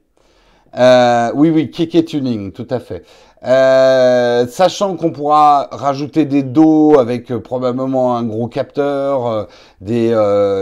Euh, 0.77 1.31
oui, 1.35 1.51
oui, 1.51 1.71
KK 1.71 2.05
Tuning, 2.07 2.51
tout 2.53 2.67
à 2.71 2.81
fait. 2.81 3.05
Euh, 3.45 4.47
sachant 4.47 4.97
qu'on 4.97 5.11
pourra 5.11 5.69
rajouter 5.71 6.25
des 6.25 6.43
dos 6.43 6.99
avec 6.99 7.31
euh, 7.31 7.39
probablement 7.41 8.17
un 8.17 8.25
gros 8.25 8.49
capteur, 8.49 9.27
euh, 9.27 9.45
des, 9.83 10.15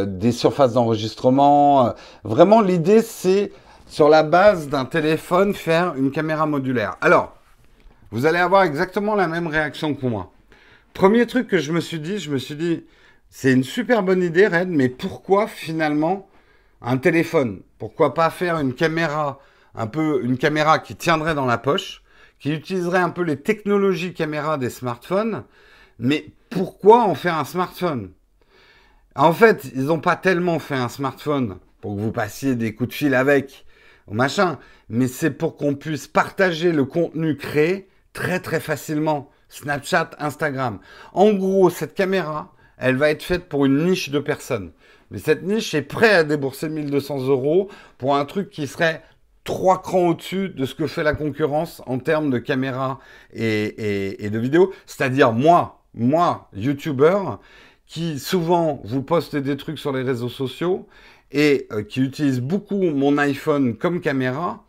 des 0.09 0.33
surfaces 0.33 0.73
d'enregistrement. 0.73 1.95
Vraiment, 2.25 2.61
l'idée, 2.61 3.03
c'est 3.03 3.53
sur 3.87 4.09
la 4.09 4.25
base 4.25 4.69
d'un 4.69 4.85
téléphone 4.85 5.55
faire 5.55 5.95
une 5.95 6.11
caméra 6.11 6.47
modulaire. 6.47 6.97
Alors, 7.01 7.35
vous 8.11 8.27
allez 8.27 8.39
avoir 8.39 8.65
exactement 8.65 9.15
la 9.15 9.29
même 9.29 9.47
réaction 9.47 9.95
que 9.95 10.07
moi. 10.07 10.33
Premier 10.93 11.27
truc 11.27 11.47
que 11.47 11.59
je 11.59 11.73
me 11.73 11.81
suis 11.81 12.01
dit, 12.01 12.19
je 12.19 12.31
me 12.31 12.39
suis 12.39 12.57
dit, 12.57 12.85
c'est 13.31 13.53
une 13.53 13.65
super 13.65 14.03
bonne 14.03 14.23
idée, 14.23 14.47
Red, 14.47 14.69
mais 14.69 14.89
pourquoi 14.89 15.47
finalement 15.47 16.27
un 16.83 16.97
téléphone? 16.99 17.61
Pourquoi 17.79 18.13
pas 18.13 18.29
faire 18.29 18.59
une 18.59 18.75
caméra, 18.75 19.39
un 19.75 19.87
peu 19.87 20.21
une 20.25 20.37
caméra 20.37 20.81
qui 20.81 20.97
tiendrait 20.97 21.35
dans 21.35 21.47
la 21.47 21.59
poche? 21.59 22.02
Qui 22.43 22.53
utiliserait 22.53 22.99
un 22.99 23.11
peu 23.11 23.23
les 23.23 23.41
technologies 23.41 24.15
caméra 24.15 24.59
des 24.59 24.69
smartphones, 24.69 25.45
mais 26.01 26.27
pourquoi 26.51 27.05
en 27.05 27.15
faire 27.15 27.39
un 27.39 27.45
smartphone? 27.45 28.11
En 29.15 29.33
fait, 29.33 29.71
ils 29.77 29.85
n'ont 29.85 30.01
pas 30.01 30.17
tellement 30.17 30.59
fait 30.59 30.75
un 30.75 30.89
smartphone 30.89 31.59
pour 31.81 31.95
que 31.95 32.01
vous 32.01 32.11
passiez 32.11 32.57
des 32.57 32.75
coups 32.75 32.89
de 32.91 32.95
fil 32.95 33.15
avec, 33.15 33.65
ou 34.09 34.15
machin, 34.15 34.59
mais 34.89 35.07
c'est 35.07 35.31
pour 35.31 35.57
qu'on 35.57 35.77
puisse 35.77 36.09
partager 36.09 36.73
le 36.73 36.85
contenu 36.85 37.37
créé 37.37 37.89
très 38.13 38.41
très 38.41 38.59
facilement. 38.59 39.31
Snapchat, 39.49 40.11
Instagram. 40.19 40.81
En 41.13 41.33
gros, 41.35 41.71
cette 41.71 41.95
caméra, 41.95 42.53
elle 42.77 42.97
va 42.97 43.11
être 43.11 43.23
faite 43.23 43.49
pour 43.49 43.67
une 43.67 43.85
niche 43.85 44.11
de 44.11 44.19
personnes. 44.19 44.73
Mais 45.13 45.19
cette 45.19 45.45
niche 45.45 45.75
est 45.75 45.83
prête 45.83 46.13
à 46.13 46.25
débourser 46.25 46.69
1200 46.69 47.29
euros 47.29 47.69
pour 47.99 48.17
un 48.17 48.25
truc 48.25 48.51
qui 48.51 48.67
serait 48.67 49.03
trois 49.45 49.83
crans 49.83 50.09
au-dessus 50.09 50.51
de 50.51 50.65
ce 50.65 50.75
que 50.75 50.87
fait 50.87 51.03
la 51.03 51.15
concurrence 51.15 51.83
en 51.87 51.99
termes 51.99 52.31
de 52.31 52.39
caméra 52.39 53.01
et, 53.33 54.29
de 54.31 54.39
vidéo. 54.39 54.73
C'est-à-dire 54.87 55.33
moi, 55.33 55.83
moi, 55.95 56.49
YouTuber, 56.55 57.19
qui 57.87 58.19
souvent 58.19 58.81
vous 58.85 59.03
poste 59.03 59.37
des 59.37 59.57
trucs 59.57 59.79
sur 59.79 59.93
les 59.93 60.03
réseaux 60.03 60.29
sociaux 60.29 60.87
et 61.31 61.67
euh, 61.73 61.83
qui 61.83 62.01
utilise 62.01 62.41
beaucoup 62.41 62.83
mon 62.83 63.19
iPhone 63.19 63.77
comme 63.77 64.01
caméra, 64.01 64.65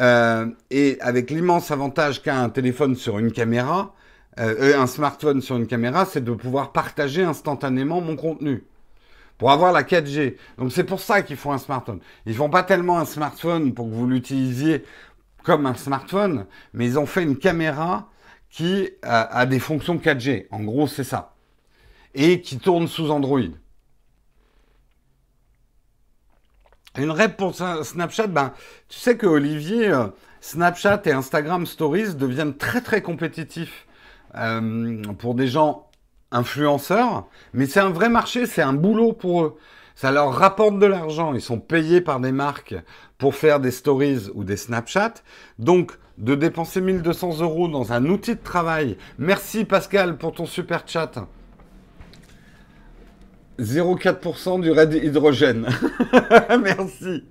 euh, 0.00 0.46
et 0.70 0.96
avec 1.00 1.30
l'immense 1.30 1.70
avantage 1.70 2.22
qu'a 2.22 2.38
un 2.38 2.48
téléphone 2.48 2.96
sur 2.96 3.18
une 3.18 3.32
caméra, 3.32 3.94
euh, 4.38 4.80
un 4.80 4.86
smartphone 4.86 5.42
sur 5.42 5.56
une 5.56 5.66
caméra, 5.66 6.06
c'est 6.06 6.24
de 6.24 6.32
pouvoir 6.32 6.72
partager 6.72 7.22
instantanément 7.22 8.00
mon 8.00 8.16
contenu 8.16 8.64
pour 9.40 9.50
avoir 9.50 9.72
la 9.72 9.84
4G. 9.84 10.36
Donc 10.58 10.70
c'est 10.70 10.84
pour 10.84 11.00
ça 11.00 11.22
qu'ils 11.22 11.38
font 11.38 11.50
un 11.50 11.58
smartphone. 11.58 12.00
Ils 12.26 12.34
font 12.34 12.50
pas 12.50 12.62
tellement 12.62 12.98
un 12.98 13.06
smartphone 13.06 13.72
pour 13.72 13.88
que 13.88 13.94
vous 13.94 14.06
l'utilisiez 14.06 14.84
comme 15.44 15.64
un 15.64 15.74
smartphone, 15.74 16.44
mais 16.74 16.84
ils 16.84 16.98
ont 16.98 17.06
fait 17.06 17.22
une 17.22 17.38
caméra 17.38 18.10
qui 18.50 18.90
a, 19.00 19.46
des 19.46 19.58
fonctions 19.58 19.96
4G. 19.96 20.46
En 20.50 20.60
gros, 20.60 20.86
c'est 20.86 21.04
ça. 21.04 21.36
Et 22.14 22.42
qui 22.42 22.58
tourne 22.58 22.86
sous 22.86 23.10
Android. 23.10 23.40
Une 26.98 27.10
rep 27.10 27.38
pour 27.38 27.54
Snapchat, 27.54 28.26
ben, 28.26 28.52
tu 28.90 28.98
sais 28.98 29.16
que 29.16 29.26
Olivier, 29.26 29.88
euh, 29.88 30.08
Snapchat 30.42 31.00
et 31.06 31.12
Instagram 31.12 31.64
Stories 31.64 32.14
deviennent 32.14 32.58
très 32.58 32.82
très 32.82 33.00
compétitifs 33.00 33.86
euh, 34.34 35.02
pour 35.18 35.34
des 35.34 35.46
gens 35.46 35.89
influenceurs, 36.32 37.26
mais 37.52 37.66
c'est 37.66 37.80
un 37.80 37.90
vrai 37.90 38.08
marché, 38.08 38.46
c'est 38.46 38.62
un 38.62 38.72
boulot 38.72 39.12
pour 39.12 39.42
eux. 39.42 39.56
Ça 39.94 40.12
leur 40.12 40.32
rapporte 40.32 40.78
de 40.78 40.86
l'argent. 40.86 41.34
Ils 41.34 41.42
sont 41.42 41.58
payés 41.58 42.00
par 42.00 42.20
des 42.20 42.32
marques 42.32 42.74
pour 43.18 43.34
faire 43.34 43.60
des 43.60 43.70
stories 43.70 44.30
ou 44.34 44.44
des 44.44 44.56
Snapchat. 44.56 45.14
Donc, 45.58 45.92
de 46.16 46.34
dépenser 46.34 46.80
1200 46.80 47.40
euros 47.40 47.68
dans 47.68 47.92
un 47.92 48.06
outil 48.06 48.34
de 48.34 48.40
travail. 48.42 48.96
Merci 49.18 49.64
Pascal 49.64 50.16
pour 50.16 50.32
ton 50.32 50.46
super 50.46 50.84
chat. 50.86 51.26
0,4% 53.58 54.60
du 54.60 54.70
raid 54.70 54.94
hydrogène. 54.94 55.68
Merci. 56.62 57.24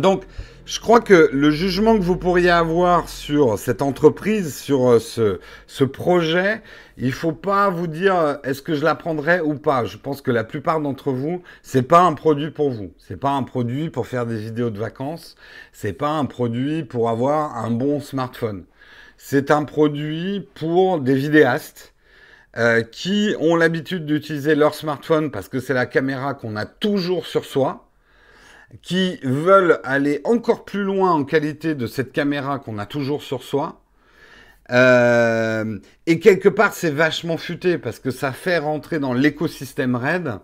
Donc, 0.00 0.24
je 0.66 0.80
crois 0.80 1.00
que 1.00 1.30
le 1.32 1.50
jugement 1.52 1.96
que 1.96 2.02
vous 2.02 2.16
pourriez 2.16 2.50
avoir 2.50 3.08
sur 3.08 3.56
cette 3.56 3.82
entreprise, 3.82 4.56
sur 4.56 4.90
euh, 4.90 4.98
ce, 4.98 5.84
projet, 5.84 6.60
il 6.98 7.12
faut 7.12 7.32
pas 7.32 7.70
vous 7.70 7.86
dire 7.86 8.16
euh, 8.16 8.34
est-ce 8.42 8.62
que 8.62 8.74
je 8.74 8.82
la 8.84 8.96
prendrai 8.96 9.40
ou 9.40 9.54
pas. 9.54 9.84
Je 9.84 9.96
pense 9.96 10.20
que 10.20 10.32
la 10.32 10.42
plupart 10.42 10.80
d'entre 10.80 11.12
vous, 11.12 11.42
c'est 11.62 11.82
pas 11.82 12.00
un 12.00 12.14
produit 12.14 12.50
pour 12.50 12.70
vous. 12.70 12.92
C'est 12.98 13.16
pas 13.16 13.30
un 13.30 13.44
produit 13.44 13.90
pour 13.90 14.08
faire 14.08 14.26
des 14.26 14.38
vidéos 14.38 14.70
de 14.70 14.78
vacances. 14.78 15.36
C'est 15.72 15.92
pas 15.92 16.10
un 16.10 16.24
produit 16.24 16.82
pour 16.82 17.10
avoir 17.10 17.56
un 17.56 17.70
bon 17.70 18.00
smartphone. 18.00 18.64
C'est 19.18 19.52
un 19.52 19.62
produit 19.64 20.48
pour 20.54 20.98
des 20.98 21.14
vidéastes 21.14 21.94
euh, 22.56 22.82
qui 22.82 23.36
ont 23.38 23.54
l'habitude 23.54 24.04
d'utiliser 24.04 24.56
leur 24.56 24.74
smartphone 24.74 25.30
parce 25.30 25.48
que 25.48 25.60
c'est 25.60 25.74
la 25.74 25.86
caméra 25.86 26.34
qu'on 26.34 26.56
a 26.56 26.66
toujours 26.66 27.26
sur 27.26 27.44
soi, 27.44 27.85
qui 28.82 29.18
veulent 29.22 29.80
aller 29.84 30.20
encore 30.24 30.64
plus 30.64 30.82
loin 30.82 31.12
en 31.12 31.24
qualité 31.24 31.74
de 31.74 31.86
cette 31.86 32.12
caméra 32.12 32.58
qu'on 32.58 32.78
a 32.78 32.86
toujours 32.86 33.22
sur 33.22 33.42
soi. 33.42 33.80
Euh, 34.72 35.78
et 36.06 36.18
quelque 36.18 36.48
part, 36.48 36.74
c'est 36.74 36.90
vachement 36.90 37.36
futé 37.36 37.78
parce 37.78 37.98
que 37.98 38.10
ça 38.10 38.32
fait 38.32 38.58
rentrer 38.58 38.98
dans 38.98 39.14
l'écosystème 39.14 39.94
RAID. 39.94 40.38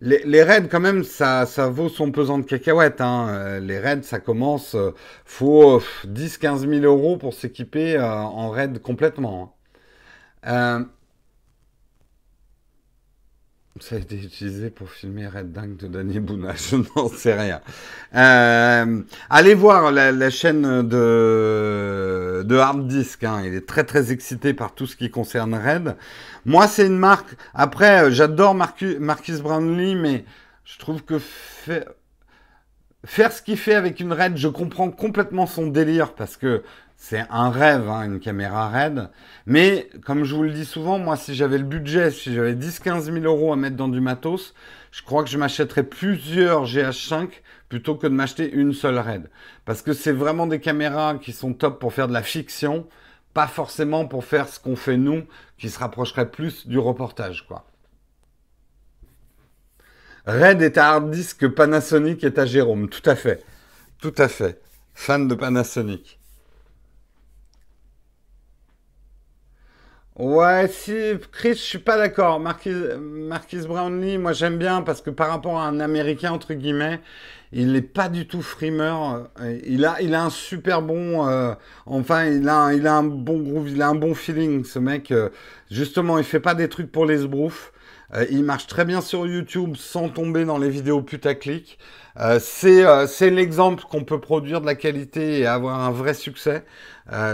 Les, 0.00 0.22
les 0.24 0.42
raids, 0.42 0.68
quand 0.68 0.80
même, 0.80 1.04
ça, 1.04 1.46
ça 1.46 1.68
vaut 1.68 1.88
son 1.88 2.10
pesant 2.10 2.38
de 2.38 2.44
cacahuètes. 2.44 3.00
Hein. 3.00 3.28
Euh, 3.30 3.60
les 3.60 3.78
raids, 3.78 4.02
ça 4.02 4.18
commence, 4.18 4.76
faut 5.24 5.80
10-15 6.06 6.68
000 6.68 6.84
euros 6.84 7.16
pour 7.16 7.32
s'équiper 7.34 7.98
en 8.00 8.50
raid 8.50 8.80
complètement. 8.82 9.56
Hein. 10.42 10.88
Ça 13.80 13.96
a 13.96 13.98
été 13.98 14.14
utilisé 14.14 14.70
pour 14.70 14.88
filmer 14.88 15.26
Red 15.26 15.50
Dingue 15.50 15.76
de 15.76 15.88
Danny 15.88 16.20
Bouna, 16.20 16.54
je 16.70 16.76
n'en 16.76 17.08
sais 17.08 17.34
rien. 17.34 17.60
Euh, 18.14 19.02
allez 19.28 19.54
voir 19.54 19.90
la, 19.90 20.30
chaîne 20.30 20.82
de, 20.82 22.44
de 22.44 22.56
Hard 22.56 22.86
Disk, 22.86 23.24
hein. 23.24 23.42
il 23.44 23.52
est 23.52 23.66
très 23.66 23.82
très 23.82 24.12
excité 24.12 24.54
par 24.54 24.76
tout 24.76 24.86
ce 24.86 24.94
qui 24.94 25.10
concerne 25.10 25.56
Red. 25.56 25.96
Moi 26.44 26.68
c'est 26.68 26.86
une 26.86 26.98
marque, 26.98 27.34
après 27.52 28.12
j'adore 28.12 28.54
Marcus 28.54 29.40
Brownlee, 29.40 29.96
mais 29.96 30.24
je 30.64 30.78
trouve 30.78 31.02
que 31.02 31.18
faire 33.04 33.32
ce 33.32 33.42
qu'il 33.42 33.56
fait 33.56 33.74
avec 33.74 33.98
une 33.98 34.12
Red, 34.12 34.36
je 34.36 34.46
comprends 34.46 34.92
complètement 34.92 35.46
son 35.46 35.66
délire, 35.66 36.14
parce 36.14 36.36
que 36.36 36.62
c'est 37.06 37.26
un 37.28 37.50
rêve, 37.50 37.86
hein, 37.90 38.04
une 38.04 38.18
caméra 38.18 38.70
RED. 38.70 39.10
Mais 39.44 39.90
comme 40.06 40.24
je 40.24 40.34
vous 40.34 40.42
le 40.42 40.52
dis 40.52 40.64
souvent, 40.64 40.98
moi, 40.98 41.18
si 41.18 41.34
j'avais 41.34 41.58
le 41.58 41.64
budget, 41.64 42.10
si 42.10 42.32
j'avais 42.32 42.54
10-15 42.54 43.12
000 43.12 43.18
euros 43.26 43.52
à 43.52 43.56
mettre 43.56 43.76
dans 43.76 43.88
du 43.88 44.00
matos, 44.00 44.54
je 44.90 45.02
crois 45.02 45.22
que 45.22 45.28
je 45.28 45.36
m'achèterais 45.36 45.82
plusieurs 45.82 46.64
GH5 46.64 47.28
plutôt 47.68 47.94
que 47.96 48.06
de 48.06 48.14
m'acheter 48.14 48.50
une 48.50 48.72
seule 48.72 48.98
RED. 48.98 49.28
Parce 49.66 49.82
que 49.82 49.92
c'est 49.92 50.12
vraiment 50.12 50.46
des 50.46 50.60
caméras 50.60 51.16
qui 51.20 51.32
sont 51.32 51.52
top 51.52 51.78
pour 51.78 51.92
faire 51.92 52.08
de 52.08 52.14
la 52.14 52.22
fiction, 52.22 52.88
pas 53.34 53.48
forcément 53.48 54.06
pour 54.06 54.24
faire 54.24 54.48
ce 54.48 54.58
qu'on 54.58 54.74
fait 54.74 54.96
nous, 54.96 55.24
qui 55.58 55.68
se 55.68 55.78
rapprocherait 55.78 56.30
plus 56.30 56.66
du 56.66 56.78
reportage, 56.78 57.46
quoi. 57.46 57.66
Red 60.24 60.62
est 60.62 60.78
à 60.78 60.92
hard 60.92 61.10
disk 61.10 61.46
Panasonic 61.48 62.24
est 62.24 62.38
à 62.38 62.46
Jérôme, 62.46 62.88
tout 62.88 63.02
à 63.04 63.14
fait. 63.14 63.44
Tout 64.00 64.14
à 64.16 64.28
fait. 64.28 64.62
Fan 64.94 65.28
de 65.28 65.34
Panasonic. 65.34 66.18
Ouais, 70.16 70.68
si, 70.68 70.92
Chris, 71.32 71.54
je 71.54 71.62
suis 71.62 71.78
pas 71.78 71.96
d'accord. 71.96 72.38
Marquis, 72.38 72.70
Marquis 72.70 73.66
Brownlee, 73.66 74.16
moi 74.16 74.32
j'aime 74.32 74.58
bien 74.58 74.80
parce 74.82 75.02
que 75.02 75.10
par 75.10 75.28
rapport 75.28 75.58
à 75.58 75.66
un 75.66 75.80
Américain, 75.80 76.30
entre 76.30 76.54
guillemets, 76.54 77.00
il 77.50 77.72
n'est 77.72 77.82
pas 77.82 78.08
du 78.08 78.28
tout 78.28 78.40
frimeur. 78.40 79.28
Il 79.66 79.84
a, 79.84 80.00
il 80.00 80.14
a 80.14 80.22
un 80.24 80.30
super 80.30 80.82
bon, 80.82 81.26
euh, 81.28 81.54
enfin, 81.86 82.26
il 82.26 82.48
a, 82.48 82.72
il 82.74 82.86
a 82.86 82.94
un 82.94 83.02
bon 83.02 83.40
groove, 83.42 83.68
il 83.70 83.82
a 83.82 83.88
un 83.88 83.96
bon 83.96 84.14
feeling, 84.14 84.64
ce 84.64 84.78
mec. 84.78 85.10
Euh, 85.10 85.30
justement, 85.68 86.16
il 86.18 86.24
fait 86.24 86.38
pas 86.40 86.54
des 86.54 86.68
trucs 86.68 86.92
pour 86.92 87.06
les 87.06 87.18
sbroufs. 87.18 87.72
Euh, 88.14 88.24
il 88.30 88.44
marche 88.44 88.68
très 88.68 88.84
bien 88.84 89.00
sur 89.00 89.26
YouTube 89.26 89.74
sans 89.76 90.08
tomber 90.08 90.44
dans 90.44 90.58
les 90.58 90.68
vidéos 90.70 91.02
putaclic. 91.02 91.76
c'est 92.38 92.84
c'est 93.08 93.30
l'exemple 93.30 93.82
qu'on 93.90 94.04
peut 94.04 94.20
produire 94.20 94.60
de 94.60 94.66
la 94.66 94.76
qualité 94.76 95.40
et 95.40 95.46
avoir 95.46 95.80
un 95.80 95.90
vrai 95.90 96.14
succès. 96.14 96.64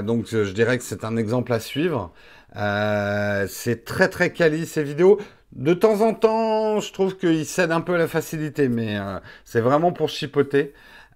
donc 0.04 0.26
je 0.30 0.50
dirais 0.52 0.78
que 0.78 0.84
c'est 0.84 1.04
un 1.04 1.16
exemple 1.18 1.52
à 1.52 1.60
suivre. 1.60 2.12
Euh, 2.56 3.46
c'est 3.48 3.84
très 3.84 4.08
très 4.08 4.32
quali 4.32 4.66
ces 4.66 4.82
vidéos. 4.82 5.18
De 5.52 5.74
temps 5.74 6.00
en 6.00 6.14
temps, 6.14 6.80
je 6.80 6.92
trouve 6.92 7.16
qu'il 7.16 7.44
cède 7.44 7.72
un 7.72 7.80
peu 7.80 7.94
à 7.94 7.98
la 7.98 8.08
facilité, 8.08 8.68
mais 8.68 8.96
euh, 8.98 9.18
c'est 9.44 9.60
vraiment 9.60 9.92
pour 9.92 10.08
chipoter. 10.08 10.72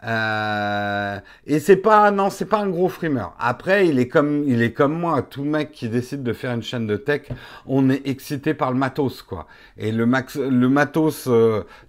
Euh, 0.07 1.19
et 1.47 1.61
c'est 1.61 1.77
pas 1.77 2.11
non, 2.11 2.29
c'est 2.31 2.45
pas 2.45 2.59
un 2.59 2.69
gros 2.69 2.89
frimeur. 2.89 3.35
Après, 3.39 3.89
il 3.89 3.99
est 3.99 4.09
comme 4.09 4.45
il 4.47 4.61
est 4.63 4.73
comme 4.73 4.93
moi, 4.99 5.23
tout 5.23 5.45
mec 5.45 5.73
qui 5.73 5.89
décide 5.89 6.23
de 6.23 6.33
faire 6.33 6.53
une 6.53 6.63
chaîne 6.63 6.87
de 6.87 6.97
tech, 6.97 7.23
on 7.67 7.89
est 7.91 8.07
excité 8.07 8.55
par 8.55 8.73
le 8.73 8.79
matos 8.79 9.23
quoi. 9.23 9.47
Et 9.79 9.93
le 9.93 10.05
max, 10.05 10.37
le 10.37 10.69
matos 10.69 11.29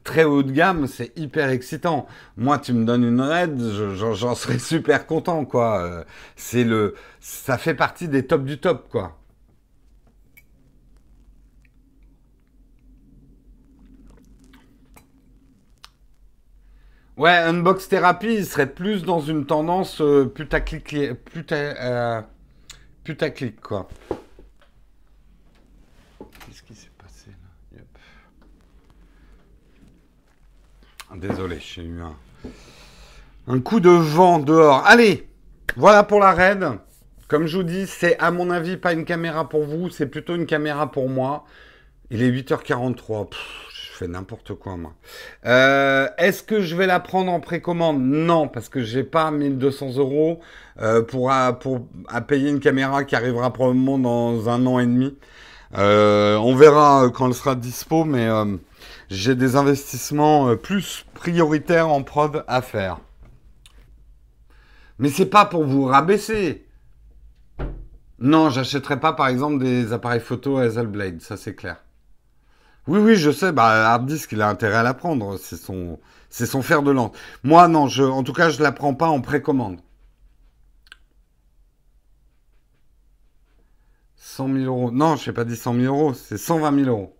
très 0.03 0.23
haut 0.23 0.43
de 0.43 0.51
gamme, 0.51 0.87
c'est 0.87 1.17
hyper 1.17 1.49
excitant. 1.49 2.07
Moi, 2.37 2.59
tu 2.59 2.73
me 2.73 2.85
donnes 2.85 3.03
une 3.03 3.21
raid, 3.21 3.59
j'en 3.95 4.35
serais 4.35 4.59
super 4.59 5.07
content 5.07 5.43
quoi. 5.45 6.05
c'est 6.35 6.63
le, 6.63 6.95
ça 7.19 7.57
fait 7.57 7.75
partie 7.75 8.07
des 8.07 8.25
tops 8.25 8.45
du 8.45 8.59
top 8.59 8.87
quoi. 8.89 9.17
Ouais, 17.17 17.31
Unbox 17.31 17.87
Therapy, 17.87 18.35
il 18.35 18.45
serait 18.45 18.69
plus 18.69 19.03
dans 19.03 19.21
une 19.21 19.45
tendance 19.45 20.01
euh, 20.01 20.25
putaclic, 20.25 21.13
puta, 21.23 21.55
euh, 21.55 22.21
putaclic, 23.05 23.61
quoi. 23.61 23.87
Qu'est-ce 26.19 26.61
qui 26.63 26.75
s'est 26.75 26.91
passé 26.97 27.29
là? 27.71 27.81
Désolé, 31.15 31.59
j'ai 31.61 31.83
eu 31.83 32.01
un, 32.01 32.17
un 33.47 33.61
coup 33.61 33.79
de 33.79 33.89
vent 33.89 34.39
dehors. 34.39 34.85
Allez, 34.85 35.29
voilà 35.77 36.03
pour 36.03 36.19
la 36.19 36.33
raid. 36.33 36.65
Comme 37.29 37.47
je 37.47 37.55
vous 37.57 37.63
dis, 37.63 37.87
c'est 37.87 38.19
à 38.19 38.29
mon 38.31 38.49
avis 38.51 38.75
pas 38.75 38.91
une 38.91 39.05
caméra 39.05 39.47
pour 39.47 39.63
vous, 39.63 39.89
c'est 39.89 40.07
plutôt 40.07 40.35
une 40.35 40.45
caméra 40.45 40.91
pour 40.91 41.07
moi. 41.09 41.45
Il 42.11 42.21
est 42.21 42.29
8h43 42.29 43.29
fais 43.97 44.07
n'importe 44.07 44.53
quoi, 44.53 44.77
moi. 44.77 44.93
Euh, 45.45 46.07
est-ce 46.17 46.43
que 46.43 46.61
je 46.61 46.75
vais 46.75 46.87
la 46.87 46.99
prendre 46.99 47.31
en 47.31 47.39
précommande? 47.39 48.01
Non, 48.01 48.47
parce 48.47 48.69
que 48.69 48.81
j'ai 48.81 49.03
pas 49.03 49.31
1200 49.31 49.97
euros 49.97 50.39
euh, 50.81 51.01
pour, 51.01 51.31
à, 51.31 51.53
pour 51.59 51.87
à 52.07 52.21
payer 52.21 52.49
une 52.49 52.59
caméra 52.59 53.03
qui 53.03 53.15
arrivera 53.15 53.51
probablement 53.53 53.97
dans 53.97 54.49
un 54.49 54.65
an 54.65 54.79
et 54.79 54.85
demi. 54.85 55.17
Euh, 55.77 56.37
on 56.37 56.55
verra 56.55 57.09
quand 57.13 57.27
elle 57.27 57.33
sera 57.33 57.55
dispo, 57.55 58.05
mais 58.05 58.29
j'ai 59.09 59.35
des 59.35 59.55
investissements 59.55 60.55
plus 60.55 61.05
prioritaires 61.13 61.89
en 61.89 62.03
prod 62.03 62.43
à 62.47 62.61
faire. 62.61 62.99
Mais 64.99 65.09
c'est 65.09 65.25
pas 65.25 65.45
pour 65.45 65.65
vous 65.65 65.85
rabaisser. 65.85 66.65
Non, 68.19 68.49
j'achèterai 68.49 68.99
pas 68.99 69.13
par 69.13 69.27
exemple 69.27 69.61
des 69.63 69.91
appareils 69.91 70.21
photo 70.21 70.57
Hazelblade, 70.57 71.21
ça 71.21 71.35
c'est 71.35 71.53
clair. 71.53 71.84
Oui, 72.87 72.99
oui, 72.99 73.15
je 73.15 73.31
sais. 73.31 73.51
Bah, 73.51 73.91
hard 73.93 74.05
disk, 74.05 74.33
a 74.33 74.49
intérêt 74.49 74.77
à 74.77 74.83
la 74.83 74.93
prendre. 74.93 75.37
C'est 75.37 75.57
son, 75.57 75.99
c'est 76.29 76.45
son 76.45 76.61
fer 76.61 76.83
de 76.83 76.91
lance. 76.91 77.11
Moi, 77.43 77.67
non. 77.67 77.87
Je, 77.87 78.03
en 78.03 78.23
tout 78.23 78.33
cas, 78.33 78.49
je 78.49 78.61
la 78.61 78.71
prends 78.71 78.93
pas 78.93 79.07
en 79.07 79.21
précommande. 79.21 79.79
100 84.17 84.47
000 84.47 84.57
euros. 84.65 84.91
Non, 84.91 85.15
je 85.15 85.29
n'ai 85.29 85.33
pas 85.33 85.45
dit 85.45 85.55
100 85.55 85.73
000 85.75 85.85
euros. 85.85 86.13
C'est 86.13 86.37
120 86.37 86.83
000 86.83 86.89
euros. 86.89 87.15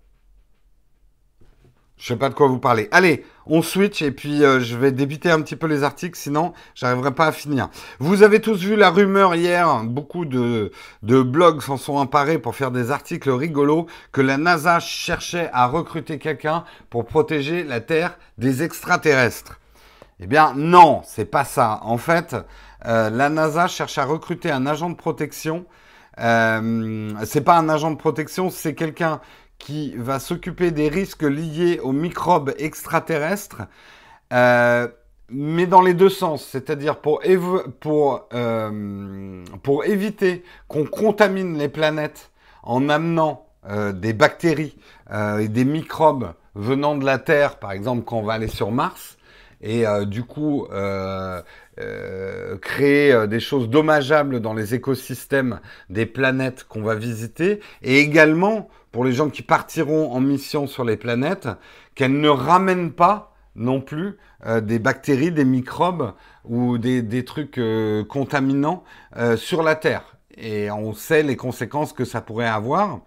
Je 1.97 2.07
sais 2.07 2.18
pas 2.18 2.30
de 2.30 2.34
quoi 2.34 2.47
vous 2.47 2.59
parlez. 2.59 2.88
Allez, 2.91 3.26
on 3.48 3.62
switch 3.62 4.02
et 4.02 4.12
puis 4.12 4.43
euh, 4.43 4.60
je 4.60 4.76
vais 4.76 4.91
débiter 4.91 5.32
un 5.32 5.41
petit 5.41 5.56
peu 5.56 5.68
les 5.68 5.84
articles, 5.84 6.18
sinon 6.18 6.54
j'arriverai 6.74 7.14
pas 7.14 7.28
à 7.28 7.32
finir. 7.32 7.70
Vous 8.00 8.24
avez 8.24 8.41
tous 8.41 8.58
vu 8.58 8.76
la 8.76 8.89
rumeur 8.89 9.36
hier, 9.36 9.84
beaucoup 9.84 10.26
de, 10.26 10.72
blogs 11.02 11.62
s'en 11.62 11.78
sont 11.78 11.96
emparés 11.96 12.39
pour 12.39 12.56
faire 12.56 12.72
des 12.72 12.91
articles 12.91 13.30
rigolos, 13.30 13.88
que 14.12 14.22
la 14.22 14.38
NASA 14.38 14.80
cherchait 14.80 15.50
à 15.54 15.68
recruter 15.68 16.18
quelqu'un 16.20 16.64
pour 16.89 17.06
protéger 17.06 17.64
la 17.64 17.82
Terre 17.82 18.18
des 18.38 18.64
extraterrestres. 18.64 19.60
Eh 20.20 20.28
bien 20.28 20.54
non, 20.56 21.02
c'est 21.06 21.26
pas 21.26 21.43
ça. 21.43 21.80
En 21.84 21.98
fait, 21.98 22.36
euh, 22.86 23.10
la 23.10 23.30
NASA 23.30 23.68
cherche 23.68 23.98
à 23.98 24.06
recruter 24.06 24.52
un 24.52 24.66
agent 24.66 24.89
de 24.89 24.96
protection. 24.96 25.66
Euh, 26.20 27.12
c'est 27.26 27.41
pas 27.41 27.58
un 27.58 27.68
agent 27.68 27.91
de 27.91 27.98
protection, 27.98 28.50
c'est 28.50 28.74
quelqu'un 28.74 29.20
qui 29.58 29.95
va 29.97 30.20
s'occuper 30.20 30.72
des 30.72 30.89
risques 30.89 31.24
liés 31.24 31.80
aux 31.82 31.91
microbes 31.91 32.53
extraterrestres, 32.58 33.64
euh, 34.34 34.88
mais 35.30 35.66
dans 35.66 35.82
les 35.82 35.93
deux 35.93 36.10
sens, 36.10 36.45
c'est-à-dire 36.45 36.97
euh, 37.06 37.68
pour 39.64 39.86
éviter 39.86 40.43
qu'on 40.68 40.86
contamine 40.86 41.58
les 41.58 41.70
planètes 41.70 42.32
en 42.64 42.89
amenant 42.89 43.47
euh, 43.68 43.91
des 43.91 44.14
bactéries 44.14 44.78
et 45.39 45.47
des 45.47 45.66
microbes 45.66 46.34
venant 46.56 46.95
de 46.95 47.06
la 47.06 47.20
Terre, 47.20 47.60
par 47.60 47.72
exemple 47.72 48.03
quand 48.06 48.18
on 48.18 48.24
va 48.24 48.34
aller 48.34 48.47
sur 48.47 48.72
Mars, 48.72 49.14
et 49.66 49.86
du 50.05 50.24
coup 50.24 50.68
créer 52.61 53.28
des 53.28 53.39
choses 53.39 53.70
dommageables 53.70 54.39
dans 54.39 54.53
les 54.53 54.76
écosystèmes 54.76 55.59
des 55.89 56.05
planètes 56.05 56.66
qu'on 56.70 56.84
va 56.84 56.95
visiter, 56.95 57.59
et 57.82 57.99
également 57.99 58.70
pour 58.91 59.03
les 59.03 59.11
gens 59.11 59.30
qui 59.30 59.41
partiront 59.41 60.11
en 60.11 60.22
mission 60.22 60.68
sur 60.68 60.86
les 60.86 60.97
planètes, 60.97 61.49
qu'elles 61.95 62.20
ne 62.20 62.30
ramènent 62.30 62.93
pas 62.93 63.34
non 63.55 63.82
plus 63.82 64.18
des 64.61 64.80
bactéries, 64.80 65.32
des 65.32 65.45
microbes 65.45 66.13
ou 66.43 66.78
des, 66.78 67.26
trucs 67.26 67.59
contaminants 68.07 68.84
sur 69.36 69.63
la 69.63 69.76
Terre 69.76 70.16
et 70.38 70.70
on 70.72 70.93
sait 70.93 71.24
les 71.24 71.36
conséquences 71.36 71.93
que 71.93 72.05
ça 72.05 72.22
pourrait 72.22 72.47
avoir. 72.47 73.01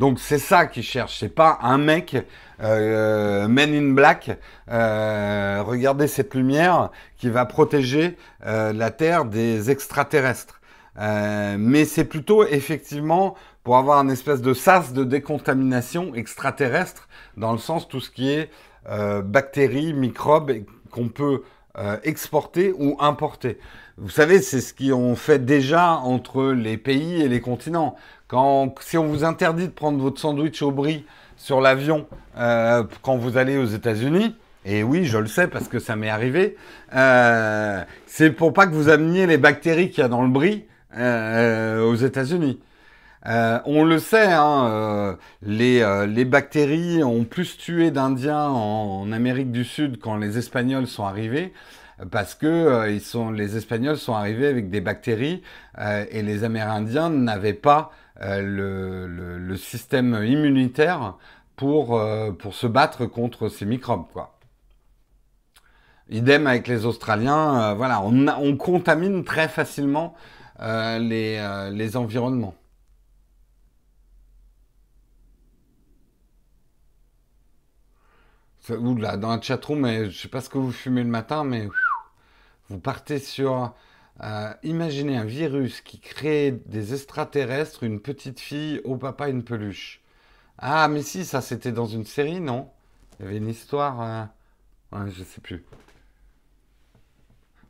Donc 0.00 0.18
c'est 0.18 0.38
ça 0.38 0.64
qu'ils 0.64 0.82
cherchent, 0.82 1.18
c'est 1.18 1.34
pas 1.34 1.58
un 1.60 1.76
mec 1.76 2.16
euh, 2.62 3.46
Men 3.48 3.74
in 3.74 3.92
Black. 3.92 4.30
Euh, 4.70 5.62
regardez 5.62 6.08
cette 6.08 6.34
lumière 6.34 6.88
qui 7.18 7.28
va 7.28 7.44
protéger 7.44 8.16
euh, 8.46 8.72
la 8.72 8.90
Terre 8.90 9.26
des 9.26 9.70
extraterrestres. 9.70 10.58
Mais 10.96 11.84
c'est 11.84 12.06
plutôt 12.06 12.46
effectivement 12.46 13.34
pour 13.62 13.76
avoir 13.76 13.98
un 13.98 14.08
espèce 14.08 14.40
de 14.40 14.54
sas 14.54 14.94
de 14.94 15.04
décontamination 15.04 16.14
extraterrestre 16.14 17.06
dans 17.36 17.52
le 17.52 17.58
sens 17.58 17.86
tout 17.86 18.00
ce 18.00 18.10
qui 18.10 18.30
est 18.30 18.50
bactéries, 19.22 19.94
microbes 19.94 20.64
qu'on 20.90 21.08
peut 21.08 21.42
exporter 22.02 22.74
ou 22.78 22.96
importer. 23.00 23.58
Vous 24.02 24.08
savez, 24.08 24.40
c'est 24.40 24.62
ce 24.62 24.72
qu'on 24.72 25.14
fait 25.14 25.44
déjà 25.44 25.96
entre 25.96 26.52
les 26.52 26.78
pays 26.78 27.20
et 27.20 27.28
les 27.28 27.42
continents. 27.42 27.96
Quand, 28.28 28.74
si 28.80 28.96
on 28.96 29.04
vous 29.04 29.24
interdit 29.24 29.66
de 29.66 29.72
prendre 29.72 29.98
votre 29.98 30.18
sandwich 30.18 30.62
au 30.62 30.70
brie 30.70 31.04
sur 31.36 31.60
l'avion 31.60 32.06
euh, 32.38 32.82
quand 33.02 33.18
vous 33.18 33.36
allez 33.36 33.58
aux 33.58 33.66
États-Unis, 33.66 34.34
et 34.64 34.82
oui, 34.82 35.04
je 35.04 35.18
le 35.18 35.26
sais 35.26 35.48
parce 35.48 35.68
que 35.68 35.78
ça 35.78 35.96
m'est 35.96 36.08
arrivé, 36.08 36.56
euh, 36.94 37.84
c'est 38.06 38.30
pour 38.30 38.54
pas 38.54 38.66
que 38.66 38.72
vous 38.72 38.88
ameniez 38.88 39.26
les 39.26 39.36
bactéries 39.36 39.90
qu'il 39.90 40.00
y 40.00 40.04
a 40.04 40.08
dans 40.08 40.22
le 40.22 40.30
brie 40.30 40.64
euh, 40.96 41.82
aux 41.82 41.96
États-Unis. 41.96 42.58
on 43.22 43.84
le 43.84 43.98
sait, 43.98 44.32
hein, 44.32 45.18
les, 45.42 46.06
les, 46.08 46.24
bactéries 46.24 47.04
ont 47.04 47.24
plus 47.24 47.58
tué 47.58 47.90
d'Indiens 47.90 48.48
en, 48.48 49.12
Amérique 49.12 49.52
du 49.52 49.64
Sud 49.64 49.98
quand 50.00 50.16
les 50.16 50.38
Espagnols 50.38 50.86
sont 50.86 51.04
arrivés 51.04 51.52
parce 52.10 52.34
que 52.34 52.46
euh, 52.46 52.90
ils 52.90 53.00
sont, 53.00 53.30
les 53.30 53.56
Espagnols 53.56 53.98
sont 53.98 54.14
arrivés 54.14 54.46
avec 54.46 54.70
des 54.70 54.80
bactéries 54.80 55.42
euh, 55.78 56.04
et 56.10 56.22
les 56.22 56.44
Amérindiens 56.44 57.10
n'avaient 57.10 57.52
pas 57.52 57.90
euh, 58.22 59.38
le, 59.38 59.56
système 59.56 60.22
immunitaire 60.24 61.16
pour, 61.56 62.00
pour 62.38 62.54
se 62.54 62.66
battre 62.66 63.04
contre 63.04 63.48
ces 63.48 63.66
microbes. 63.66 64.06
Quoi. 64.12 64.38
Idem 66.08 66.46
avec 66.46 66.66
les 66.66 66.86
Australiens, 66.86 67.74
voilà, 67.74 68.00
on, 68.00 68.26
on, 68.28 68.56
contamine 68.56 69.24
très 69.24 69.48
facilement 69.48 70.14
les, 70.60 71.68
les 71.72 71.96
environnements. 71.96 72.54
Oula, 78.70 79.16
dans 79.16 79.30
la 79.30 79.40
chatroom, 79.42 80.04
je 80.08 80.16
sais 80.16 80.28
pas 80.28 80.40
ce 80.40 80.48
que 80.48 80.58
vous 80.58 80.72
fumez 80.72 81.02
le 81.02 81.08
matin, 81.08 81.44
mais 81.44 81.68
vous 82.70 82.78
partez 82.78 83.18
sur 83.18 83.74
euh, 84.22 84.52
imaginez 84.62 85.16
un 85.16 85.24
virus 85.24 85.80
qui 85.80 85.98
crée 85.98 86.52
des 86.66 86.94
extraterrestres, 86.94 87.82
une 87.82 88.00
petite 88.00 88.38
fille, 88.38 88.80
au 88.84 88.96
papa 88.96 89.28
une 89.28 89.42
peluche. 89.42 90.00
Ah, 90.58 90.88
mais 90.88 91.02
si, 91.02 91.24
ça 91.24 91.40
c'était 91.40 91.72
dans 91.72 91.86
une 91.86 92.06
série, 92.06 92.40
non? 92.40 92.70
Il 93.18 93.24
y 93.24 93.28
avait 93.28 93.38
une 93.38 93.48
histoire. 93.48 94.00
Euh... 94.00 94.24
Ouais, 94.92 95.10
je 95.10 95.24
sais 95.24 95.40
plus. 95.40 95.64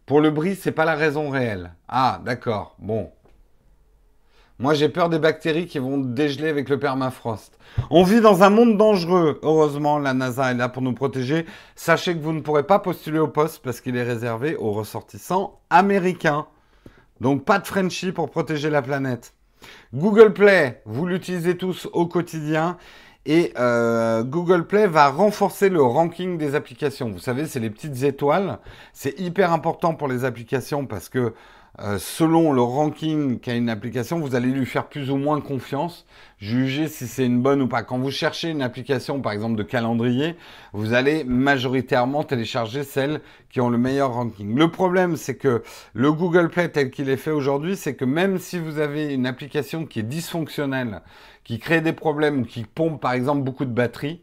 Pour 0.06 0.20
le 0.20 0.30
bris, 0.30 0.56
c'est 0.56 0.72
pas 0.72 0.84
la 0.84 0.96
raison 0.96 1.30
réelle. 1.30 1.72
Ah, 1.88 2.20
d'accord. 2.24 2.74
Bon, 2.78 3.12
moi, 4.60 4.74
j'ai 4.74 4.90
peur 4.90 5.08
des 5.08 5.18
bactéries 5.18 5.66
qui 5.66 5.78
vont 5.78 5.96
dégeler 5.96 6.50
avec 6.50 6.68
le 6.68 6.78
permafrost. 6.78 7.58
On 7.88 8.02
vit 8.02 8.20
dans 8.20 8.42
un 8.42 8.50
monde 8.50 8.76
dangereux. 8.76 9.40
Heureusement, 9.42 9.98
la 9.98 10.12
NASA 10.12 10.50
est 10.50 10.54
là 10.54 10.68
pour 10.68 10.82
nous 10.82 10.92
protéger. 10.92 11.46
Sachez 11.76 12.14
que 12.14 12.22
vous 12.22 12.34
ne 12.34 12.40
pourrez 12.40 12.64
pas 12.64 12.78
postuler 12.78 13.18
au 13.18 13.26
poste 13.26 13.62
parce 13.64 13.80
qu'il 13.80 13.96
est 13.96 14.02
réservé 14.02 14.56
aux 14.56 14.72
ressortissants 14.72 15.60
américains. 15.70 16.46
Donc, 17.22 17.46
pas 17.46 17.58
de 17.58 17.66
Frenchie 17.66 18.12
pour 18.12 18.28
protéger 18.28 18.68
la 18.68 18.82
planète. 18.82 19.32
Google 19.94 20.34
Play, 20.34 20.82
vous 20.84 21.06
l'utilisez 21.06 21.56
tous 21.56 21.88
au 21.94 22.06
quotidien. 22.06 22.76
Et 23.24 23.54
euh, 23.58 24.22
Google 24.24 24.66
Play 24.66 24.86
va 24.86 25.08
renforcer 25.08 25.70
le 25.70 25.82
ranking 25.82 26.36
des 26.36 26.54
applications. 26.54 27.10
Vous 27.10 27.18
savez, 27.18 27.46
c'est 27.46 27.60
les 27.60 27.70
petites 27.70 28.02
étoiles. 28.02 28.58
C'est 28.92 29.18
hyper 29.18 29.54
important 29.54 29.94
pour 29.94 30.08
les 30.08 30.26
applications 30.26 30.84
parce 30.84 31.08
que 31.08 31.32
euh, 31.82 31.98
selon 31.98 32.52
le 32.52 32.60
ranking 32.60 33.40
qu'a 33.40 33.54
une 33.54 33.70
application, 33.70 34.20
vous 34.20 34.34
allez 34.34 34.48
lui 34.48 34.66
faire 34.66 34.88
plus 34.88 35.10
ou 35.10 35.16
moins 35.16 35.40
confiance, 35.40 36.04
juger 36.38 36.88
si 36.88 37.06
c'est 37.06 37.24
une 37.24 37.40
bonne 37.40 37.62
ou 37.62 37.68
pas. 37.68 37.82
Quand 37.82 37.98
vous 37.98 38.10
cherchez 38.10 38.50
une 38.50 38.60
application, 38.60 39.22
par 39.22 39.32
exemple 39.32 39.56
de 39.56 39.62
calendrier, 39.62 40.36
vous 40.74 40.92
allez 40.92 41.24
majoritairement 41.24 42.22
télécharger 42.22 42.82
celles 42.82 43.22
qui 43.48 43.62
ont 43.62 43.70
le 43.70 43.78
meilleur 43.78 44.12
ranking. 44.12 44.54
Le 44.54 44.70
problème, 44.70 45.16
c'est 45.16 45.36
que 45.36 45.62
le 45.94 46.12
Google 46.12 46.50
Play 46.50 46.68
tel 46.68 46.90
qu'il 46.90 47.08
est 47.08 47.16
fait 47.16 47.30
aujourd'hui, 47.30 47.76
c'est 47.76 47.94
que 47.94 48.04
même 48.04 48.38
si 48.38 48.58
vous 48.58 48.78
avez 48.78 49.14
une 49.14 49.26
application 49.26 49.86
qui 49.86 50.00
est 50.00 50.02
dysfonctionnelle, 50.02 51.00
qui 51.44 51.58
crée 51.58 51.80
des 51.80 51.94
problèmes 51.94 52.44
qui 52.44 52.64
pompe 52.64 53.00
par 53.00 53.12
exemple 53.12 53.42
beaucoup 53.42 53.64
de 53.64 53.72
batterie, 53.72 54.20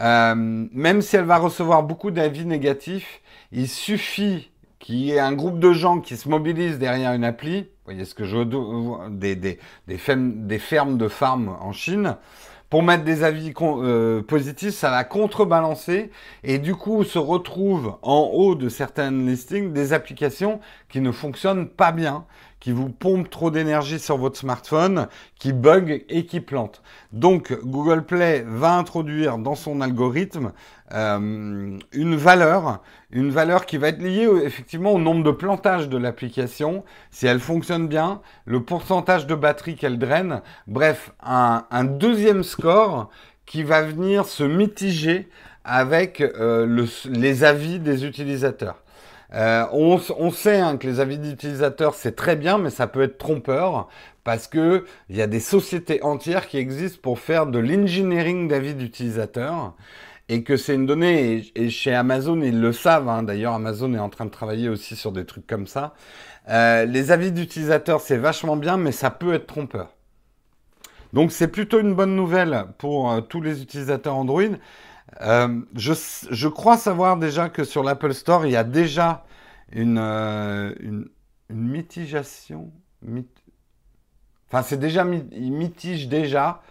euh, 0.00 0.34
même 0.34 1.02
si 1.02 1.14
elle 1.14 1.24
va 1.24 1.38
recevoir 1.38 1.84
beaucoup 1.84 2.10
d'avis 2.10 2.46
négatifs, 2.46 3.20
il 3.52 3.68
suffit 3.68 4.50
qui 4.84 5.12
est 5.12 5.18
un 5.18 5.32
groupe 5.32 5.58
de 5.60 5.72
gens 5.72 6.00
qui 6.00 6.14
se 6.14 6.28
mobilisent 6.28 6.78
derrière 6.78 7.14
une 7.14 7.24
appli, 7.24 7.62
vous 7.62 7.66
voyez 7.86 8.04
ce 8.04 8.14
que 8.14 8.26
je 8.26 8.36
veux, 8.36 8.46
des, 9.08 9.34
des, 9.34 9.96
fermes, 9.96 10.98
de 10.98 11.08
farms 11.08 11.56
en 11.58 11.72
Chine, 11.72 12.18
pour 12.68 12.82
mettre 12.82 13.02
des 13.02 13.24
avis 13.24 13.54
euh, 13.62 14.20
positifs, 14.20 14.74
ça 14.74 14.90
va 14.90 15.02
contrebalancer 15.04 16.10
et 16.42 16.58
du 16.58 16.74
coup 16.74 17.02
se 17.02 17.18
retrouve 17.18 17.94
en 18.02 18.30
haut 18.34 18.54
de 18.54 18.68
certaines 18.68 19.26
listings 19.26 19.72
des 19.72 19.94
applications 19.94 20.60
qui 20.90 21.00
ne 21.00 21.12
fonctionnent 21.12 21.66
pas 21.66 21.90
bien, 21.90 22.26
qui 22.64 22.72
vous 22.72 22.88
pompent 22.88 23.28
trop 23.28 23.50
d'énergie 23.50 23.98
sur 23.98 24.16
votre 24.16 24.38
smartphone, 24.38 25.08
qui 25.38 25.52
bug 25.52 26.02
et 26.08 26.24
qui 26.24 26.40
plantent. 26.40 26.80
Donc 27.12 27.52
Google 27.62 28.06
Play 28.06 28.42
va 28.48 28.78
introduire 28.78 29.36
dans 29.36 29.54
son 29.54 29.82
algorithme 29.82 30.52
euh, 30.94 31.78
une 31.92 32.16
valeur, 32.16 32.80
une 33.10 33.28
valeur 33.28 33.66
qui 33.66 33.76
va 33.76 33.88
être 33.88 34.00
liée 34.00 34.26
effectivement 34.42 34.92
au 34.92 34.98
nombre 34.98 35.22
de 35.22 35.30
plantages 35.30 35.90
de 35.90 35.98
l'application, 35.98 36.84
si 37.10 37.26
elle 37.26 37.38
fonctionne 37.38 37.86
bien, 37.86 38.22
le 38.46 38.62
pourcentage 38.62 39.26
de 39.26 39.34
batterie 39.34 39.76
qu'elle 39.76 39.98
draine, 39.98 40.40
bref, 40.66 41.12
un, 41.22 41.84
deuxième 41.84 42.42
score 42.42 43.10
qui 43.44 43.62
va 43.62 43.82
venir 43.82 44.24
se 44.24 44.42
mitiger 44.42 45.28
avec 45.64 46.22
euh, 46.22 46.86
les 47.10 47.44
avis 47.44 47.78
des 47.78 48.06
utilisateurs. 48.06 48.83
Euh, 49.34 49.66
on, 49.72 50.30
sait 50.30 50.60
hein, 50.60 50.76
que 50.76 50.86
les 50.86 51.00
avis 51.00 51.18
d'utilisateurs 51.18 51.94
c'est 51.94 52.14
très 52.14 52.36
bien, 52.36 52.58
mais 52.58 52.70
ça 52.70 52.86
peut 52.86 53.02
être 53.02 53.18
trompeur 53.18 53.88
parce 54.22 54.46
que 54.46 54.84
il 55.08 55.16
y 55.16 55.22
a 55.22 55.26
des 55.26 55.40
sociétés 55.40 56.02
entières 56.04 56.46
qui 56.46 56.58
existent 56.58 57.00
pour 57.02 57.18
faire 57.18 57.46
de 57.46 57.58
l'engineering 57.58 58.46
d'avis 58.48 58.74
d'utilisateurs 58.74 59.74
et 60.28 60.42
que 60.42 60.56
c'est 60.56 60.74
une 60.74 60.86
donnée, 60.86 61.44
et, 61.54 61.68
chez 61.68 61.94
Amazon, 61.94 62.40
ils 62.40 62.58
le 62.60 62.72
savent, 62.72 63.08
hein. 63.08 63.22
d'ailleurs 63.22 63.54
Amazon 63.54 63.92
est 63.94 63.98
en 63.98 64.08
train 64.08 64.24
de 64.24 64.30
travailler 64.30 64.68
aussi 64.68 64.96
sur 64.96 65.12
des 65.12 65.26
trucs 65.26 65.46
comme 65.46 65.66
ça. 65.66 65.94
Euh, 66.48 66.84
les 66.86 67.10
avis 67.12 67.32
d'utilisateurs, 67.32 68.00
c'est 68.00 68.16
vachement 68.16 68.56
bien, 68.56 68.76
mais 68.76 68.92
ça 68.92 69.10
peut 69.10 69.34
être 69.34 69.46
trompeur. 69.46 69.94
Donc 71.12 71.30
c'est 71.30 71.48
plutôt 71.48 71.80
une 71.80 71.94
bonne 71.94 72.16
nouvelle 72.16 72.66
pour 72.78 73.10
euh, 73.10 73.20
tous 73.20 73.40
les 73.40 73.62
utilisateurs 73.62 74.16
Android. 74.16 74.42
Euh, 75.20 75.60
je, 75.74 76.48
crois 76.48 76.76
savoir 76.76 77.16
déjà 77.16 77.48
que 77.48 77.64
sur 77.64 77.82
l'Apple 77.82 78.14
Store, 78.14 78.46
il 78.46 78.52
y 78.52 78.56
a 78.56 78.64
déjà 78.64 79.24
une, 79.72 79.98
une, 79.98 81.08
une 81.50 81.68
mitigation. 81.68 82.72
Enfin, 84.48 84.62
c'est 84.62 84.78
déjà, 84.78 85.04
il 85.32 85.52
mitige 85.52 86.08
déjà 86.08 86.62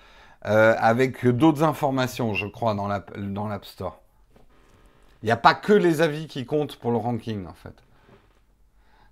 euh, 0.46 0.76
avec 0.78 1.26
d'autres 1.26 1.64
informations, 1.64 2.34
je 2.34 2.48
crois, 2.48 2.76
dans 2.76 2.88
l'App 2.88 3.66
Store. 3.66 4.02
Il 5.22 5.28
n'y 5.28 5.32
a 5.32 5.38
pas 5.38 5.54
que 5.54 5.72
les 5.72 6.02
avis 6.02 6.28
qui 6.28 6.46
comptent 6.46 6.76
pour 6.76 6.92
le 6.92 6.98
ranking, 6.98 7.48
en 7.48 7.54
fait. 7.54 7.76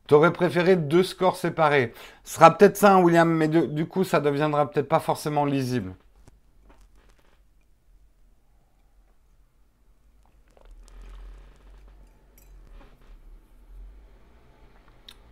Tu 0.08 0.14
aurais 0.14 0.34
préféré 0.34 0.76
deux 0.76 1.04
scores 1.04 1.38
séparés. 1.38 1.94
Ce 2.26 2.36
sera 2.36 2.58
peut-être 2.58 2.76
ça, 2.76 2.96
hein, 2.96 3.02
William, 3.02 3.30
mais 3.30 3.48
du 3.48 3.86
coup, 3.86 4.04
ça 4.04 4.20
deviendra 4.20 4.70
peut-être 4.70 4.90
pas 4.90 5.00
forcément 5.00 5.46
lisible. 5.46 5.94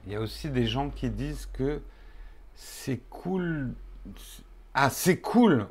Il 0.09 0.13
y 0.13 0.15
a 0.15 0.21
aussi 0.21 0.49
des 0.49 0.65
gens 0.65 0.89
qui 0.89 1.11
disent 1.11 1.47
que 1.53 1.83
c'est 2.55 2.97
cool 3.11 3.75
ah, 4.73 4.89
c'est 4.89 5.21
cool. 5.21 5.67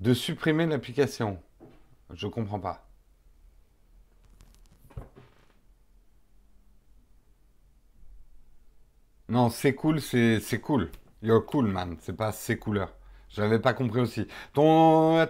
de 0.00 0.14
supprimer 0.14 0.64
l'application. 0.64 1.38
Je 2.14 2.26
comprends 2.26 2.58
pas. 2.58 2.86
Non, 9.28 9.50
c'est 9.50 9.74
cool, 9.74 10.00
c'est 10.00 10.60
cool. 10.62 10.90
You're 11.22 11.44
cool, 11.44 11.66
man. 11.66 11.98
C'est 12.00 12.16
pas 12.16 12.32
c'est 12.32 12.56
couleur. 12.56 12.94
J'avais 13.28 13.58
pas 13.58 13.74
compris 13.74 14.00
aussi. 14.00 14.26
Ton, 14.54 15.26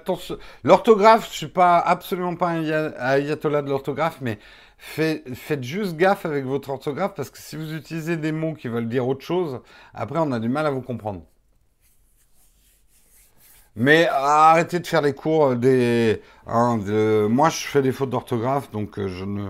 l'orthographe, 0.63 1.29
je 1.33 1.37
suis 1.37 1.49
pas 1.49 1.79
absolument 1.79 2.37
pas 2.37 2.51
un 2.51 2.93
ayatollah 2.99 3.63
de 3.63 3.71
l'orthographe, 3.71 4.19
mais 4.21 4.39
faites 4.79 5.63
juste 5.63 5.97
gaffe 5.97 6.27
avec 6.27 6.45
votre 6.45 6.71
orthographe 6.71 7.15
parce 7.15 7.31
que 7.31 7.39
si 7.39 7.57
vous 7.57 7.75
utilisez 7.75 8.17
des 8.17 8.33
mots 8.33 8.55
qui 8.55 8.69
veulent 8.69 8.89
dire 8.89 9.07
autre 9.09 9.25
chose, 9.25 9.61
après 9.95 10.19
on 10.21 10.33
a 10.33 10.41
du 10.41 10.49
mal 10.49 10.67
à 10.67 10.71
vous 10.71 10.83
comprendre. 10.83 11.23
Mais 13.77 14.07
arrêtez 14.07 14.79
de 14.79 14.87
faire 14.87 15.03
les 15.03 15.15
cours 15.15 15.57
des. 15.57 16.23
Hein, 16.47 16.79
moi, 17.29 17.49
je 17.49 17.67
fais 17.67 17.83
des 17.83 17.91
fautes 17.91 18.11
d'orthographe, 18.11 18.71
donc 18.71 18.99
euh, 18.99 19.09
je 19.09 19.25
ne, 19.25 19.49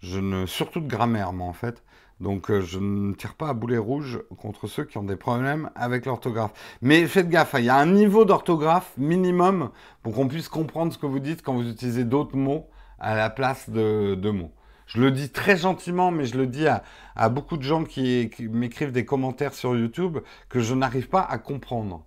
je 0.00 0.18
ne. 0.20 0.46
Surtout 0.46 0.80
de 0.80 0.88
grammaire, 0.88 1.34
moi, 1.34 1.46
en 1.46 1.52
fait. 1.52 1.82
Donc 2.20 2.50
euh, 2.50 2.60
je 2.60 2.78
ne 2.78 3.12
tire 3.14 3.34
pas 3.34 3.48
à 3.48 3.54
boulet 3.54 3.78
rouge 3.78 4.20
contre 4.38 4.66
ceux 4.66 4.84
qui 4.84 4.98
ont 4.98 5.04
des 5.04 5.16
problèmes 5.16 5.70
avec 5.76 6.04
l'orthographe. 6.06 6.52
Mais 6.82 7.06
faites 7.06 7.28
gaffe, 7.28 7.54
hein, 7.54 7.60
il 7.60 7.66
y 7.66 7.68
a 7.68 7.76
un 7.76 7.86
niveau 7.86 8.24
d'orthographe 8.24 8.92
minimum 8.96 9.70
pour 10.02 10.14
qu'on 10.14 10.26
puisse 10.26 10.48
comprendre 10.48 10.92
ce 10.92 10.98
que 10.98 11.06
vous 11.06 11.20
dites 11.20 11.42
quand 11.42 11.54
vous 11.54 11.68
utilisez 11.68 12.04
d'autres 12.04 12.36
mots 12.36 12.68
à 12.98 13.14
la 13.14 13.30
place 13.30 13.70
de, 13.70 14.30
mots. 14.30 14.50
Je 14.88 15.02
le 15.02 15.10
dis 15.10 15.28
très 15.28 15.58
gentiment, 15.58 16.10
mais 16.10 16.24
je 16.24 16.38
le 16.38 16.46
dis 16.46 16.66
à, 16.66 17.28
beaucoup 17.28 17.58
de 17.58 17.62
gens 17.62 17.84
qui, 17.84 18.30
m'écrivent 18.40 18.90
des 18.90 19.04
commentaires 19.04 19.52
sur 19.52 19.76
YouTube 19.76 20.18
que 20.48 20.60
je 20.60 20.74
n'arrive 20.74 21.08
pas 21.08 21.20
à 21.20 21.36
comprendre. 21.36 22.06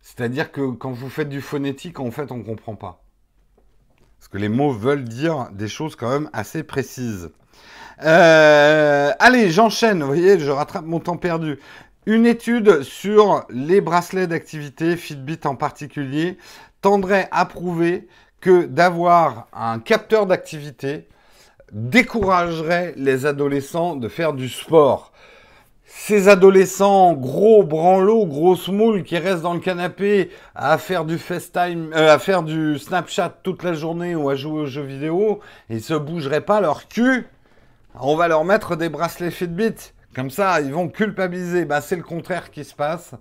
C'est-à-dire 0.00 0.50
que 0.50 0.70
quand 0.70 0.90
vous 0.90 1.10
faites 1.10 1.28
du 1.28 1.42
phonétique, 1.42 2.00
en 2.00 2.10
fait, 2.10 2.32
on 2.32 2.38
ne 2.38 2.42
comprend 2.42 2.76
pas. 2.76 3.04
Parce 4.18 4.28
que 4.28 4.38
les 4.38 4.48
mots 4.48 4.72
veulent 4.72 5.04
dire 5.04 5.50
des 5.52 5.68
choses 5.68 5.96
quand 5.96 6.08
même 6.08 6.30
assez 6.32 6.62
précises. 6.62 7.30
Euh, 8.02 9.12
allez, 9.18 9.50
j'enchaîne. 9.50 10.00
Vous 10.00 10.06
voyez, 10.06 10.38
je 10.38 10.50
rattrape 10.50 10.86
mon 10.86 10.98
temps 10.98 11.18
perdu. 11.18 11.58
Une 12.06 12.24
étude 12.24 12.82
sur 12.82 13.44
les 13.50 13.82
bracelets 13.82 14.26
d'activité, 14.26 14.96
Fitbit 14.96 15.40
en 15.44 15.56
particulier, 15.56 16.38
tendrait 16.80 17.28
à 17.32 17.44
prouver 17.44 18.08
que 18.42 18.66
d'avoir 18.66 19.48
un 19.54 19.78
capteur 19.78 20.26
d'activité 20.26 21.08
découragerait 21.72 22.92
les 22.98 23.24
adolescents 23.24 23.96
de 23.96 24.08
faire 24.08 24.34
du 24.34 24.50
sport. 24.50 25.12
Ces 25.86 26.28
adolescents 26.28 27.14
gros 27.14 27.62
branlots, 27.62 28.26
grosses 28.26 28.68
moules 28.68 29.04
qui 29.04 29.16
restent 29.16 29.42
dans 29.42 29.54
le 29.54 29.60
canapé 29.60 30.30
à 30.54 30.76
faire 30.76 31.06
du 31.06 31.16
FaceTime, 31.16 31.92
euh, 31.94 32.12
à 32.12 32.18
faire 32.18 32.42
du 32.42 32.78
Snapchat 32.78 33.38
toute 33.42 33.62
la 33.62 33.72
journée 33.72 34.14
ou 34.14 34.28
à 34.28 34.36
jouer 34.36 34.60
aux 34.60 34.66
jeux 34.66 34.82
vidéo, 34.82 35.40
ils 35.70 35.82
se 35.82 35.94
bougeraient 35.94 36.42
pas 36.42 36.60
leur 36.60 36.88
cul 36.88 37.26
on 38.00 38.16
va 38.16 38.28
leur 38.28 38.44
mettre 38.44 38.76
des 38.76 38.88
bracelets 38.88 39.30
Fitbit. 39.30 39.92
Comme 40.14 40.30
ça, 40.30 40.60
ils 40.60 40.72
vont 40.72 40.88
culpabiliser. 40.88 41.64
Bah, 41.64 41.80
c'est 41.80 41.96
le 41.96 42.02
contraire 42.02 42.50
qui 42.50 42.64
se 42.64 42.74
passe. 42.74 43.14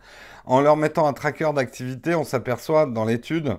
En 0.45 0.61
leur 0.61 0.77
mettant 0.77 1.07
un 1.07 1.13
tracker 1.13 1.51
d'activité, 1.53 2.15
on 2.15 2.23
s'aperçoit 2.23 2.85
dans 2.85 3.05
l'étude 3.05 3.57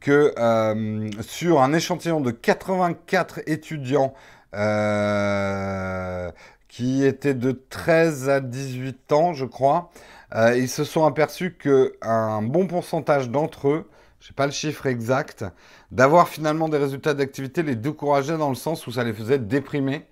que 0.00 0.34
euh, 0.38 1.10
sur 1.20 1.60
un 1.60 1.72
échantillon 1.72 2.20
de 2.20 2.30
84 2.30 3.40
étudiants 3.46 4.14
euh, 4.54 6.30
qui 6.68 7.04
étaient 7.04 7.34
de 7.34 7.52
13 7.52 8.28
à 8.28 8.40
18 8.40 9.12
ans, 9.12 9.32
je 9.34 9.44
crois, 9.44 9.90
euh, 10.34 10.56
ils 10.56 10.68
se 10.68 10.84
sont 10.84 11.04
aperçus 11.04 11.56
qu'un 11.56 12.42
bon 12.42 12.66
pourcentage 12.66 13.30
d'entre 13.30 13.68
eux, 13.68 13.90
je 14.20 14.28
sais 14.28 14.34
pas 14.34 14.46
le 14.46 14.52
chiffre 14.52 14.86
exact, 14.86 15.44
d'avoir 15.90 16.28
finalement 16.28 16.68
des 16.68 16.78
résultats 16.78 17.14
d'activité 17.14 17.62
les 17.62 17.76
décourageait 17.76 18.38
dans 18.38 18.48
le 18.48 18.54
sens 18.54 18.86
où 18.86 18.92
ça 18.92 19.04
les 19.04 19.12
faisait 19.12 19.38
déprimer 19.38 20.06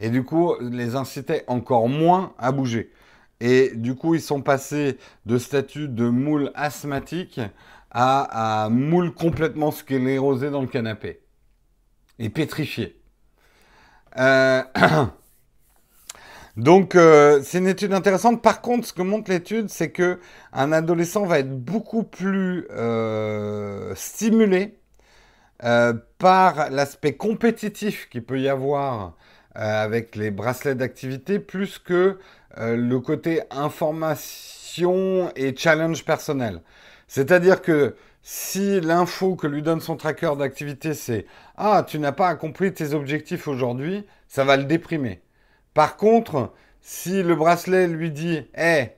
et 0.00 0.10
du 0.10 0.24
coup 0.24 0.54
les 0.60 0.96
incitait 0.96 1.44
encore 1.46 1.88
moins 1.88 2.34
à 2.38 2.52
bouger. 2.52 2.92
Et 3.44 3.72
du 3.74 3.96
coup, 3.96 4.14
ils 4.14 4.20
sont 4.20 4.40
passés 4.40 4.98
de 5.26 5.36
statut 5.36 5.88
de 5.88 6.08
moule 6.08 6.52
asthmatique 6.54 7.40
à, 7.92 8.68
moule 8.70 9.12
complètement 9.12 9.70
sclérosé 9.70 10.50
dans 10.50 10.62
le 10.62 10.66
canapé 10.66 11.20
et 12.18 12.30
pétrifié. 12.30 13.00
Euh, 14.18 14.62
donc, 16.56 16.94
euh, 16.94 17.40
c'est 17.42 17.58
une 17.58 17.68
étude 17.68 17.92
intéressante. 17.92 18.42
Par 18.42 18.62
contre, 18.62 18.86
ce 18.86 18.92
que 18.92 19.02
montre 19.02 19.30
l'étude, 19.30 19.68
c'est 19.68 19.90
que 19.90 20.18
un 20.52 20.72
adolescent 20.72 21.26
va 21.26 21.38
être 21.40 21.54
beaucoup 21.54 22.02
plus 22.02 22.66
euh, 22.70 23.94
stimulé 23.94 24.78
par 26.18 26.70
l'aspect 26.70 27.12
compétitif 27.14 28.08
qu'il 28.08 28.24
peut 28.24 28.40
y 28.40 28.48
avoir 28.48 29.14
avec 29.54 30.16
les 30.16 30.32
bracelets 30.32 30.74
d'activité 30.74 31.38
plus 31.38 31.78
que 31.78 32.18
le 32.56 32.98
côté 32.98 33.42
information 33.52 35.30
et 35.36 35.54
challenge 35.56 36.04
personnel. 36.04 36.62
C'est-à-dire 37.14 37.60
que 37.60 37.94
si 38.22 38.80
l'info 38.80 39.36
que 39.36 39.46
lui 39.46 39.60
donne 39.60 39.82
son 39.82 39.96
tracker 39.96 40.32
d'activité 40.38 40.94
c'est 40.94 41.26
Ah, 41.58 41.84
tu 41.86 41.98
n'as 41.98 42.12
pas 42.12 42.28
accompli 42.28 42.72
tes 42.72 42.94
objectifs 42.94 43.48
aujourd'hui, 43.48 44.06
ça 44.28 44.44
va 44.44 44.56
le 44.56 44.64
déprimer. 44.64 45.20
Par 45.74 45.98
contre, 45.98 46.54
si 46.80 47.22
le 47.22 47.36
bracelet 47.36 47.86
lui 47.86 48.10
dit 48.12 48.46
Hé, 48.56 48.92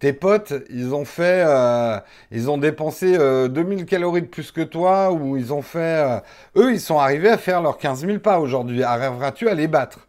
tes 0.00 0.12
potes, 0.12 0.52
ils 0.68 0.94
ont 0.96 1.04
fait, 1.04 1.44
euh, 1.46 2.00
ils 2.32 2.50
ont 2.50 2.58
dépensé 2.58 3.16
2000 3.16 3.86
calories 3.86 4.22
de 4.22 4.26
plus 4.26 4.50
que 4.50 4.62
toi, 4.62 5.12
ou 5.12 5.36
ils 5.36 5.52
ont 5.52 5.62
fait, 5.62 6.20
eux, 6.56 6.72
ils 6.72 6.80
sont 6.80 6.98
arrivés 6.98 7.30
à 7.30 7.38
faire 7.38 7.62
leurs 7.62 7.78
15 7.78 8.04
000 8.04 8.18
pas 8.18 8.40
aujourd'hui. 8.40 8.82
Arriveras-tu 8.82 9.48
à 9.48 9.54
les 9.54 9.68
battre? 9.68 10.08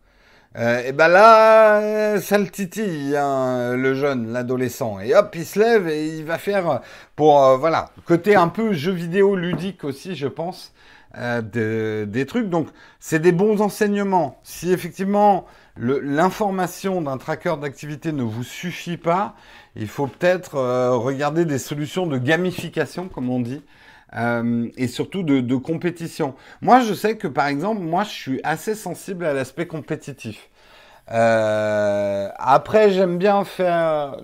Euh, 0.57 0.83
et 0.85 0.91
ben 0.91 1.07
là, 1.07 2.19
ça 2.19 2.37
le 2.37 2.47
titille, 2.49 3.15
hein, 3.15 3.75
le 3.77 3.93
jeune, 3.93 4.33
l'adolescent. 4.33 4.99
Et 4.99 5.15
hop, 5.15 5.33
il 5.35 5.45
se 5.45 5.57
lève 5.57 5.87
et 5.87 6.07
il 6.17 6.25
va 6.25 6.37
faire, 6.37 6.81
pour, 7.15 7.41
euh, 7.41 7.57
voilà, 7.57 7.89
côté 8.05 8.35
un 8.35 8.49
peu 8.49 8.73
jeu 8.73 8.91
vidéo 8.91 9.35
ludique 9.37 9.85
aussi, 9.85 10.15
je 10.15 10.27
pense, 10.27 10.73
euh, 11.17 12.05
des 12.05 12.25
trucs. 12.25 12.49
Donc, 12.49 12.67
c'est 12.99 13.19
des 13.19 13.31
bons 13.31 13.61
enseignements. 13.61 14.39
Si 14.43 14.71
effectivement 14.71 15.45
l'information 15.77 17.01
d'un 17.01 17.17
tracker 17.17 17.55
d'activité 17.61 18.11
ne 18.11 18.23
vous 18.23 18.43
suffit 18.43 18.97
pas, 18.97 19.35
il 19.77 19.87
faut 19.87 20.07
peut-être 20.07 20.55
regarder 20.97 21.45
des 21.45 21.59
solutions 21.59 22.07
de 22.07 22.17
gamification, 22.17 23.07
comme 23.07 23.29
on 23.29 23.39
dit, 23.39 23.61
euh, 24.15 24.69
et 24.77 24.87
surtout 24.87 25.23
de, 25.23 25.55
compétition. 25.55 26.35
Moi, 26.61 26.81
je 26.81 26.93
sais 26.93 27.17
que 27.17 27.27
par 27.27 27.47
exemple, 27.47 27.81
moi, 27.81 28.03
je 28.03 28.09
suis 28.09 28.41
assez 28.43 28.75
sensible 28.75 29.25
à 29.25 29.33
l'aspect 29.33 29.67
compétitif. 29.67 30.49
Euh, 31.11 32.29
après, 32.37 32.91
j'aime 32.91 33.17
bien 33.17 33.43
faire, 33.45 34.17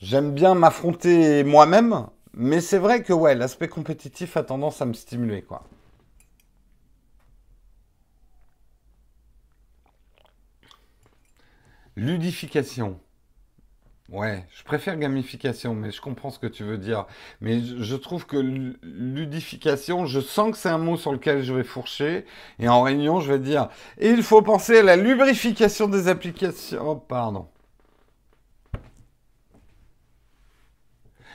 j'aime 0.00 0.32
bien 0.32 0.54
m'affronter 0.54 1.44
moi-même, 1.44 2.06
mais 2.34 2.60
c'est 2.60 2.78
vrai 2.78 3.02
que 3.02 3.12
ouais, 3.12 3.34
l'aspect 3.34 3.68
compétitif 3.68 4.36
a 4.36 4.42
tendance 4.44 4.82
à 4.82 4.86
me 4.86 4.94
stimuler, 4.94 5.42
quoi. 5.42 5.64
Ludification. 11.96 12.98
Ouais, 14.10 14.44
je 14.58 14.64
préfère 14.64 14.96
gamification, 14.96 15.72
mais 15.72 15.92
je 15.92 16.00
comprends 16.00 16.30
ce 16.30 16.40
que 16.40 16.48
tu 16.48 16.64
veux 16.64 16.78
dire. 16.78 17.06
Mais 17.40 17.60
je 17.62 17.94
trouve 17.94 18.26
que 18.26 18.36
ludification, 18.82 20.04
je 20.06 20.18
sens 20.20 20.50
que 20.50 20.56
c'est 20.56 20.68
un 20.68 20.78
mot 20.78 20.96
sur 20.96 21.12
lequel 21.12 21.44
je 21.44 21.54
vais 21.54 21.62
fourcher. 21.62 22.24
Et 22.58 22.68
en 22.68 22.82
réunion, 22.82 23.20
je 23.20 23.32
vais 23.32 23.38
dire, 23.38 23.68
il 24.00 24.24
faut 24.24 24.42
penser 24.42 24.78
à 24.78 24.82
la 24.82 24.96
lubrification 24.96 25.86
des 25.86 26.08
applications. 26.08 26.90
Oh, 26.90 26.96
pardon. 26.96 27.46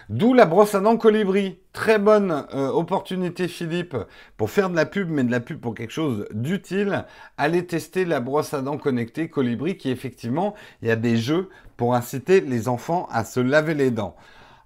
D'où 0.10 0.34
la 0.36 0.46
brosse 0.46 0.76
à 0.76 0.82
dents 0.82 0.98
colibri. 0.98 1.58
Très 1.74 1.98
bonne 1.98 2.46
euh, 2.54 2.70
opportunité, 2.70 3.48
Philippe, 3.48 3.98
pour 4.38 4.52
faire 4.52 4.70
de 4.70 4.76
la 4.76 4.86
pub, 4.86 5.10
mais 5.10 5.24
de 5.24 5.32
la 5.32 5.40
pub 5.40 5.60
pour 5.60 5.74
quelque 5.74 5.92
chose 5.92 6.28
d'utile. 6.32 7.06
Allez 7.38 7.66
tester 7.66 8.06
la 8.06 8.20
brosse 8.20 8.54
à 8.54 8.62
dents 8.62 8.78
connectée 8.78 9.30
colibri, 9.30 9.78
qui 9.78 9.90
effectivement, 9.90 10.54
il 10.82 10.90
y 10.90 10.92
a 10.92 10.96
des 10.96 11.18
jeux 11.18 11.50
pour 11.76 11.96
inciter 11.96 12.42
les 12.42 12.68
enfants 12.68 13.08
à 13.12 13.24
se 13.24 13.40
laver 13.40 13.74
les 13.74 13.90
dents. 13.90 14.16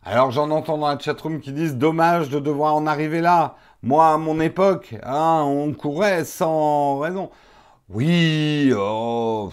Alors 0.03 0.31
j'en 0.31 0.49
entends 0.51 0.77
dans 0.77 0.89
la 0.89 0.99
chatroom 0.99 1.39
qui 1.39 1.53
disent 1.53 1.75
dommage 1.75 2.29
de 2.29 2.39
devoir 2.39 2.75
en 2.75 2.85
arriver 2.85 3.21
là. 3.21 3.55
Moi, 3.81 4.07
à 4.09 4.17
mon 4.17 4.39
époque, 4.41 4.95
hein, 5.03 5.43
on 5.45 5.73
courait 5.73 6.25
sans 6.25 6.99
raison. 6.99 7.29
Oui, 7.89 8.73
oh, 8.75 9.51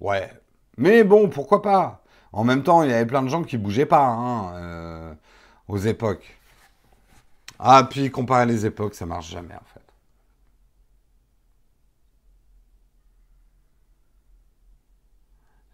ouais. 0.00 0.30
Mais 0.78 1.04
bon, 1.04 1.28
pourquoi 1.28 1.60
pas? 1.60 2.03
En 2.34 2.44
même 2.44 2.62
temps, 2.62 2.82
il 2.82 2.90
y 2.90 2.92
avait 2.92 3.06
plein 3.06 3.22
de 3.22 3.28
gens 3.28 3.44
qui 3.44 3.56
bougeaient 3.56 3.86
pas. 3.86 4.06
Hein, 4.06 4.54
euh, 4.56 5.14
aux 5.68 5.78
époques. 5.78 6.38
Ah, 7.58 7.86
puis 7.88 8.10
comparer 8.10 8.46
les 8.46 8.66
époques, 8.66 8.94
ça 8.94 9.06
marche 9.06 9.30
jamais 9.30 9.54
en 9.54 9.64
fait. 9.72 9.80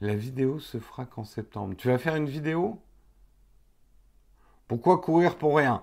La 0.01 0.15
vidéo 0.15 0.61
se 0.61 0.79
fera 0.79 1.05
qu'en 1.05 1.25
septembre. 1.25 1.75
Tu 1.77 1.89
vas 1.89 1.99
faire 1.99 2.17
une 2.17 2.29
vidéo? 2.29 2.81
Pourquoi 4.69 5.01
courir 5.01 5.37
pour 5.37 5.57
rien? 5.57 5.83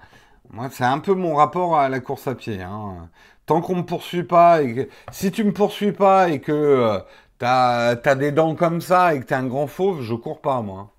Moi, 0.50 0.70
c'est 0.72 0.86
un 0.86 1.00
peu 1.00 1.14
mon 1.14 1.36
rapport 1.36 1.78
à 1.78 1.90
la 1.90 2.00
course 2.00 2.28
à 2.28 2.36
pied. 2.36 2.62
Hein. 2.62 3.10
Tant 3.46 3.62
qu'on 3.62 3.76
me 3.76 3.86
poursuit 3.86 4.24
pas, 4.24 4.62
et 4.62 4.74
que, 4.74 4.90
si 5.12 5.32
tu 5.32 5.44
me 5.44 5.54
poursuis 5.54 5.92
pas 5.92 6.30
et 6.30 6.40
que 6.42 6.52
euh, 6.52 7.00
t'as 7.40 7.90
as 8.04 8.16
des 8.16 8.32
dents 8.32 8.56
comme 8.56 8.82
ça 8.82 9.14
et 9.14 9.20
que 9.20 9.26
t'es 9.26 9.36
un 9.36 9.48
grand 9.48 9.68
fauve, 9.68 10.02
je 10.02 10.14
cours 10.14 10.42
pas, 10.42 10.62
moi. 10.62 10.94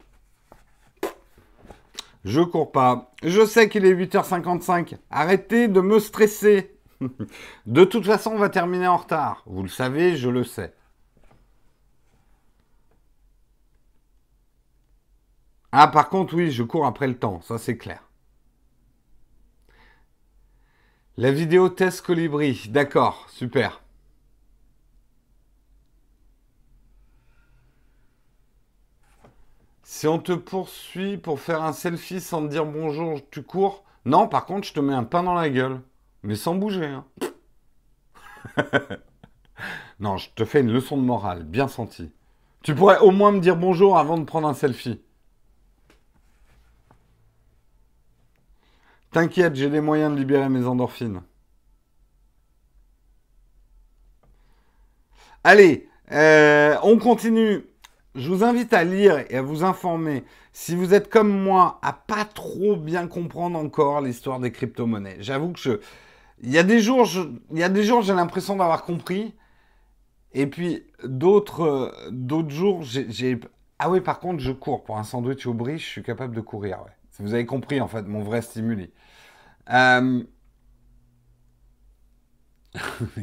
Je 2.25 2.41
cours 2.41 2.73
pas. 2.73 3.13
Je 3.23 3.47
sais 3.47 3.69
qu'il 3.69 3.87
est 3.87 3.95
8h55. 3.95 4.97
Arrêtez 5.11 5.69
de 5.69 5.81
me 5.81 5.99
stresser. 5.99 6.77
de 7.67 7.85
toute 7.85 8.05
façon, 8.05 8.33
on 8.33 8.39
va 8.39 8.49
terminer 8.49 8.89
en 8.89 8.97
retard. 8.97 9.43
Vous 9.47 9.63
le 9.63 9.69
savez, 9.69 10.17
je 10.17 10.29
le 10.29 10.45
sais. 10.45 10.75
Ah, 15.73 15.89
par 15.89 16.09
contre, 16.09 16.35
oui, 16.35 16.51
je 16.51 16.63
cours 16.63 16.87
après 16.87 17.07
le 17.07 17.19
temps, 17.19 17.41
ça 17.43 17.59
c'est 17.59 17.77
clair. 17.77 18.03
La 21.17 21.31
vidéo 21.31 21.69
test 21.69 22.03
colibri, 22.03 22.69
d'accord, 22.69 23.27
super. 23.29 23.83
Si 29.91 30.07
on 30.07 30.19
te 30.19 30.33
poursuit 30.33 31.17
pour 31.17 31.41
faire 31.41 31.63
un 31.63 31.73
selfie 31.73 32.21
sans 32.21 32.43
te 32.43 32.49
dire 32.49 32.67
bonjour, 32.67 33.21
tu 33.31 33.43
cours 33.43 33.85
Non, 34.05 34.29
par 34.29 34.45
contre, 34.45 34.69
je 34.69 34.75
te 34.75 34.81
mets 34.81 34.93
un 34.93 35.03
pain 35.03 35.23
dans 35.23 35.33
la 35.33 35.49
gueule. 35.49 35.81
Mais 36.23 36.37
sans 36.37 36.55
bouger. 36.55 36.85
Hein. 36.85 37.07
non, 39.99 40.19
je 40.19 40.29
te 40.37 40.45
fais 40.45 40.61
une 40.61 40.71
leçon 40.71 40.99
de 40.99 41.03
morale, 41.03 41.43
bien 41.43 41.69
senti. 41.69 42.13
Tu 42.63 42.75
pourrais 42.75 42.99
au 42.99 43.13
moins 43.13 43.33
me 43.33 43.41
dire 43.41 43.57
bonjour 43.57 43.97
avant 43.97 44.19
de 44.19 44.25
prendre 44.25 44.47
un 44.47 44.53
selfie. 44.53 45.01
T'inquiète, 49.11 49.57
j'ai 49.57 49.71
les 49.71 49.81
moyens 49.81 50.13
de 50.13 50.19
libérer 50.19 50.51
mes 50.51 50.67
endorphines. 50.67 51.23
Allez, 55.45 55.89
euh, 56.13 56.77
on 56.83 56.99
continue. 56.99 57.65
Je 58.19 58.29
vous 58.29 58.43
invite 58.43 58.73
à 58.73 58.83
lire 58.83 59.25
et 59.31 59.37
à 59.37 59.43
vous 59.43 59.63
informer. 59.63 60.25
Si 60.53 60.75
vous 60.75 60.93
êtes 60.93 61.09
comme 61.09 61.31
moi, 61.31 61.79
à 61.83 61.93
pas 61.93 62.25
trop 62.25 62.77
bien 62.77 63.07
comprendre 63.07 63.57
encore 63.57 64.01
l'histoire 64.01 64.41
des 64.41 64.51
crypto-monnaies. 64.51 65.19
J'avoue 65.21 65.53
que 65.53 65.61
je, 65.61 65.71
il 66.43 66.51
y 66.51 66.59
a 66.59 66.65
des 66.65 66.81
jours, 66.81 67.05
j'ai 67.05 68.13
l'impression 68.13 68.57
d'avoir 68.57 68.85
compris. 68.85 69.35
Et 70.33 70.49
puis 70.49 70.85
d'autres, 71.05 71.95
jours, 72.49 72.83
j'ai, 72.83 73.39
ah 73.79 73.89
oui, 73.89 74.01
par 74.01 74.19
contre, 74.19 74.41
je 74.41 74.51
cours 74.51 74.83
pour 74.83 74.99
un 74.99 75.05
sandwich 75.05 75.47
au 75.47 75.55
brie. 75.55 75.79
Je 75.79 75.87
suis 75.87 76.03
capable 76.03 76.35
de 76.35 76.41
courir. 76.41 76.81
Vous 77.21 77.35
avez 77.35 77.47
compris 77.47 77.81
en 77.81 77.87
fait 77.87 78.03
mon 78.03 78.23
vrai 78.23 78.43
stimuli. 78.43 78.91
Euh... 79.71 80.25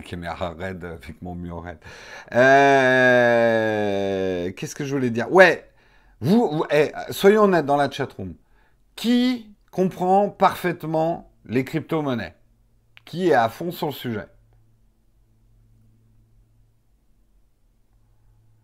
caméra 0.05 0.53
raide 0.57 0.83
avec 0.83 1.21
mon 1.21 1.35
mur. 1.35 1.65
Euh, 2.33 2.41
qu'est-ce 4.51 4.75
que 4.75 4.85
je 4.85 4.95
voulais 4.95 5.09
dire? 5.09 5.31
Ouais, 5.31 5.69
vous, 6.21 6.65
eh, 6.71 6.91
soyons 7.11 7.43
honnêtes 7.43 7.65
dans 7.65 7.77
la 7.77 7.89
chatroom. 7.89 8.35
Qui 8.95 9.53
comprend 9.71 10.29
parfaitement 10.29 11.31
les 11.45 11.63
crypto-monnaies? 11.63 12.35
Qui 13.05 13.29
est 13.29 13.33
à 13.33 13.49
fond 13.49 13.71
sur 13.71 13.87
le 13.87 13.93
sujet? 13.93 14.27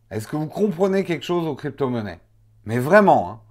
Est-ce 0.10 0.28
que 0.28 0.36
vous 0.36 0.48
comprenez 0.48 1.04
quelque 1.04 1.24
chose 1.24 1.48
aux 1.48 1.56
crypto-monnaies? 1.56 2.20
Mais 2.66 2.80
vraiment, 2.80 3.30
hein 3.30 3.42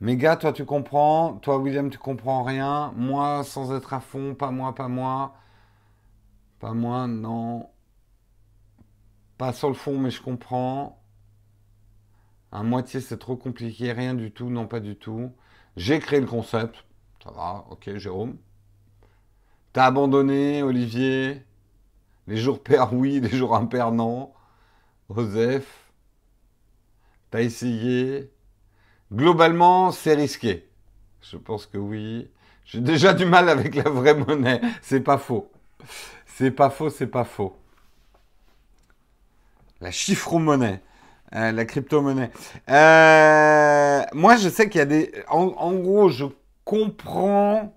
mais 0.00 0.16
gars, 0.16 0.36
toi 0.36 0.52
tu 0.52 0.64
comprends, 0.64 1.34
toi 1.38 1.58
William 1.58 1.90
tu 1.90 1.98
comprends 1.98 2.42
rien, 2.42 2.92
moi 2.96 3.44
sans 3.44 3.74
être 3.74 3.92
à 3.94 4.00
fond, 4.00 4.34
pas 4.34 4.50
moi, 4.50 4.74
pas 4.74 4.88
moi, 4.88 5.34
pas 6.60 6.72
moi, 6.74 7.06
non, 7.06 7.68
pas 9.38 9.52
sur 9.52 9.68
le 9.68 9.74
fond 9.74 9.98
mais 9.98 10.10
je 10.10 10.20
comprends. 10.22 11.02
À 12.52 12.62
moitié 12.62 13.00
c'est 13.00 13.18
trop 13.18 13.36
compliqué, 13.36 13.92
rien 13.92 14.14
du 14.14 14.32
tout, 14.32 14.50
non 14.50 14.66
pas 14.66 14.80
du 14.80 14.96
tout. 14.96 15.32
J'ai 15.76 15.98
créé 16.00 16.20
le 16.20 16.26
concept, 16.26 16.84
ça 17.22 17.30
va, 17.30 17.64
ok 17.70 17.96
Jérôme. 17.96 18.36
T'as 19.72 19.86
abandonné 19.86 20.62
Olivier, 20.62 21.44
les 22.26 22.36
jours 22.36 22.62
pairs 22.62 22.92
oui, 22.94 23.20
les 23.20 23.30
jours 23.30 23.54
impairs 23.56 23.92
non. 23.92 24.32
Joseph, 25.10 25.92
t'as 27.30 27.42
essayé, 27.42 28.30
Globalement, 29.12 29.92
c'est 29.92 30.14
risqué. 30.14 30.68
Je 31.20 31.36
pense 31.36 31.66
que 31.66 31.78
oui. 31.78 32.30
J'ai 32.64 32.80
déjà 32.80 33.12
du 33.14 33.24
mal 33.24 33.48
avec 33.48 33.74
la 33.74 33.88
vraie 33.88 34.14
monnaie. 34.14 34.60
C'est 34.82 35.00
pas 35.00 35.18
faux. 35.18 35.50
C'est 36.26 36.50
pas 36.50 36.70
faux, 36.70 36.90
c'est 36.90 37.06
pas 37.06 37.24
faux. 37.24 37.56
La 39.80 39.90
chiffre-monnaie. 39.90 40.80
Euh, 41.34 41.52
la 41.52 41.64
crypto-monnaie. 41.64 42.30
Euh, 42.70 44.02
moi, 44.12 44.36
je 44.36 44.48
sais 44.48 44.68
qu'il 44.68 44.78
y 44.78 44.82
a 44.82 44.86
des... 44.86 45.12
En, 45.28 45.72
gros, 45.74 46.08
je 46.08 46.26
comprends... 46.64 47.72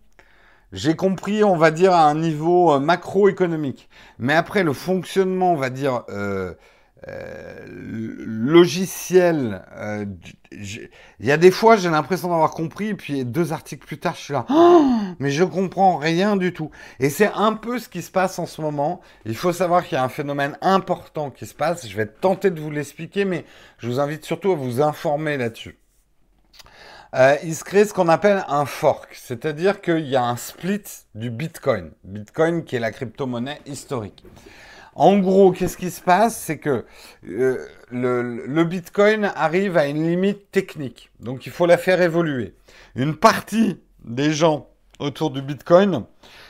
J'ai 0.72 0.96
compris, 0.96 1.44
on 1.44 1.56
va 1.56 1.72
dire, 1.72 1.94
à 1.94 2.06
un 2.06 2.16
niveau 2.16 2.74
euh, 2.74 2.80
macroéconomique. 2.80 3.90
Mais 4.20 4.36
après, 4.36 4.64
le 4.64 4.74
fonctionnement, 4.74 5.54
on 5.54 5.58
va 5.58 5.70
dire... 5.70 6.04
Euh, 6.10 6.54
logiciel. 7.08 9.64
Euh, 9.76 10.06
il 10.52 10.90
y 11.22 11.32
a 11.32 11.38
des 11.38 11.52
fois, 11.52 11.78
j'ai 11.78 11.90
l'impression 11.90 12.30
d'avoir 12.30 12.52
compris, 12.52 12.94
puis 12.94 13.26
deux 13.26 13.54
articles 13.54 13.86
plus 13.86 14.00
tard, 14.00 14.16
je 14.16 14.22
suis 14.22 14.34
là, 14.34 14.46
oh, 14.50 14.84
mais 15.20 15.32
je 15.32 15.44
comprends 15.44 15.98
rien 15.98 16.36
du 16.36 16.54
tout. 16.54 16.72
Et 17.00 17.10
c'est 17.10 17.32
un 17.34 17.54
peu 17.54 17.80
ce 17.80 17.90
qui 17.90 18.02
se 18.02 18.12
passe 18.12 18.40
en 18.40 18.46
ce 18.46 18.62
moment. 18.62 19.02
Il 19.26 19.36
faut 19.36 19.54
savoir 19.54 19.86
qu'il 19.86 19.96
y 19.96 20.00
a 20.00 20.04
un 20.04 20.10
phénomène 20.10 20.58
important 20.62 21.30
qui 21.30 21.46
se 21.46 21.54
passe. 21.54 21.88
Je 21.88 21.96
vais 21.96 22.08
tenter 22.08 22.52
de 22.52 22.60
vous 22.60 22.72
l'expliquer, 22.72 23.26
mais 23.26 23.46
je 23.78 23.88
vous 23.88 24.00
invite 24.00 24.26
surtout 24.26 24.52
à 24.52 24.56
vous 24.56 24.82
informer 24.82 25.38
là-dessus. 25.38 25.78
Euh, 27.16 27.38
il 27.44 27.56
se 27.56 27.64
crée 27.64 27.86
ce 27.86 27.94
qu'on 27.94 28.08
appelle 28.08 28.46
un 28.48 28.66
fork, 28.66 29.16
c'est-à-dire 29.16 29.82
qu'il 29.82 30.08
y 30.08 30.16
a 30.16 30.24
un 30.24 30.38
split 30.38 30.84
du 31.16 31.32
Bitcoin. 31.32 31.92
Bitcoin 32.04 32.64
qui 32.64 32.76
est 32.76 32.80
la 32.80 32.92
crypto-monnaie 32.92 33.62
historique. 33.66 34.24
En 34.96 35.20
gros, 35.20 35.52
qu'est-ce 35.52 35.78
qui 35.78 35.92
se 35.92 36.02
passe? 36.02 36.38
C'est 36.38 36.58
que 36.58 36.86
euh, 37.28 37.68
le, 37.92 38.64
Bitcoin 38.64 39.32
arrive 39.36 39.78
à 39.78 39.86
une 39.86 40.08
limite 40.08 40.52
technique. 40.52 41.10
Donc 41.20 41.46
il 41.46 41.52
faut 41.52 41.66
la 41.66 41.78
faire 41.78 42.02
évoluer. 42.02 42.56
Une 42.96 43.16
partie 43.16 43.80
des 44.04 44.32
gens 44.32 44.68
autour 45.00 45.32
du 45.32 45.42
Bitcoin 45.42 46.06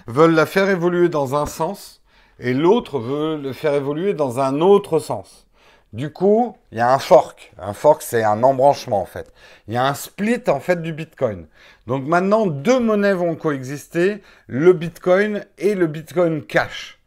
veulent 0.07 0.33
la 0.33 0.45
faire 0.45 0.69
évoluer 0.69 1.09
dans 1.09 1.35
un 1.35 1.45
sens 1.45 2.01
et 2.39 2.53
l'autre 2.53 2.99
veut 2.99 3.37
le 3.37 3.53
faire 3.53 3.73
évoluer 3.73 4.13
dans 4.13 4.39
un 4.39 4.61
autre 4.61 4.99
sens. 4.99 5.45
Du 5.91 6.11
coup, 6.11 6.55
il 6.71 6.77
y 6.77 6.81
a 6.81 6.93
un 6.93 6.99
fork. 6.99 7.51
Un 7.57 7.73
fork, 7.73 8.03
c'est 8.03 8.23
un 8.23 8.43
embranchement 8.43 9.01
en 9.01 9.05
fait. 9.05 9.33
Il 9.67 9.73
y 9.73 9.77
a 9.77 9.85
un 9.85 9.95
split 9.95 10.43
en 10.47 10.59
fait 10.59 10.81
du 10.81 10.93
Bitcoin. 10.93 11.47
Donc 11.87 12.05
maintenant, 12.05 12.45
deux 12.45 12.79
monnaies 12.79 13.13
vont 13.13 13.35
coexister, 13.35 14.21
le 14.47 14.73
Bitcoin 14.73 15.45
et 15.57 15.73
le 15.73 15.87
Bitcoin 15.87 16.43
Cash 16.43 16.98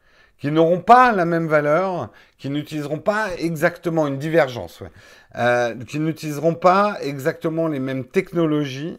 qui 0.42 0.50
n'auront 0.50 0.80
pas 0.80 1.12
la 1.12 1.24
même 1.24 1.46
valeur, 1.46 2.10
qui 2.36 2.50
n'utiliseront 2.50 2.98
pas 2.98 3.32
exactement 3.36 4.08
une 4.08 4.18
divergence, 4.18 4.82
euh, 5.36 5.76
qui 5.84 6.00
n'utiliseront 6.00 6.56
pas 6.56 6.98
exactement 7.00 7.68
les 7.68 7.78
mêmes 7.78 8.04
technologies. 8.04 8.98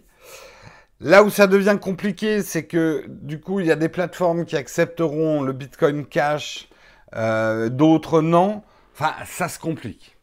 Là 1.01 1.21
où 1.21 1.29
ça 1.29 1.47
devient 1.47 1.77
compliqué, 1.81 2.41
c'est 2.43 2.65
que 2.65 3.03
du 3.09 3.41
coup, 3.41 3.59
il 3.59 3.65
y 3.65 3.73
a 3.73 3.75
des 3.75 3.89
plateformes 3.89 4.45
qui 4.45 4.55
accepteront 4.55 5.41
le 5.41 5.51
Bitcoin 5.51 6.05
Cash, 6.05 6.69
euh, 7.13 7.67
d'autres 7.67 8.21
non. 8.21 8.63
Enfin, 8.93 9.11
ça 9.25 9.49
se 9.49 9.59
complique. 9.59 10.15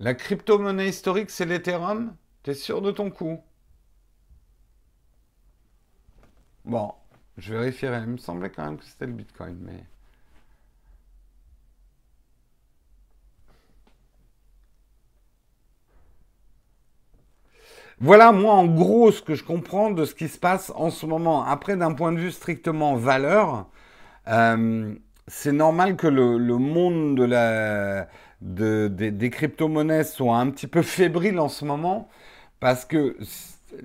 La 0.00 0.14
crypto-monnaie 0.14 0.88
historique, 0.88 1.28
c'est 1.28 1.44
l'Ethereum? 1.44 2.16
T'es 2.42 2.54
sûr 2.54 2.80
de 2.80 2.92
ton 2.92 3.10
coup? 3.10 3.44
Bon, 6.64 6.94
je 7.38 7.52
vérifierai. 7.52 8.00
Il 8.02 8.06
me 8.12 8.16
semblait 8.18 8.50
quand 8.50 8.64
même 8.64 8.78
que 8.78 8.84
c'était 8.84 9.06
le 9.06 9.12
Bitcoin, 9.12 9.56
mais. 9.60 9.84
Voilà, 18.00 18.32
moi, 18.32 18.54
en 18.54 18.66
gros, 18.66 19.12
ce 19.12 19.22
que 19.22 19.34
je 19.34 19.44
comprends 19.44 19.90
de 19.90 20.04
ce 20.04 20.14
qui 20.14 20.28
se 20.28 20.38
passe 20.38 20.72
en 20.74 20.90
ce 20.90 21.06
moment. 21.06 21.44
Après, 21.44 21.76
d'un 21.76 21.92
point 21.94 22.12
de 22.12 22.18
vue 22.18 22.32
strictement 22.32 22.96
valeur, 22.96 23.66
euh, 24.28 24.94
c'est 25.28 25.52
normal 25.52 25.96
que 25.96 26.06
le, 26.08 26.38
monde 26.58 27.16
de 27.16 27.24
la, 27.24 28.08
des 28.40 29.30
crypto-monnaies 29.30 30.04
soit 30.04 30.36
un 30.36 30.50
petit 30.50 30.66
peu 30.66 30.82
fébrile 30.82 31.38
en 31.38 31.48
ce 31.48 31.64
moment, 31.64 32.08
parce 32.60 32.84
que 32.84 33.16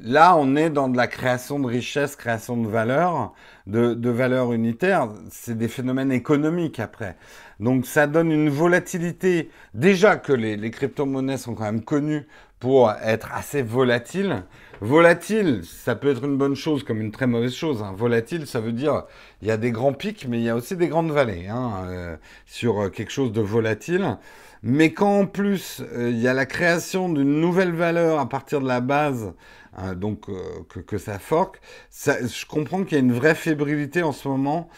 là, 0.01 0.35
on 0.37 0.55
est 0.55 0.69
dans 0.69 0.89
de 0.89 0.97
la 0.97 1.07
création 1.07 1.59
de 1.59 1.67
richesse, 1.67 2.15
création 2.15 2.57
de 2.57 2.67
valeur, 2.67 3.33
de, 3.67 3.93
de 3.93 4.09
valeur 4.09 4.53
unitaire. 4.53 5.09
C'est 5.29 5.57
des 5.57 5.67
phénomènes 5.67 6.11
économiques 6.11 6.79
après. 6.79 7.15
Donc 7.59 7.85
ça 7.85 8.07
donne 8.07 8.31
une 8.31 8.49
volatilité. 8.49 9.49
Déjà 9.73 10.15
que 10.15 10.33
les, 10.33 10.71
crypto-monnaies 10.71 11.37
sont 11.37 11.55
quand 11.55 11.65
même 11.65 11.83
connues 11.83 12.25
pour 12.59 12.91
être 13.03 13.29
assez 13.33 13.61
volatile. 13.61 14.43
Volatile, 14.81 15.61
ça 15.63 15.95
peut 15.95 16.09
être 16.09 16.23
une 16.23 16.37
bonne 16.37 16.55
chose 16.55 16.83
comme 16.83 17.01
une 17.01 17.11
très 17.11 17.27
mauvaise 17.27 17.53
chose. 17.53 17.83
Hein. 17.83 17.93
Volatile, 17.95 18.47
ça 18.47 18.61
veut 18.61 18.71
dire 18.71 19.03
il 19.41 19.47
y 19.49 19.51
a 19.51 19.57
des 19.57 19.71
grands 19.71 19.93
pics, 19.93 20.25
mais 20.27 20.37
il 20.39 20.43
y 20.43 20.49
a 20.49 20.55
aussi 20.55 20.77
des 20.77 20.87
grandes 20.87 21.11
vallées 21.11 21.47
hein, 21.47 21.83
euh, 21.87 22.15
sur 22.45 22.89
quelque 22.91 23.11
chose 23.11 23.33
de 23.33 23.41
volatile. 23.41 24.17
Mais 24.61 24.93
quand 24.93 25.19
en 25.19 25.25
plus 25.25 25.81
euh, 25.93 26.09
il 26.09 26.19
y 26.19 26.27
a 26.27 26.33
la 26.33 26.45
création 26.45 27.09
d'une 27.09 27.39
nouvelle 27.39 27.73
valeur 27.73 28.19
à 28.19 28.27
partir 28.27 28.61
de 28.61 28.67
la 28.67 28.81
base, 28.81 29.33
hein, 29.77 29.95
donc 29.95 30.29
euh, 30.29 30.63
que, 30.85 30.97
ça 30.97 31.19
forque, 31.19 31.61
je 31.91 32.45
comprends 32.45 32.83
qu'il 32.83 32.93
y 32.93 33.01
a 33.01 33.03
une 33.03 33.13
vraie 33.13 33.35
fébrilité 33.35 34.03
en 34.03 34.11
ce 34.11 34.27
moment 34.27 34.69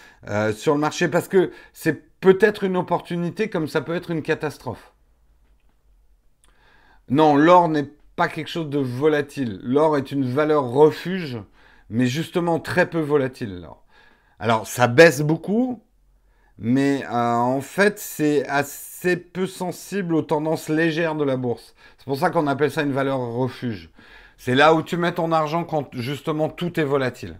sur 0.55 0.73
le 0.73 0.79
marché 0.79 1.07
parce 1.07 1.27
que 1.27 1.51
c'est 1.73 2.11
peut-être 2.19 2.63
une 2.63 2.77
opportunité 2.77 3.49
comme 3.49 3.67
ça 3.67 3.81
peut 3.81 3.95
être 3.95 4.11
une 4.11 4.21
catastrophe. 4.21 4.93
Non, 7.09 7.35
l'or 7.35 7.67
n'est 7.67 7.89
pas 8.15 8.29
quelque 8.29 8.49
chose 8.49 8.69
de 8.69 8.79
volatile. 8.79 9.59
L'or 9.63 9.97
est 9.97 10.11
une 10.11 10.23
valeur 10.23 10.63
refuge, 10.63 11.39
mais 11.89 12.05
justement 12.05 12.59
très 12.59 12.89
peu 12.89 12.99
volatile. 12.99 13.67
Alors, 14.39 14.65
ça 14.67 14.87
baisse 14.87 15.21
beaucoup, 15.21 15.83
mais 16.63 17.03
euh, 17.05 17.09
en 17.11 17.59
fait, 17.59 17.97
c'est 17.97 18.47
assez 18.47 19.17
peu 19.17 19.47
sensible 19.47 20.13
aux 20.13 20.21
tendances 20.21 20.69
légères 20.69 21.15
de 21.15 21.23
la 21.23 21.35
bourse. 21.35 21.73
C'est 21.97 22.05
pour 22.05 22.19
ça 22.19 22.29
qu'on 22.29 22.45
appelle 22.45 22.69
ça 22.69 22.83
une 22.83 22.91
valeur 22.91 23.17
refuge. 23.17 23.89
C'est 24.37 24.53
là 24.53 24.75
où 24.75 24.83
tu 24.83 24.95
mets 24.95 25.11
ton 25.11 25.31
argent 25.31 25.63
quand 25.63 25.89
justement 25.93 26.49
tout 26.49 26.79
est 26.79 26.83
volatile. 26.83 27.39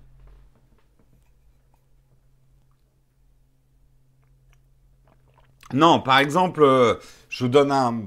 Non, 5.71 5.99
par 6.01 6.17
exemple, 6.17 6.63
euh, 6.63 6.95
je 7.29 7.43
vous 7.43 7.49
donne 7.49 7.71
un 7.71 8.01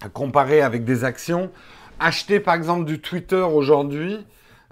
à 0.00 0.08
comparer 0.08 0.62
avec 0.62 0.84
des 0.84 1.02
actions. 1.02 1.50
Acheter 1.98 2.38
par 2.38 2.54
exemple 2.54 2.84
du 2.84 3.00
Twitter 3.00 3.42
aujourd'hui, 3.42 4.24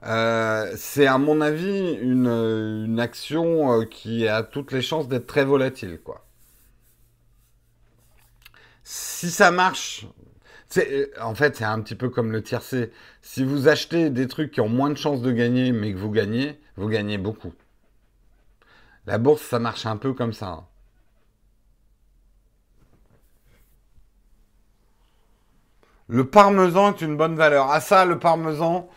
euh, 0.04 0.72
c'est 0.76 1.06
à 1.06 1.18
mon 1.18 1.40
avis 1.40 1.94
une, 1.94 2.98
action 3.00 3.80
euh, 3.80 3.84
qui 3.84 4.28
a 4.28 4.42
toutes 4.42 4.72
les 4.72 4.82
chances 4.82 5.08
d'être 5.08 5.26
très 5.26 5.44
volatile. 5.44 6.00
Quoi. 6.02 6.26
Si 8.82 9.30
ça 9.30 9.50
marche, 9.50 10.06
en 11.20 11.34
fait 11.34 11.56
c'est 11.56 11.64
un 11.64 11.80
petit 11.80 11.94
peu 11.94 12.10
comme 12.10 12.32
le 12.32 12.42
tiercé. 12.42 12.92
Si 13.22 13.44
vous 13.44 13.68
achetez 13.68 14.10
des 14.10 14.28
trucs 14.28 14.50
qui 14.52 14.60
ont 14.60 14.68
moins 14.68 14.90
de 14.90 14.96
chances 14.96 15.22
de 15.22 15.32
gagner 15.32 15.72
mais 15.72 15.92
que 15.92 15.98
vous 15.98 16.10
gagnez, 16.10 16.60
vous 16.76 16.88
gagnez 16.88 17.18
beaucoup. 17.18 17.52
La 19.06 19.18
bourse, 19.18 19.42
ça 19.42 19.58
marche 19.58 19.86
un 19.86 19.96
peu 19.96 20.14
comme 20.14 20.32
ça. 20.32 20.48
Hein. 20.48 20.66
Le 26.08 26.28
parmesan 26.28 26.92
est 26.92 27.00
une 27.00 27.16
bonne 27.16 27.36
valeur. 27.36 27.68
Ah 27.70 27.80
ça, 27.80 28.04
le 28.04 28.18
parmesan, 28.18 28.88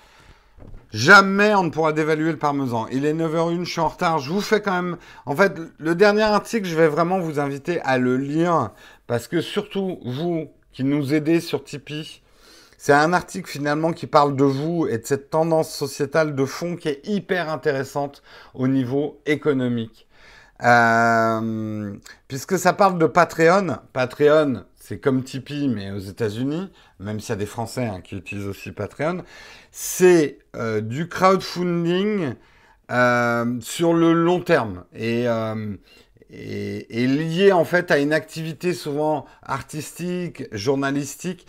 jamais 0.92 1.54
on 1.56 1.64
ne 1.64 1.70
pourra 1.70 1.94
dévaluer 1.94 2.32
le 2.32 2.38
parmesan. 2.38 2.88
Il 2.92 3.06
est 3.06 3.14
9h01, 3.14 3.64
je 3.64 3.72
suis 3.72 3.80
en 3.80 3.88
retard. 3.88 4.20
Je 4.20 4.32
vous 4.32 4.42
fais 4.42 4.62
quand 4.62 4.74
même... 4.74 4.98
En 5.26 5.36
fait, 5.36 5.54
le 5.78 5.96
dernier 5.96 6.24
article, 6.24 6.68
je 6.68 6.76
vais 6.76 6.88
vraiment 6.88 7.20
vous 7.20 7.40
inviter 7.40 7.82
à 7.82 7.98
le 7.98 8.18
lire. 8.18 8.72
Parce 9.08 9.28
que 9.28 9.42
surtout, 9.42 10.00
vous 10.06 10.50
qui 10.72 10.84
nous 10.84 11.14
aidez 11.14 11.40
sur 11.40 11.64
Tipeee, 11.64 12.22
c'est 12.78 12.94
un 12.94 13.12
article 13.14 13.50
finalement 13.50 13.92
qui 13.92 14.06
parle 14.06 14.36
de 14.36 14.44
vous 14.44 14.88
et 14.88 15.00
de 15.00 15.06
cette 15.06 15.32
tendance 15.32 15.74
sociétale 15.74 16.36
de 16.36 16.46
fond 16.46 16.76
qui 16.76 16.90
est 16.90 17.02
hyper 17.08 17.50
intéressante 17.50 18.22
au 18.54 18.68
niveau 18.68 19.20
économique. 19.26 20.08
Euh, 20.64 21.94
puisque 22.28 22.58
ça 22.58 22.74
parle 22.74 22.98
de 22.98 23.06
Patreon. 23.06 23.78
Patreon, 23.94 24.64
c'est 24.88 25.00
comme 25.00 25.22
Tipeee, 25.22 25.68
mais 25.68 25.92
aux 25.92 26.00
États-Unis, 26.00 26.70
même 27.02 27.20
s'il 27.20 27.32
y 27.32 27.34
a 27.34 27.36
des 27.36 27.46
Français 27.46 27.88
hein, 27.88 28.00
qui 28.02 28.16
utilisent 28.16 28.48
aussi 28.48 28.72
Patreon. 28.72 29.24
C'est 29.70 30.40
euh, 30.56 30.80
du 30.80 31.10
crowdfunding 31.10 32.36
euh, 32.90 33.60
sur 33.60 33.94
le 33.94 34.14
long 34.14 34.40
terme 34.40 34.86
euh, 34.96 35.76
et, 36.30 37.08
lié 37.08 37.52
en 37.52 37.66
fait 37.66 37.92
à 37.92 37.98
une 37.98 38.14
activité 38.14 38.74
souvent 38.74 39.26
artistique, 39.44 40.44
journalistique. 40.54 41.48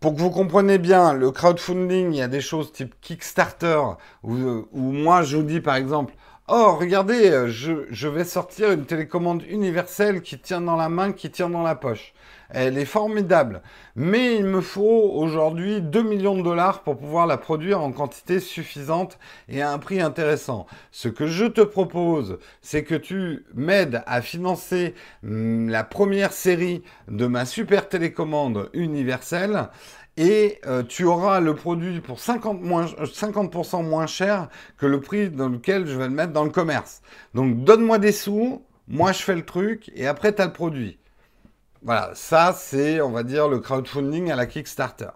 Pour 0.00 0.14
que 0.14 0.20
vous 0.20 0.30
compreniez 0.30 0.78
bien, 0.78 1.12
le 1.12 1.30
crowdfunding, 1.32 2.14
il 2.14 2.16
y 2.16 2.22
a 2.22 2.28
des 2.28 2.40
choses 2.40 2.72
type 2.72 2.94
Kickstarter, 3.02 3.82
où, 4.22 4.34
où 4.72 4.92
moi 4.92 5.22
je 5.22 5.36
vous 5.36 5.42
dis 5.42 5.60
par 5.60 5.76
exemple, 5.76 6.14
Oh, 6.48 6.76
regardez, 6.78 7.48
je, 7.48 7.86
je, 7.90 8.06
vais 8.06 8.22
sortir 8.22 8.70
une 8.70 8.86
télécommande 8.86 9.42
universelle 9.48 10.22
qui 10.22 10.38
tient 10.38 10.60
dans 10.60 10.76
la 10.76 10.88
main, 10.88 11.10
qui 11.12 11.28
tient 11.28 11.50
dans 11.50 11.64
la 11.64 11.74
poche. 11.74 12.14
Elle 12.50 12.78
est 12.78 12.84
formidable. 12.84 13.62
Mais 13.96 14.36
il 14.36 14.44
me 14.44 14.60
faut 14.60 15.10
aujourd'hui 15.12 15.82
2 15.82 16.02
millions 16.02 16.36
de 16.36 16.42
dollars 16.42 16.84
pour 16.84 16.98
pouvoir 16.98 17.26
la 17.26 17.36
produire 17.36 17.80
en 17.80 17.90
quantité 17.90 18.38
suffisante 18.38 19.18
et 19.48 19.60
à 19.60 19.72
un 19.72 19.78
prix 19.78 20.00
intéressant. 20.00 20.66
Ce 20.92 21.08
que 21.08 21.26
je 21.26 21.46
te 21.46 21.62
propose, 21.62 22.38
c'est 22.62 22.84
que 22.84 22.94
tu 22.94 23.44
m'aides 23.54 24.04
à 24.06 24.22
financer 24.22 24.94
hum, 25.24 25.68
la 25.68 25.82
première 25.82 26.32
série 26.32 26.84
de 27.08 27.26
ma 27.26 27.44
super 27.44 27.88
télécommande 27.88 28.70
universelle 28.72 29.68
et 30.16 30.60
euh, 30.66 30.82
tu 30.82 31.04
auras 31.04 31.40
le 31.40 31.54
produit 31.54 32.00
pour 32.00 32.18
50%, 32.18 32.60
moins, 32.60 32.86
50 33.12 33.84
moins 33.84 34.06
cher 34.06 34.48
que 34.78 34.86
le 34.86 35.00
prix 35.00 35.30
dans 35.30 35.48
lequel 35.48 35.86
je 35.86 35.96
vais 35.96 36.08
le 36.08 36.14
mettre 36.14 36.32
dans 36.32 36.44
le 36.44 36.50
commerce. 36.50 37.02
Donc 37.34 37.64
donne-moi 37.64 37.98
des 37.98 38.12
sous, 38.12 38.62
moi 38.88 39.12
je 39.12 39.22
fais 39.22 39.34
le 39.34 39.44
truc 39.44 39.90
et 39.94 40.06
après 40.06 40.34
tu 40.34 40.42
as 40.42 40.46
le 40.46 40.52
produit. 40.52 40.98
Voilà, 41.82 42.12
ça 42.14 42.54
c'est, 42.56 43.00
on 43.00 43.10
va 43.10 43.22
dire, 43.22 43.48
le 43.48 43.60
crowdfunding 43.60 44.30
à 44.30 44.36
la 44.36 44.46
Kickstarter. 44.46 45.10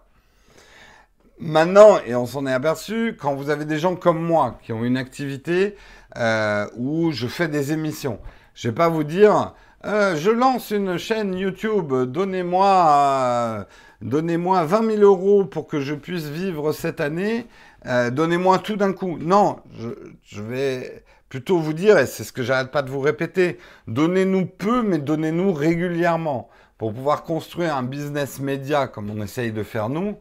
Maintenant, 1.39 1.99
et 2.07 2.15
on 2.15 2.27
s'en 2.27 2.47
est 2.47 2.53
aperçu, 2.53 3.17
quand 3.19 3.35
vous 3.35 3.49
avez 3.49 3.65
des 3.65 3.79
gens 3.79 3.97
comme 3.97 4.23
moi 4.23 4.59
qui 4.63 4.75
ont 4.75 4.85
une 4.85 4.99
activité 4.99 5.75
euh, 6.19 6.67
où 6.77 7.13
je 7.13 7.27
fais 7.27 7.49
des 7.49 7.73
émissions, 7.73 8.21
je 8.55 8.69
ne 8.69 8.73
vais 8.73 8.77
pas 8.77 8.91
vous 8.91 9.05
dire, 9.05 9.55
euh, 9.87 10.17
je 10.17 10.31
lance 10.31 10.71
une 10.71 10.99
chaîne 10.99 11.35
YouTube, 11.35 11.95
donnez-moi 11.95 12.67
euh, 12.91 13.65
donnez-moi 14.03 14.65
20 14.65 14.97
000 14.97 15.03
euros 15.03 15.45
pour 15.45 15.67
que 15.67 15.81
je 15.81 15.95
puisse 15.95 16.25
vivre 16.25 16.73
cette 16.73 17.01
année, 17.01 17.47
donnez-moi 17.85 18.59
tout 18.59 18.77
d'un 18.77 18.93
coup. 18.93 19.19
Non, 19.19 19.59
je, 19.79 19.89
je, 20.25 20.43
vais 20.43 21.05
plutôt 21.29 21.59
vous 21.59 21.73
dire, 21.73 21.99
et 21.99 22.07
c'est 22.07 22.25
ce 22.25 22.33
que 22.33 22.43
j'arrête 22.43 22.71
pas 22.71 22.83
de 22.83 22.91
vous 22.91 23.01
répéter, 23.01 23.59
donnez-nous 23.87 24.47
peu, 24.47 24.83
mais 24.83 24.99
donnez-nous 24.99 25.53
régulièrement. 25.53 26.49
Pour 26.79 26.95
pouvoir 26.95 27.25
construire 27.25 27.77
un 27.77 27.83
business 27.83 28.41
média 28.41 28.89
comme 28.89 29.11
on 29.11 29.23
essaye 29.23 29.53
de 29.53 29.63
faire 29.63 29.91
nous, 29.91 30.17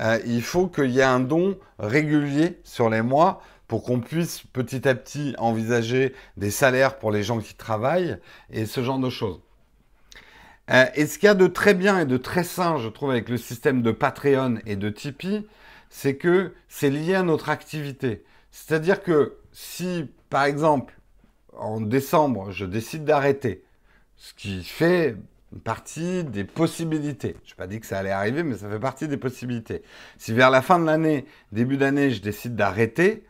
euh, 0.00 0.18
il 0.26 0.42
faut 0.42 0.66
qu'il 0.66 0.90
y 0.90 1.00
ait 1.00 1.04
un 1.04 1.20
don 1.20 1.56
régulier 1.78 2.58
sur 2.64 2.90
les 2.90 3.02
mois 3.02 3.42
pour 3.68 3.84
qu'on 3.84 4.00
puisse 4.00 4.42
petit 4.52 4.88
à 4.88 4.94
petit 4.94 5.34
envisager 5.38 6.14
des 6.36 6.50
salaires 6.50 6.98
pour 6.98 7.12
les 7.12 7.22
gens 7.22 7.38
qui 7.38 7.54
travaillent 7.54 8.16
et 8.50 8.66
ce 8.66 8.82
genre 8.82 8.98
de 8.98 9.10
choses. 9.10 9.40
Euh, 10.70 10.86
et 10.94 11.06
ce 11.06 11.18
qu'il 11.18 11.26
y 11.26 11.30
a 11.30 11.34
de 11.34 11.46
très 11.46 11.74
bien 11.74 12.00
et 12.00 12.06
de 12.06 12.16
très 12.16 12.44
sain, 12.44 12.78
je 12.78 12.88
trouve, 12.88 13.10
avec 13.10 13.28
le 13.28 13.36
système 13.36 13.82
de 13.82 13.92
Patreon 13.92 14.58
et 14.66 14.76
de 14.76 14.88
Tipeee, 14.88 15.46
c'est 15.88 16.16
que 16.16 16.52
c'est 16.68 16.90
lié 16.90 17.14
à 17.14 17.22
notre 17.22 17.48
activité. 17.48 18.24
C'est-à-dire 18.50 19.02
que 19.02 19.36
si 19.52 20.08
par 20.30 20.44
exemple, 20.44 20.94
en 21.52 21.80
décembre, 21.80 22.52
je 22.52 22.64
décide 22.64 23.04
d'arrêter, 23.04 23.64
ce 24.16 24.32
qui 24.32 24.62
fait 24.62 25.16
partie 25.64 26.22
des 26.22 26.44
possibilités. 26.44 27.36
Je 27.44 27.50
n'ai 27.50 27.56
pas 27.56 27.66
dit 27.66 27.80
que 27.80 27.86
ça 27.86 27.98
allait 27.98 28.12
arriver, 28.12 28.44
mais 28.44 28.56
ça 28.56 28.70
fait 28.70 28.78
partie 28.78 29.08
des 29.08 29.16
possibilités. 29.16 29.82
Si 30.16 30.32
vers 30.32 30.50
la 30.50 30.62
fin 30.62 30.78
de 30.78 30.86
l'année, 30.86 31.26
début 31.50 31.76
d'année, 31.76 32.12
je 32.12 32.22
décide 32.22 32.54
d'arrêter, 32.54 33.26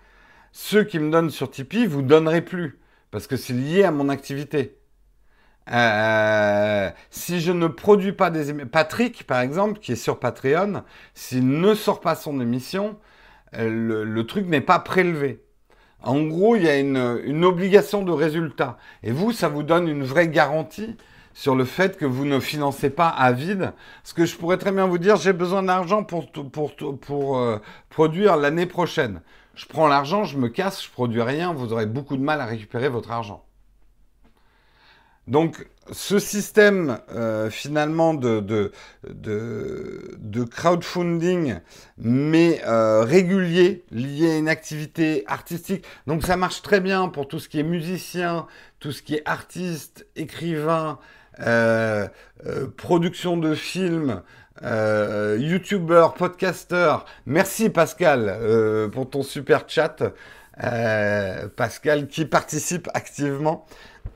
ceux 0.53 0.85
qui 0.85 0.99
me 0.99 1.11
donnent 1.11 1.31
sur 1.31 1.51
Tipeee, 1.51 1.87
vous 1.87 2.03
donnerez 2.03 2.43
plus, 2.43 2.79
parce 3.11 3.27
que 3.27 3.37
c'est 3.37 3.55
lié 3.55 3.85
à 3.85 3.91
mon 3.91 4.11
activité. 4.11 4.77
Euh, 5.71 6.91
si 7.11 7.41
je 7.41 7.53
ne 7.53 7.67
produis 7.67 8.13
pas 8.13 8.31
des 8.31 8.51
émissions, 8.51 8.69
Patrick, 8.69 9.27
par 9.27 9.41
exemple, 9.41 9.79
qui 9.79 9.93
est 9.93 9.97
sur 9.97 10.19
Patreon, 10.19 10.83
s'il 11.15 11.49
ne 11.49 11.75
sort 11.75 12.01
pas 12.01 12.15
son 12.15 12.41
émission, 12.41 12.99
euh, 13.55 14.05
le 14.05 14.27
truc 14.27 14.47
n'est 14.47 14.61
pas 14.61 14.79
prélevé. 14.79 15.43
En 16.03 16.23
gros, 16.23 16.57
il 16.57 16.63
y 16.63 16.69
a 16.69 16.79
une, 16.79 17.45
obligation 17.45 18.03
de 18.03 18.13
résultat. 18.13 18.79
Et 19.03 19.13
vous, 19.13 19.33
ça 19.33 19.49
vous 19.49 19.63
donne 19.63 19.89
une 19.89 20.03
vraie 20.03 20.29
garantie 20.29 20.97
sur 21.35 21.55
le 21.55 21.65
fait 21.65 21.97
que 21.97 22.07
vous 22.07 22.25
ne 22.25 22.41
financez 22.41 22.91
pas 22.91 23.09
à 23.09 23.33
vide. 23.33 23.73
Ce 24.03 24.15
que 24.15 24.25
je 24.25 24.37
pourrais 24.37 24.57
très 24.57 24.73
bien 24.73 24.87
vous 24.87 24.99
dire, 24.99 25.17
j'ai 25.17 25.33
besoin 25.33 25.63
d'argent 25.63 26.03
pour, 26.03 26.31
pour, 26.31 26.75
pour 27.01 27.39
euh, 27.39 27.59
produire 27.91 28.37
l'année 28.37 28.67
prochaine. 28.67 29.21
Je 29.55 29.67
prends 29.67 29.89
l'argent, 29.89 30.25
je 30.25 30.39
me 30.39 30.49
casse, 30.49 30.85
je 30.85 30.91
produis 30.91 31.23
rien, 31.23 31.53
vous 31.53 31.73
aurez 31.73 31.87
beaucoup 31.87 32.17
de 32.17 32.23
mal 32.23 32.41
à 32.41 32.47
récupérer 32.47 32.89
votre 32.89 33.11
argent. 33.11 33.45
Donc, 35.31 35.65
ce 35.93 36.19
système 36.19 36.99
euh, 37.15 37.51
finalement 37.51 38.15
de, 38.15 38.73
crowdfunding, 40.51 41.61
mais 41.99 42.61
euh, 42.67 43.03
régulier, 43.03 43.85
lié 43.93 44.33
à 44.33 44.39
une 44.39 44.49
activité 44.49 45.23
artistique, 45.29 45.85
donc 46.09 46.25
ça 46.25 46.37
marche 46.37 46.63
très 46.63 46.81
bien 46.81 47.09
pour 47.09 47.29
tout 47.29 47.39
ce 47.39 47.49
qui 47.49 47.61
est 47.61 47.65
musicien, 47.65 48.49
tout 48.81 48.91
ce 48.91 49.03
qui 49.03 49.15
est 49.15 49.23
artiste, 49.25 50.05
écrivain, 50.17 50.99
euh, 51.41 52.09
production 52.77 53.37
de 53.37 53.55
films, 53.55 54.23
YouTuber, 54.63 56.09
podcaster. 56.19 56.97
Merci 57.25 57.71
Pascal 57.71 58.91
pour 58.93 59.09
ton 59.09 59.23
super 59.23 59.65
chat. 59.69 60.03
Pascal 61.57 62.09
qui 62.09 62.27
participe 62.27 62.89
activement. 62.93 63.67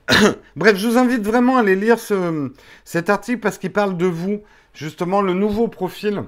Bref, 0.57 0.77
je 0.77 0.89
vous 0.89 0.99
invite 0.99 1.23
vraiment 1.23 1.57
à 1.57 1.61
aller 1.61 1.77
lire 1.77 1.99
ce, 1.99 2.53
cet 2.85 3.11
article 3.11 3.41
parce 3.41 3.59
qu'il 3.59 3.73
parle 3.73 3.97
de 3.97 4.07
vous, 4.07 4.43
justement, 4.73 5.23
le 5.23 5.35
nouveau 5.35 5.69
profil. 5.69 6.25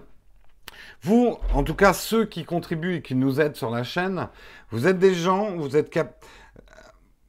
Vous, 1.02 1.36
en 1.54 1.62
tout 1.62 1.74
cas 1.74 1.92
ceux 1.92 2.24
qui 2.24 2.44
contribuent 2.44 2.96
et 2.96 3.02
qui 3.02 3.14
nous 3.14 3.40
aident 3.40 3.56
sur 3.56 3.70
la 3.70 3.82
chaîne, 3.82 4.28
vous 4.70 4.86
êtes 4.86 4.98
des 4.98 5.14
gens, 5.14 5.56
vous 5.56 5.76
êtes 5.76 5.90
cap... 5.90 6.24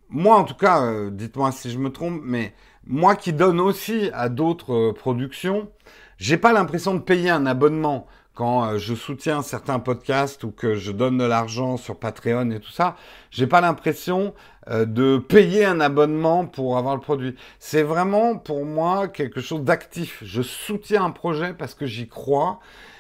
Moi, 0.10 0.36
en 0.36 0.46
tout 0.46 0.56
cas, 0.56 0.82
euh, 0.82 1.10
dites-moi 1.12 1.52
si 1.52 1.70
je 1.70 1.78
me 1.78 1.92
trompe, 1.92 2.22
mais 2.24 2.54
moi 2.86 3.16
qui 3.18 3.34
donne 3.34 3.60
aussi 3.60 4.10
à 4.14 4.30
d'autres 4.30 4.74
euh, 4.74 4.94
productions, 4.94 5.70
j'ai 6.18 6.38
pas 6.38 6.54
l'impression 6.54 6.94
de 6.94 7.00
payer 7.00 7.30
un 7.30 7.46
abonnement 7.46 8.08
quand 8.34 8.64
euh, 8.64 8.78
je 8.78 8.96
soutiens 8.96 9.42
certains 9.42 9.80
podcasts 9.80 10.46
ou 10.46 10.52
que 10.52 10.76
je 10.76 10.94
donne 10.94 11.18
de 11.18 11.26
l'argent 11.26 11.76
sur 11.76 12.00
Patreon 12.00 12.52
et 12.52 12.62
tout 12.62 12.72
ça. 12.72 12.96
J'ai 13.32 13.48
pas 13.48 13.60
l'impression 13.60 14.34
de 14.70 15.18
payer 15.18 15.66
un 15.66 15.80
abonnement 15.80 16.46
pour 16.46 16.78
avoir 16.78 16.96
le 16.96 17.02
produit. 17.02 17.36
C'est 17.60 17.84
vraiment 17.84 18.38
pour 18.38 18.66
moi 18.66 19.08
quelque 19.08 19.42
chose 19.42 19.64
d'actif. 19.64 20.22
Je 20.24 20.42
soutiens 20.42 21.06
un 21.06 21.12
projet 21.12 21.54
parce 21.54 21.74
que 21.74 21.86
j'y 21.86 22.08
crois 22.08 22.60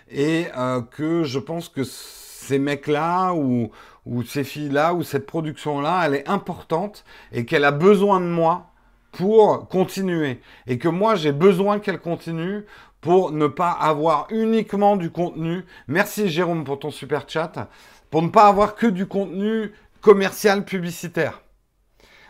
et 0.09 0.45
que 0.91 1.23
je 1.23 1.39
pense 1.39 1.67
que 1.69 1.83
ces 1.83 2.59
mecs-là 2.59 3.33
ou, 3.33 3.71
ou 4.05 4.23
ces 4.23 4.43
filles-là 4.43 4.93
ou 4.93 5.03
cette 5.03 5.25
production-là, 5.25 6.03
elle 6.05 6.15
est 6.15 6.29
importante 6.29 7.03
et 7.31 7.45
qu'elle 7.45 7.65
a 7.65 7.71
besoin 7.71 8.21
de 8.21 8.25
moi 8.25 8.71
pour 9.11 9.67
continuer. 9.67 10.39
Et 10.67 10.77
que 10.77 10.87
moi, 10.87 11.15
j'ai 11.15 11.31
besoin 11.31 11.79
qu'elle 11.79 11.99
continue 11.99 12.65
pour 13.01 13.31
ne 13.31 13.47
pas 13.47 13.71
avoir 13.71 14.27
uniquement 14.29 14.95
du 14.95 15.11
contenu. 15.11 15.65
Merci 15.87 16.29
Jérôme 16.29 16.63
pour 16.63 16.79
ton 16.79 16.91
super 16.91 17.27
chat. 17.27 17.69
Pour 18.09 18.21
ne 18.21 18.29
pas 18.29 18.47
avoir 18.47 18.75
que 18.75 18.87
du 18.87 19.07
contenu 19.07 19.73
commercial 20.01 20.63
publicitaire. 20.63 21.41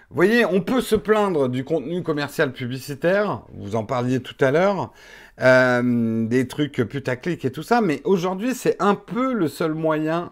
Vous 0.09 0.15
voyez, 0.15 0.45
on 0.45 0.61
peut 0.61 0.79
se 0.79 0.95
plaindre 0.95 1.49
du 1.49 1.65
contenu 1.65 2.01
commercial 2.01 2.53
publicitaire, 2.53 3.41
vous 3.53 3.75
en 3.75 3.83
parliez 3.83 4.21
tout 4.21 4.37
à 4.39 4.51
l'heure, 4.51 4.93
euh, 5.41 6.25
des 6.25 6.47
trucs 6.47 6.81
putaclic 6.81 7.43
et 7.43 7.51
tout 7.51 7.61
ça, 7.61 7.81
mais 7.81 8.01
aujourd'hui 8.05 8.55
c'est 8.55 8.81
un 8.81 8.95
peu 8.95 9.33
le 9.33 9.49
seul 9.49 9.73
moyen 9.73 10.31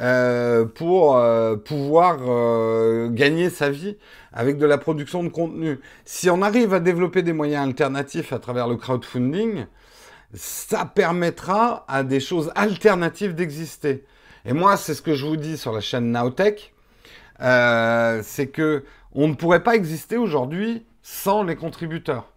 euh, 0.00 0.64
pour 0.64 1.16
euh, 1.16 1.54
pouvoir 1.54 2.16
gagner 3.12 3.48
sa 3.48 3.70
vie 3.70 3.96
avec 4.32 4.58
de 4.58 4.66
la 4.66 4.76
production 4.76 5.22
de 5.22 5.28
contenu. 5.28 5.78
Si 6.04 6.28
on 6.28 6.42
arrive 6.42 6.74
à 6.74 6.80
développer 6.80 7.22
des 7.22 7.32
moyens 7.32 7.64
alternatifs 7.64 8.32
à 8.32 8.40
travers 8.40 8.66
le 8.66 8.74
crowdfunding, 8.74 9.66
ça 10.34 10.84
permettra 10.84 11.84
à 11.86 12.02
des 12.02 12.18
choses 12.18 12.50
alternatives 12.56 13.36
d'exister. 13.36 14.04
Et 14.44 14.52
moi, 14.52 14.76
c'est 14.76 14.94
ce 14.94 15.02
que 15.02 15.14
je 15.14 15.24
vous 15.24 15.36
dis 15.36 15.56
sur 15.56 15.70
la 15.70 15.80
chaîne 15.80 16.10
Nowtech, 16.10 16.74
c'est 17.38 18.48
que 18.52 18.82
on 19.14 19.28
ne 19.28 19.34
pourrait 19.34 19.62
pas 19.62 19.74
exister 19.74 20.16
aujourd'hui 20.16 20.84
sans 21.02 21.42
les 21.42 21.56
contributeurs. 21.56 22.32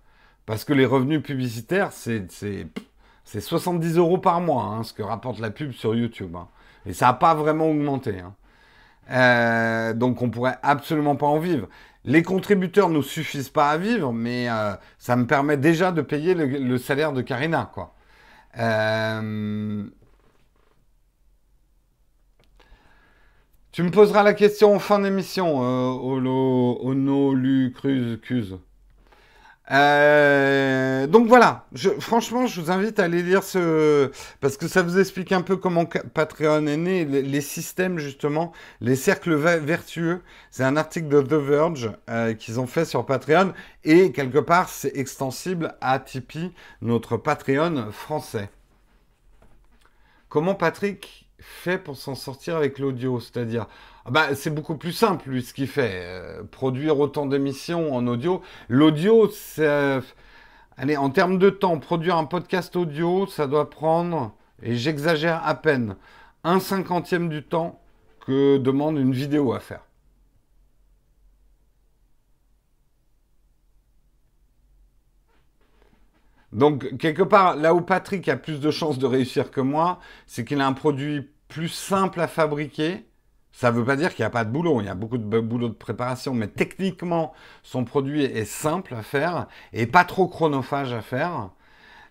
Parce 0.45 0.63
que 0.63 0.73
les 0.73 0.86
revenus 0.86 1.23
publicitaires, 1.23 1.91
c'est 1.91 2.28
70 3.26 3.97
euros 3.97 4.19
par 4.19 4.41
mois, 4.41 4.63
hein, 4.63 4.84
ce 4.84 4.93
que 4.93 5.01
rapporte 5.01 5.39
la 5.39 5.49
pub 5.49 5.71
sur 5.71 5.95
YouTube. 5.95 6.36
Hein. 6.36 6.47
Et 6.86 6.93
ça 6.93 7.07
n'a 7.07 7.13
pas 7.13 7.34
vraiment 7.34 7.67
augmenté. 7.67 8.19
Hein. 8.19 8.36
Euh, 9.11 9.93
donc 9.93 10.21
on 10.21 10.30
pourrait 10.30 10.57
absolument 10.61 11.15
pas 11.15 11.28
en 11.28 11.39
vivre. 11.39 11.67
Les 12.03 12.21
contributeurs 12.21 12.89
ne 12.89 13.01
suffisent 13.01 13.49
pas 13.49 13.69
à 13.69 13.78
vivre, 13.78 14.13
mais 14.13 14.47
euh, 14.49 14.73
ça 14.99 15.15
me 15.15 15.26
permet 15.26 15.57
déjà 15.57 15.91
de 15.91 16.01
payer 16.01 16.36
le, 16.36 16.78
salaire 16.78 17.13
de 17.13 17.21
Karina. 17.21 17.71
Euh, 18.59 19.84
tu 23.76 23.84
me 23.84 23.91
poseras 23.91 24.23
la 24.23 24.34
question 24.34 24.73
en 24.73 24.80
fin 24.80 24.99
d'émission, 24.99 25.57
Ono, 25.57 26.80
Ono 26.82 27.34
Lucruz. 27.34 28.57
Euh, 29.69 31.07
donc 31.07 31.28
voilà, 31.28 31.67
franchement, 31.99 32.47
je 32.47 32.61
vous 32.61 32.71
invite 32.71 32.99
à 32.99 33.03
aller 33.03 33.21
lire 33.21 33.43
ce... 33.43 34.11
Parce 34.39 34.55
que 34.55 34.69
ça 34.69 34.82
vous 34.82 34.97
explique 34.97 35.34
un 35.34 35.41
peu 35.41 35.57
comment 35.57 35.84
Patreon 35.86 36.67
est 36.67 36.78
né, 36.78 37.03
les, 37.03 37.41
systèmes 37.41 37.99
justement, 37.99 38.53
les 38.80 38.95
cercles 38.95 39.36
vertueux. 39.36 40.21
C'est 40.51 40.63
un 40.63 40.78
article 40.78 41.09
de 41.09 41.21
The 41.21 41.34
Verge 41.34 41.91
euh, 42.09 42.34
qu'ils 42.34 42.61
ont 42.61 42.67
fait 42.67 42.86
sur 42.86 43.05
Patreon. 43.05 43.51
Et 43.84 44.13
quelque 44.13 44.39
part, 44.39 44.69
c'est 44.69 44.95
extensible 44.95 45.76
à 45.82 45.99
Tipeee, 45.99 46.53
notre 46.82 47.17
Patreon 47.17 47.91
français. 47.91 48.47
Comment 50.30 50.55
Patrick 50.55 51.24
fait 51.45 51.77
pour 51.77 51.95
s'en 51.95 52.15
sortir 52.15 52.55
avec 52.55 52.79
l'audio 52.79 53.19
C'est-à-dire, 53.19 53.67
ah 54.05 54.11
bah, 54.11 54.35
c'est 54.35 54.49
beaucoup 54.49 54.75
plus 54.75 54.91
simple, 54.91 55.29
lui, 55.29 55.43
ce 55.43 55.53
qu'il 55.53 55.67
fait. 55.67 55.91
Euh, 55.93 56.43
produire 56.43 56.99
autant 56.99 57.25
d'émissions 57.25 57.95
en 57.95 58.07
audio. 58.07 58.41
L'audio, 58.69 59.29
c'est... 59.29 59.99
Allez, 60.77 60.97
en 60.97 61.09
termes 61.09 61.37
de 61.39 61.49
temps, 61.49 61.79
produire 61.79 62.17
un 62.17 62.25
podcast 62.25 62.75
audio, 62.75 63.27
ça 63.27 63.47
doit 63.47 63.69
prendre, 63.69 64.35
et 64.61 64.75
j'exagère 64.75 65.41
à 65.45 65.55
peine, 65.55 65.95
un 66.43 66.59
cinquantième 66.59 67.29
du 67.29 67.43
temps 67.43 67.81
que 68.25 68.57
demande 68.57 68.97
une 68.97 69.13
vidéo 69.13 69.53
à 69.53 69.59
faire. 69.61 69.85
Donc, 76.51 76.97
quelque 76.97 77.23
part, 77.23 77.55
là 77.57 77.73
où 77.73 77.81
Patrick 77.81 78.27
a 78.29 78.37
plus 78.37 78.59
de 78.61 78.71
chances 78.71 78.97
de 78.97 79.05
réussir 79.05 79.51
que 79.51 79.61
moi, 79.61 79.99
c'est 80.25 80.45
qu'il 80.45 80.61
a 80.61 80.67
un 80.67 80.73
produit 80.73 81.29
plus 81.55 81.69
simple 81.69 82.19
à 82.19 82.27
fabriquer 82.27 83.05
ça 83.53 83.71
veut 83.71 83.85
pas 83.85 83.95
dire 83.95 84.13
qu'il 84.13 84.23
n'y 84.23 84.27
a 84.27 84.29
pas 84.29 84.43
de 84.43 84.51
boulot, 84.51 84.81
il 84.81 84.87
y 84.87 84.89
a 84.89 84.95
beaucoup 84.95 85.17
de 85.17 85.39
boulot 85.39 85.69
de 85.69 85.73
préparation, 85.73 86.33
mais 86.33 86.49
techniquement, 86.49 87.31
son 87.63 87.85
produit 87.85 88.25
est 88.25 88.43
simple 88.43 88.93
à 88.93 89.01
faire 89.01 89.47
et 89.71 89.87
pas 89.87 90.03
trop 90.03 90.27
chronophage 90.27 90.91
à 90.91 90.99
faire. 91.01 91.51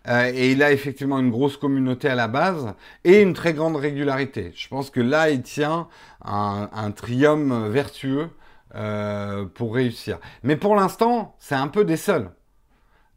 Euh, 0.09 0.33
et 0.35 0.53
il 0.53 0.63
a 0.63 0.73
effectivement 0.73 1.19
une 1.19 1.31
grosse 1.31 1.59
communauté 1.59 2.09
à 2.09 2.15
la 2.15 2.29
base 2.29 2.73
et 3.05 3.21
une 3.21 3.35
très 3.35 3.53
grande 3.53 3.77
régularité. 3.77 4.53
Je 4.57 4.69
pense 4.69 4.89
que 4.89 5.01
là, 5.01 5.29
il 5.29 5.43
tient 5.43 5.89
un, 6.25 6.71
un 6.73 6.91
triomphe 6.93 7.71
vertueux 7.71 8.31
euh, 8.75 9.45
pour 9.45 9.75
réussir. 9.75 10.21
Mais 10.45 10.57
pour 10.57 10.75
l'instant, 10.75 11.37
c'est 11.39 11.55
un 11.55 11.69
peu 11.69 11.85
des 11.85 11.99
seuls. 11.99 12.31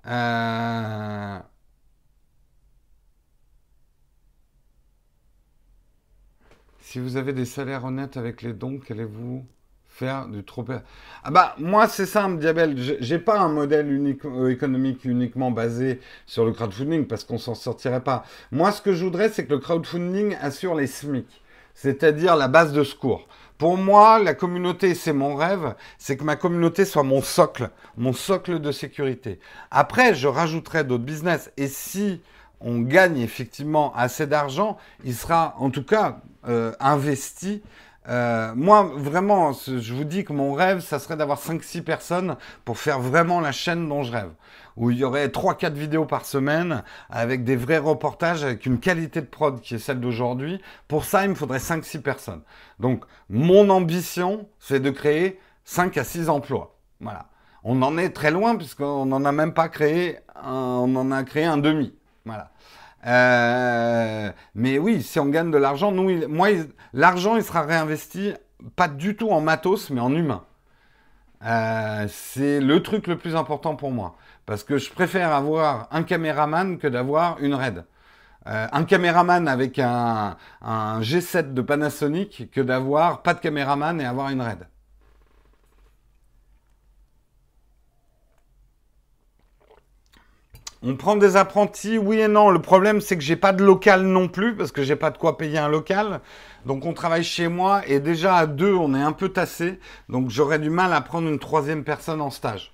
Euh, 0.06 1.40
Si 6.90 7.00
vous 7.00 7.18
avez 7.18 7.34
des 7.34 7.44
salaires 7.44 7.84
honnêtes 7.84 8.16
avec 8.16 8.42
les 8.42 8.54
dons, 8.54 8.80
qu'allez-vous 8.80 9.46
faire 9.90 10.26
du 10.30 10.46
trop 10.46 10.64
Ah 11.22 11.32
bah 11.32 11.54
moi 11.60 11.90
c'est 11.90 12.06
simple 12.06 12.40
Diabel, 12.40 12.78
j'ai 13.02 13.20
pas 13.20 13.42
un 13.42 13.50
modèle 13.50 14.18
euh, 14.24 14.48
économique 14.48 15.04
uniquement 15.04 15.52
basé 15.52 16.00
sur 16.26 16.46
le 16.46 16.54
crowdfunding 16.54 17.06
parce 17.06 17.26
qu'on 17.26 17.40
s'en 17.40 17.56
sortirait 17.56 18.06
pas. 18.06 18.24
Moi 18.54 18.72
ce 18.72 18.82
que 18.82 18.94
je 18.94 19.04
voudrais 19.04 19.28
c'est 19.28 19.46
que 19.46 19.52
le 19.52 19.60
crowdfunding 19.60 20.38
assure 20.40 20.76
les 20.76 20.88
SMIC, 20.88 21.28
c'est-à-dire 21.74 22.38
la 22.38 22.48
base 22.48 22.72
de 22.72 22.86
secours. 22.86 23.28
Pour 23.58 23.76
moi, 23.76 24.20
la 24.20 24.34
communauté, 24.34 24.96
c'est 24.96 25.12
mon 25.12 25.36
rêve, 25.36 25.76
c'est 25.98 26.16
que 26.16 26.24
ma 26.24 26.38
communauté 26.38 26.86
soit 26.86 27.04
mon 27.04 27.22
socle, 27.22 27.70
mon 27.98 28.14
socle 28.14 28.60
de 28.60 28.72
sécurité. 28.72 29.42
Après, 29.72 30.16
je 30.16 30.30
rajouterai 30.30 30.86
d'autres 30.86 31.04
business. 31.04 31.52
Et 31.58 31.68
si 31.68 32.22
on 32.62 32.80
gagne 32.80 33.18
effectivement 33.18 33.94
assez 33.96 34.26
d'argent, 34.26 34.78
il 35.04 35.16
sera 35.16 35.56
en 35.58 35.70
tout 35.70 35.84
cas 35.84 36.22
euh, 36.48 36.74
investi. 36.80 37.62
Euh, 38.10 38.54
moi, 38.56 38.90
vraiment, 38.96 39.52
je 39.54 39.94
vous 39.94 40.06
dis 40.06 40.24
que 40.24 40.32
mon 40.32 40.54
rêve, 40.54 40.80
ça 40.80 41.00
serait 41.00 41.18
d'avoir 41.18 41.40
5-6 41.40 41.82
personnes 41.82 42.38
pour 42.64 42.78
faire 42.78 43.00
vraiment 43.00 43.42
la 43.42 43.52
chaîne 43.52 43.88
dont 43.90 44.04
je 44.04 44.12
rêve. 44.12 44.32
Où 44.78 44.92
il 44.92 44.98
y 44.98 45.04
aurait 45.04 45.28
3-4 45.28 45.74
vidéos 45.74 46.06
par 46.06 46.26
semaine 46.26 46.84
avec 47.10 47.44
des 47.44 47.56
vrais 47.56 47.80
reportages, 47.80 48.44
avec 48.44 48.66
une 48.66 48.80
qualité 48.80 49.22
de 49.22 49.26
prod 49.26 49.60
qui 49.60 49.76
est 49.76 49.80
celle 49.80 50.00
d'aujourd'hui. 50.00 50.62
Pour 50.88 51.04
ça, 51.04 51.24
il 51.24 51.32
me 51.32 51.36
faudrait 51.36 51.58
5-6 51.58 52.02
personnes. 52.02 52.42
Donc, 52.80 53.04
mon 53.30 53.70
ambition, 53.70 54.48
c'est 54.60 54.80
de 54.80 54.92
créer 54.92 55.40
5 55.66 55.98
à 55.98 56.04
6 56.04 56.30
emplois. 56.30 56.78
Voilà. 57.02 57.26
On 57.64 57.82
en 57.82 57.98
est 57.98 58.12
très 58.12 58.32
loin 58.32 58.56
puisqu'on 58.56 59.06
n'en 59.06 59.26
a 59.26 59.32
même 59.32 59.54
pas 59.54 59.68
créé, 59.68 60.20
on 60.42 60.96
en 60.96 61.12
a 61.12 61.24
créé 61.24 61.44
un 61.44 61.58
demi. 61.58 61.94
Voilà. 62.26 62.52
Euh, 63.06 64.32
mais 64.56 64.80
oui, 64.80 65.04
si 65.04 65.20
on 65.20 65.28
gagne 65.28 65.52
de 65.52 65.58
l'argent, 65.58 65.92
nous, 65.92 66.28
moi, 66.28 66.50
l'argent, 66.94 67.36
il 67.36 67.44
sera 67.44 67.62
réinvesti 67.62 68.34
pas 68.76 68.88
du 68.88 69.16
tout 69.16 69.30
en 69.30 69.42
matos, 69.42 69.90
mais 69.90 70.02
en 70.02 70.14
humain. 70.14 70.44
Euh, 71.46 72.08
c'est 72.10 72.60
le 72.60 72.82
truc 72.82 73.08
le 73.08 73.18
plus 73.18 73.36
important 73.36 73.76
pour 73.76 73.92
moi. 73.92 74.16
Parce 74.46 74.64
que 74.64 74.78
je 74.78 74.92
préfère 74.92 75.34
avoir 75.34 75.88
un 75.92 76.04
caméraman 76.04 76.78
que 76.78 76.88
d'avoir 76.88 77.38
une 77.40 77.54
RAID. 77.54 77.86
Euh, 78.48 78.68
un 78.72 78.84
caméraman 78.86 79.48
avec 79.48 79.78
un, 79.78 80.38
un, 80.62 81.02
G7 81.02 81.54
de 81.54 81.62
Panasonic 81.62 82.50
que 82.52 82.62
d'avoir 82.62 83.22
pas 83.22 83.34
de 83.34 83.40
caméraman 83.40 84.00
et 84.00 84.06
avoir 84.06 84.30
une 84.30 84.42
RAID. 84.42 84.68
On 90.84 90.96
prend 90.96 91.16
des 91.16 91.36
apprentis, 91.36 91.98
oui 91.98 92.20
et 92.20 92.28
non. 92.28 92.50
Le 92.50 92.62
problème, 92.62 93.02
c'est 93.02 93.18
que 93.18 93.24
j'ai 93.24 93.36
pas 93.36 93.52
de 93.54 93.64
local 93.64 94.04
non 94.04 94.28
plus, 94.28 94.56
parce 94.56 94.72
que 94.72 94.84
j'ai 94.84 94.96
pas 94.96 95.10
de 95.10 95.18
quoi 95.18 95.38
payer 95.38 95.58
un 95.58 95.70
local. 95.70 96.22
Donc 96.66 96.86
on 96.86 96.94
travaille 96.94 97.24
chez 97.24 97.48
moi 97.48 97.82
et 97.88 98.00
déjà 98.00 98.36
à 98.36 98.46
deux, 98.46 98.74
on 98.74 98.94
est 98.94 99.02
un 99.02 99.14
peu 99.14 99.30
tassé. 99.30 99.80
Donc 100.10 100.30
j'aurais 100.30 100.60
du 100.60 100.70
mal 100.70 100.94
à 100.94 101.02
prendre 101.02 101.28
une 101.28 101.40
troisième 101.40 101.84
personne 101.84 102.22
en 102.22 102.30
stage. 102.30 102.74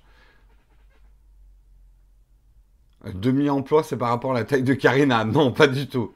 Demi-emploi, 3.12 3.82
c'est 3.82 3.96
par 3.96 4.08
rapport 4.08 4.32
à 4.32 4.34
la 4.34 4.44
taille 4.44 4.62
de 4.62 4.74
Karina. 4.74 5.24
Non, 5.24 5.52
pas 5.52 5.66
du 5.66 5.88
tout. 5.88 6.14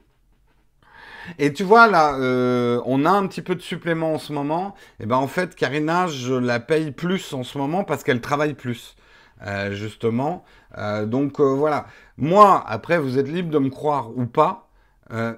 Et 1.38 1.52
tu 1.52 1.62
vois, 1.62 1.86
là, 1.88 2.14
euh, 2.14 2.80
on 2.86 3.04
a 3.04 3.10
un 3.10 3.26
petit 3.26 3.42
peu 3.42 3.54
de 3.54 3.60
supplément 3.60 4.14
en 4.14 4.18
ce 4.18 4.32
moment. 4.32 4.74
Et 5.00 5.06
ben 5.06 5.16
en 5.16 5.26
fait, 5.26 5.54
Karina, 5.54 6.06
je 6.06 6.34
la 6.34 6.60
paye 6.60 6.90
plus 6.90 7.32
en 7.34 7.42
ce 7.42 7.58
moment 7.58 7.84
parce 7.84 8.02
qu'elle 8.02 8.20
travaille 8.20 8.54
plus, 8.54 8.96
euh, 9.46 9.72
justement. 9.72 10.44
Euh, 10.76 11.06
donc 11.06 11.40
voilà. 11.40 11.86
Moi, 12.16 12.62
après, 12.66 12.98
vous 12.98 13.18
êtes 13.18 13.28
libre 13.28 13.50
de 13.50 13.58
me 13.58 13.70
croire 13.70 14.16
ou 14.16 14.26
pas, 14.26 14.68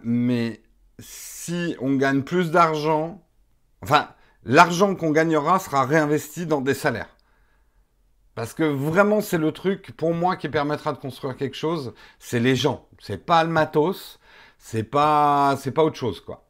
mais 0.03 0.63
si 0.99 1.77
on 1.81 1.95
gagne 1.95 2.23
plus 2.23 2.51
d'argent, 2.51 3.23
enfin, 3.83 4.09
l'argent 4.45 4.95
qu'on 4.95 5.11
gagnera 5.11 5.59
sera 5.59 5.85
réinvesti 5.85 6.47
dans 6.47 6.61
des 6.61 6.75
salaires. 6.75 7.17
Parce 8.35 8.55
que 8.55 8.63
vraiment, 8.63 9.21
c'est 9.21 9.39
le 9.39 9.53
truc 9.53 9.93
pour 9.97 10.15
moi 10.15 10.37
qui 10.37 10.49
permettra 10.49 10.93
de 10.93 10.99
construire 10.99 11.37
quelque 11.37 11.57
chose, 11.57 11.95
c'est 12.19 12.41
les 12.41 12.57
gens. 12.57 12.89
C'est 12.99 13.25
pas 13.25 13.45
le 13.45 13.51
matos, 13.51 14.19
c'est 14.59 14.85
pas, 14.85 15.57
c'est 15.59 15.73
pas 15.73 15.85
autre 15.85 15.97
chose, 15.97 16.21
quoi. 16.21 16.50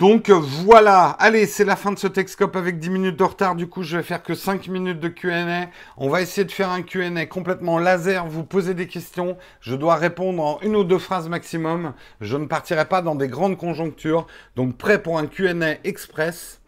Donc 0.00 0.28
voilà, 0.28 1.10
allez, 1.20 1.46
c'est 1.46 1.64
la 1.64 1.76
fin 1.76 1.92
de 1.92 1.98
ce 1.98 2.08
Texcope 2.08 2.56
avec 2.56 2.80
10 2.80 2.90
minutes 2.90 3.16
de 3.16 3.22
retard. 3.22 3.54
Du 3.54 3.68
coup, 3.68 3.84
je 3.84 3.96
vais 3.96 4.02
faire 4.02 4.24
que 4.24 4.34
5 4.34 4.66
minutes 4.66 4.98
de 4.98 5.06
Q&A. 5.08 5.68
On 5.96 6.08
va 6.08 6.20
essayer 6.20 6.44
de 6.44 6.50
faire 6.50 6.70
un 6.70 6.82
Q&A 6.82 7.26
complètement 7.26 7.78
laser. 7.78 8.26
Vous 8.26 8.42
posez 8.42 8.74
des 8.74 8.88
questions, 8.88 9.36
je 9.60 9.76
dois 9.76 9.94
répondre 9.94 10.42
en 10.42 10.60
une 10.62 10.74
ou 10.74 10.82
deux 10.82 10.98
phrases 10.98 11.28
maximum. 11.28 11.92
Je 12.20 12.36
ne 12.36 12.46
partirai 12.46 12.86
pas 12.86 13.02
dans 13.02 13.14
des 13.14 13.28
grandes 13.28 13.56
conjonctures. 13.56 14.26
Donc 14.56 14.76
prêt 14.76 15.00
pour 15.00 15.16
un 15.16 15.26
Q&A 15.26 15.76
express. 15.84 16.60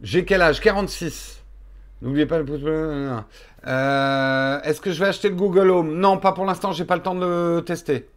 J'ai 0.00 0.24
quel 0.24 0.42
âge? 0.42 0.60
46. 0.60 1.42
N'oubliez 2.02 2.26
pas 2.26 2.38
le 2.38 2.44
pouce 2.44 2.60
bleu. 2.60 3.10
Euh, 3.66 4.60
Est-ce 4.62 4.80
que 4.80 4.92
je 4.92 5.00
vais 5.00 5.08
acheter 5.08 5.28
le 5.28 5.34
Google 5.34 5.70
Home? 5.70 5.94
Non, 5.98 6.18
pas 6.18 6.32
pour 6.32 6.44
l'instant, 6.46 6.70
j'ai 6.72 6.84
pas 6.84 6.96
le 6.96 7.02
temps 7.02 7.16
de 7.16 7.26
le 7.56 7.62
tester. 7.64 8.08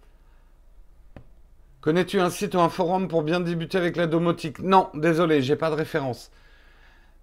Connais-tu 1.83 2.21
un 2.21 2.29
site 2.29 2.55
ou 2.55 2.61
un 2.61 2.69
forum 2.69 3.09
pour 3.09 3.23
bien 3.23 3.41
débuter 3.41 3.77
avec 3.77 3.97
la 3.97 4.07
domotique? 4.07 4.59
Non, 4.59 4.87
désolé, 4.93 5.41
j'ai 5.41 5.57
pas 5.57 5.69
de 5.69 5.75
référence. 5.75 6.31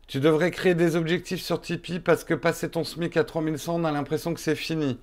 Tu 0.06 0.20
devrais 0.20 0.50
créer 0.50 0.74
des 0.74 0.96
objectifs 0.96 1.40
sur 1.40 1.62
Tipeee 1.62 1.98
parce 1.98 2.24
que 2.24 2.34
passer 2.34 2.68
ton 2.68 2.84
SMIC 2.84 3.16
à 3.16 3.24
3100, 3.24 3.80
on 3.80 3.84
a 3.84 3.90
l'impression 3.90 4.34
que 4.34 4.40
c'est 4.40 4.54
fini. 4.54 4.98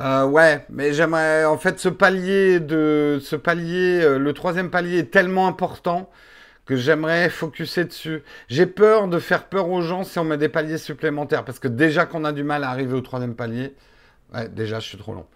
Euh, 0.00 0.24
ouais, 0.24 0.66
mais 0.68 0.94
j'aimerais 0.94 1.44
en 1.44 1.58
fait 1.58 1.78
ce 1.78 1.88
palier 1.88 2.58
de 2.58 3.20
ce 3.22 3.36
palier, 3.36 4.00
euh, 4.02 4.18
le 4.18 4.32
troisième 4.32 4.68
palier 4.68 4.98
est 4.98 5.12
tellement 5.12 5.46
important 5.46 6.10
que 6.66 6.74
j'aimerais 6.74 7.30
focuser 7.30 7.84
dessus. 7.84 8.24
J'ai 8.48 8.66
peur 8.66 9.06
de 9.06 9.20
faire 9.20 9.44
peur 9.44 9.68
aux 9.68 9.82
gens 9.82 10.02
si 10.02 10.18
on 10.18 10.24
met 10.24 10.38
des 10.38 10.48
paliers 10.48 10.78
supplémentaires, 10.78 11.44
parce 11.44 11.60
que 11.60 11.68
déjà 11.68 12.04
qu'on 12.04 12.24
a 12.24 12.32
du 12.32 12.42
mal 12.42 12.64
à 12.64 12.70
arriver 12.70 12.94
au 12.94 13.00
troisième 13.00 13.36
palier, 13.36 13.76
ouais, 14.34 14.48
déjà 14.48 14.80
je 14.80 14.88
suis 14.88 14.98
trop 14.98 15.14
long. 15.14 15.26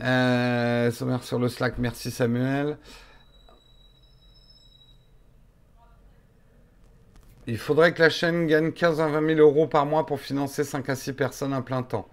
Euh, 0.00 0.90
sommaire 0.90 1.22
sur 1.22 1.38
le 1.38 1.48
Slack, 1.48 1.78
merci 1.78 2.10
Samuel. 2.10 2.78
Il 7.48 7.58
faudrait 7.58 7.94
que 7.94 8.02
la 8.02 8.10
chaîne 8.10 8.46
gagne 8.46 8.72
15 8.72 9.00
à 9.00 9.06
20 9.06 9.34
000 9.36 9.40
euros 9.40 9.68
par 9.68 9.86
mois 9.86 10.04
pour 10.04 10.20
financer 10.20 10.64
5 10.64 10.88
à 10.88 10.96
6 10.96 11.12
personnes 11.12 11.52
à 11.52 11.62
plein 11.62 11.82
temps. 11.82 12.08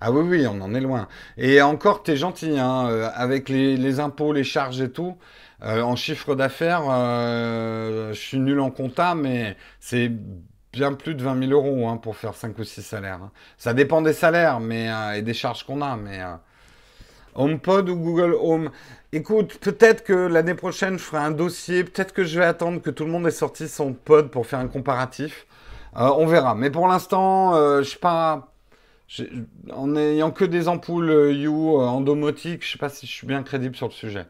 Ah 0.00 0.12
oui, 0.12 0.22
oui, 0.28 0.46
on 0.46 0.60
en 0.60 0.74
est 0.74 0.80
loin. 0.80 1.08
Et 1.38 1.62
encore, 1.62 2.02
t'es 2.02 2.16
gentil, 2.16 2.58
hein, 2.58 2.88
euh, 2.90 3.08
avec 3.14 3.48
les, 3.48 4.00
impôts, 4.00 4.32
les 4.34 4.44
charges 4.44 4.80
et 4.82 4.90
tout. 4.90 5.16
Euh, 5.62 5.80
en 5.82 5.96
chiffre 5.96 6.34
d'affaires, 6.34 6.82
euh, 6.90 8.12
je 8.12 8.20
suis 8.20 8.38
nul 8.38 8.60
en 8.60 8.70
compta, 8.70 9.14
mais 9.14 9.56
c'est 9.80 10.12
bien 10.74 10.92
plus 10.92 11.14
de 11.14 11.22
20 11.22 11.48
000 11.48 11.52
euros 11.52 11.88
hein, 11.88 11.96
pour 11.96 12.16
faire 12.16 12.34
5 12.34 12.58
ou 12.58 12.64
6 12.64 12.82
salaires. 12.82 13.20
Hein. 13.22 13.30
Ça 13.56 13.72
dépend 13.74 14.02
des 14.02 14.12
salaires 14.12 14.60
mais, 14.60 14.90
euh, 14.90 15.12
et 15.14 15.22
des 15.22 15.34
charges 15.34 15.64
qu'on 15.64 15.80
a, 15.80 15.96
mais 15.96 16.20
HomePod 17.34 17.88
ou 17.88 17.96
Google 17.96 18.34
Home. 18.40 18.70
Écoute, 19.12 19.58
peut-être 19.58 20.04
que 20.04 20.12
l'année 20.12 20.54
prochaine, 20.54 20.98
je 20.98 21.04
ferai 21.04 21.22
un 21.22 21.30
dossier. 21.30 21.84
Peut-être 21.84 22.12
que 22.12 22.24
je 22.24 22.38
vais 22.38 22.44
attendre 22.44 22.82
que 22.82 22.90
tout 22.90 23.04
le 23.04 23.10
monde 23.10 23.26
ait 23.26 23.30
sorti 23.30 23.68
son 23.68 23.92
pod 23.92 24.30
pour 24.30 24.46
faire 24.46 24.58
un 24.58 24.68
comparatif. 24.68 25.46
on 25.94 26.26
verra. 26.26 26.54
Mais 26.54 26.70
pour 26.70 26.88
l'instant, 26.88 27.54
je 27.80 27.88
sais 27.88 27.98
pas. 27.98 28.52
En 29.72 29.88
n'ayant 29.88 30.32
que 30.32 30.44
des 30.44 30.66
ampoules 30.66 31.32
You 31.32 31.78
en 31.78 32.00
domotique, 32.00 32.64
je 32.64 32.72
sais 32.72 32.78
pas 32.78 32.88
si 32.88 33.06
je 33.06 33.12
suis 33.12 33.26
bien 33.26 33.42
crédible 33.42 33.76
sur 33.76 33.86
le 33.86 33.92
sujet. 33.92 34.26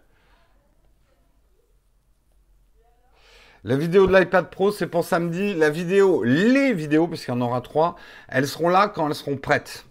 La 3.66 3.76
vidéo 3.76 4.06
de 4.06 4.14
l'iPad 4.14 4.50
Pro, 4.50 4.70
c'est 4.72 4.86
pour 4.86 5.06
samedi. 5.06 5.54
La 5.54 5.70
vidéo, 5.70 6.22
les 6.22 6.74
vidéos, 6.74 7.08
puisqu'il 7.08 7.30
y 7.30 7.34
en 7.34 7.40
aura 7.40 7.62
trois, 7.62 7.96
elles 8.28 8.46
seront 8.46 8.68
là 8.68 8.88
quand 8.88 9.08
elles 9.08 9.14
seront 9.14 9.38
prêtes. 9.38 9.86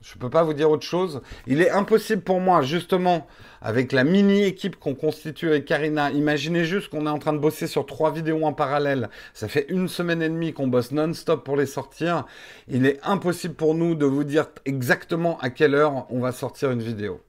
Je 0.00 0.14
ne 0.14 0.20
peux 0.20 0.30
pas 0.30 0.44
vous 0.44 0.54
dire 0.54 0.70
autre 0.70 0.86
chose. 0.86 1.20
Il 1.46 1.60
est 1.60 1.68
impossible 1.68 2.22
pour 2.22 2.40
moi, 2.40 2.62
justement, 2.62 3.26
avec 3.60 3.92
la 3.92 4.02
mini-équipe 4.02 4.76
qu'on 4.76 4.94
constitue 4.94 5.50
avec 5.50 5.66
Karina. 5.66 6.10
Imaginez 6.10 6.64
juste 6.64 6.88
qu'on 6.88 7.04
est 7.04 7.10
en 7.10 7.18
train 7.18 7.34
de 7.34 7.38
bosser 7.38 7.66
sur 7.66 7.84
trois 7.84 8.12
vidéos 8.12 8.46
en 8.46 8.54
parallèle. 8.54 9.10
Ça 9.34 9.46
fait 9.46 9.66
une 9.68 9.88
semaine 9.88 10.22
et 10.22 10.30
demie 10.30 10.54
qu'on 10.54 10.68
bosse 10.68 10.90
non-stop 10.90 11.44
pour 11.44 11.58
les 11.58 11.66
sortir. 11.66 12.24
Il 12.66 12.86
est 12.86 12.98
impossible 13.02 13.52
pour 13.52 13.74
nous 13.74 13.94
de 13.94 14.06
vous 14.06 14.24
dire 14.24 14.46
exactement 14.64 15.38
à 15.40 15.50
quelle 15.50 15.74
heure 15.74 16.06
on 16.08 16.20
va 16.20 16.32
sortir 16.32 16.70
une 16.70 16.82
vidéo. 16.82 17.20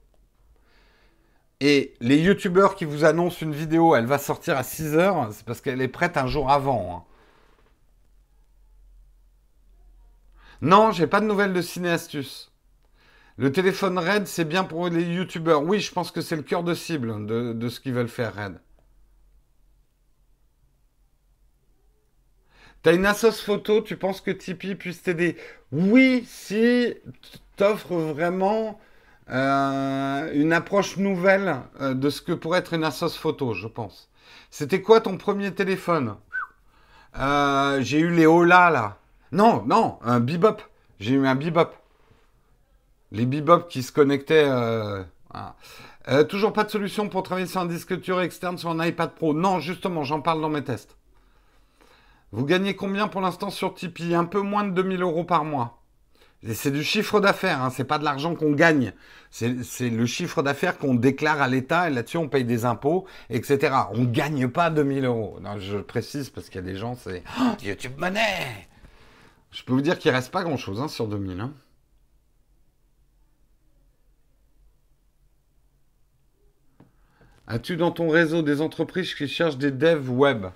Et 1.60 1.94
les 2.00 2.18
youtubeurs 2.18 2.74
qui 2.74 2.84
vous 2.86 3.04
annoncent 3.04 3.40
une 3.40 3.52
vidéo, 3.52 3.94
elle 3.94 4.06
va 4.06 4.18
sortir 4.18 4.56
à 4.56 4.62
6 4.62 4.94
heures, 4.94 5.30
c'est 5.32 5.44
parce 5.44 5.60
qu'elle 5.60 5.82
est 5.82 5.88
prête 5.88 6.16
un 6.16 6.26
jour 6.26 6.50
avant. 6.50 6.96
Hein. 6.96 7.10
Non, 10.62 10.90
j'ai 10.92 11.06
pas 11.06 11.20
de 11.20 11.26
nouvelles 11.26 11.52
de 11.52 11.62
Cinéastus. 11.62 12.50
Le 13.36 13.52
téléphone 13.52 13.98
Red, 13.98 14.26
c'est 14.26 14.44
bien 14.44 14.64
pour 14.64 14.88
les 14.88 15.02
youtubeurs. 15.02 15.62
Oui, 15.62 15.80
je 15.80 15.92
pense 15.92 16.10
que 16.10 16.20
c'est 16.20 16.36
le 16.36 16.42
cœur 16.42 16.62
de 16.64 16.74
cible 16.74 17.26
de, 17.26 17.68
ce 17.68 17.80
qu'ils 17.80 17.94
veulent 17.94 18.08
faire, 18.08 18.34
Red. 18.34 18.60
T'as 22.82 22.94
une 22.94 23.06
assos 23.06 23.32
photo, 23.32 23.82
tu 23.82 23.96
penses 23.96 24.20
que 24.22 24.30
Tipeee 24.30 24.74
puisse 24.74 25.02
t'aider? 25.02 25.36
Oui, 25.72 26.24
si 26.26 26.94
t'offres 27.56 27.94
vraiment 27.94 28.80
euh, 29.30 30.30
une 30.34 30.52
approche 30.52 30.96
nouvelle 30.96 31.56
euh, 31.80 31.94
de 31.94 32.10
ce 32.10 32.20
que 32.20 32.32
pourrait 32.32 32.58
être 32.58 32.74
une 32.74 32.84
assos 32.84 33.10
photo, 33.10 33.54
je 33.54 33.68
pense. 33.68 34.10
C'était 34.50 34.82
quoi 34.82 35.00
ton 35.00 35.16
premier 35.16 35.54
téléphone? 35.54 36.16
Euh, 37.18 37.80
J'ai 37.82 38.00
eu 38.00 38.10
les 38.10 38.26
Ola 38.26 38.70
là. 38.70 38.96
Non, 39.32 39.62
non, 39.66 39.98
un 40.02 40.20
Bebop. 40.20 40.62
J'ai 40.98 41.14
eu 41.14 41.26
un 41.26 41.36
Bebop. 41.36 41.70
Les 43.12 43.26
Bebop 43.26 43.68
qui 43.68 43.82
se 43.82 43.92
connectaient. 43.92 44.48
toujours 46.28 46.52
pas 46.52 46.64
de 46.64 46.70
solution 46.70 47.08
pour 47.08 47.22
travailler 47.22 47.46
sur 47.46 47.60
un 47.60 47.66
disque 47.66 47.98
dur 48.00 48.20
externe 48.20 48.58
sur 48.58 48.70
un 48.70 48.84
iPad 48.84 49.12
Pro. 49.14 49.32
Non, 49.34 49.60
justement, 49.60 50.02
j'en 50.02 50.20
parle 50.20 50.40
dans 50.40 50.48
mes 50.48 50.64
tests. 50.64 50.96
Vous 52.32 52.44
gagnez 52.44 52.74
combien 52.74 53.08
pour 53.08 53.20
l'instant 53.20 53.50
sur 53.50 53.74
Tipeee? 53.74 54.14
Un 54.14 54.24
peu 54.24 54.40
moins 54.40 54.64
de 54.64 54.70
2000 54.70 55.02
euros 55.02 55.24
par 55.24 55.44
mois. 55.44 55.79
C'est 56.54 56.70
du 56.70 56.82
chiffre 56.82 57.20
d'affaires, 57.20 57.62
hein, 57.62 57.68
c'est 57.68 57.84
pas 57.84 57.98
de 57.98 58.04
l'argent 58.04 58.34
qu'on 58.34 58.52
gagne. 58.52 58.94
C'est 59.30 59.90
le 59.90 60.06
chiffre 60.06 60.42
d'affaires 60.42 60.78
qu'on 60.78 60.94
déclare 60.94 61.42
à 61.42 61.48
l'État 61.48 61.88
et 61.88 61.92
là-dessus 61.92 62.16
on 62.16 62.28
paye 62.28 62.44
des 62.44 62.64
impôts, 62.64 63.06
etc. 63.28 63.74
On 63.92 64.04
gagne 64.04 64.48
pas 64.48 64.70
2000 64.70 65.04
euros. 65.04 65.38
Non, 65.42 65.58
je 65.58 65.76
précise 65.76 66.30
parce 66.30 66.48
qu'il 66.48 66.56
y 66.56 66.64
a 66.64 66.66
des 66.66 66.76
gens, 66.76 66.94
c'est 66.94 67.22
oh, 67.38 67.52
YouTube 67.62 67.92
Money. 67.98 68.68
Je 69.50 69.62
peux 69.64 69.74
vous 69.74 69.82
dire 69.82 69.98
qu'il 69.98 70.10
reste 70.12 70.32
pas 70.32 70.42
grand-chose 70.42 70.80
hein, 70.80 70.88
sur 70.88 71.08
2000. 71.08 71.40
Hein. 71.40 71.52
As-tu 77.46 77.76
dans 77.76 77.90
ton 77.90 78.08
réseau 78.08 78.42
des 78.42 78.62
entreprises 78.62 79.14
qui 79.14 79.28
cherchent 79.28 79.58
des 79.58 79.72
devs 79.72 80.08
web? 80.08 80.46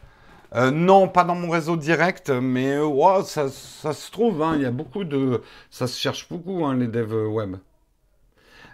Euh, 0.54 0.70
non, 0.70 1.08
pas 1.08 1.24
dans 1.24 1.34
mon 1.34 1.50
réseau 1.50 1.76
direct, 1.76 2.30
mais 2.30 2.76
euh, 2.76 3.22
ça, 3.24 3.48
se 3.48 4.10
trouve, 4.10 4.42
hein, 4.42 4.54
il 4.56 4.62
y 4.62 4.66
a 4.66 4.70
beaucoup 4.70 5.04
de... 5.04 5.42
Ça 5.70 5.86
se 5.86 5.98
cherche 5.98 6.28
beaucoup, 6.28 6.64
hein, 6.64 6.76
les 6.76 6.86
devs 6.86 7.28
web. 7.28 7.56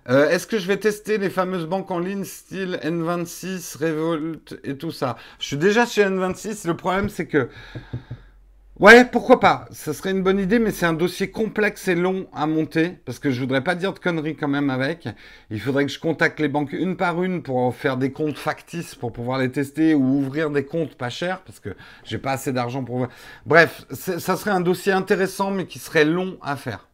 Euh, 0.08 0.28
est-ce 0.30 0.46
que 0.46 0.58
je 0.58 0.66
vais 0.66 0.78
tester 0.78 1.18
les 1.18 1.30
fameuses 1.30 1.66
banques 1.66 1.90
en 1.90 1.98
ligne 1.98 2.24
style 2.24 2.80
N26, 2.82 3.78
Revolt 3.78 4.58
et 4.64 4.76
tout 4.76 4.90
ça? 4.90 5.16
Je 5.38 5.46
suis 5.46 5.56
déjà 5.58 5.86
chez 5.86 6.02
N26, 6.02 6.66
le 6.66 6.76
problème 6.76 7.08
c'est 7.08 7.26
que... 7.26 7.48
Ouais, 8.80 9.04
pourquoi 9.04 9.40
pas. 9.40 9.68
Ça 9.72 9.92
serait 9.92 10.10
une 10.10 10.22
bonne 10.22 10.38
idée, 10.38 10.58
mais 10.58 10.70
c'est 10.70 10.86
un 10.86 10.94
dossier 10.94 11.30
complexe 11.30 11.86
et 11.86 11.94
long 11.94 12.26
à 12.32 12.46
monter, 12.46 12.98
parce 13.04 13.18
que 13.18 13.30
je 13.30 13.38
voudrais 13.38 13.62
pas 13.62 13.74
dire 13.74 13.92
de 13.92 13.98
conneries 13.98 14.36
quand 14.36 14.48
même 14.48 14.70
avec. 14.70 15.06
Il 15.50 15.60
faudrait 15.60 15.84
que 15.84 15.92
je 15.92 15.98
contacte 16.00 16.40
les 16.40 16.48
banques 16.48 16.72
une 16.72 16.96
par 16.96 17.22
une 17.22 17.42
pour 17.42 17.74
faire 17.74 17.98
des 17.98 18.10
comptes 18.10 18.38
factices 18.38 18.94
pour 18.94 19.12
pouvoir 19.12 19.38
les 19.38 19.52
tester 19.52 19.94
ou 19.94 20.02
ouvrir 20.20 20.50
des 20.50 20.64
comptes 20.64 20.94
pas 20.94 21.10
chers, 21.10 21.42
parce 21.42 21.60
que 21.60 21.76
j'ai 22.04 22.16
pas 22.16 22.32
assez 22.32 22.52
d'argent 22.54 22.82
pour. 22.82 23.06
Bref, 23.44 23.84
ça 23.90 24.36
serait 24.36 24.50
un 24.50 24.62
dossier 24.62 24.92
intéressant, 24.92 25.50
mais 25.50 25.66
qui 25.66 25.78
serait 25.78 26.06
long 26.06 26.38
à 26.40 26.56
faire. 26.56 26.89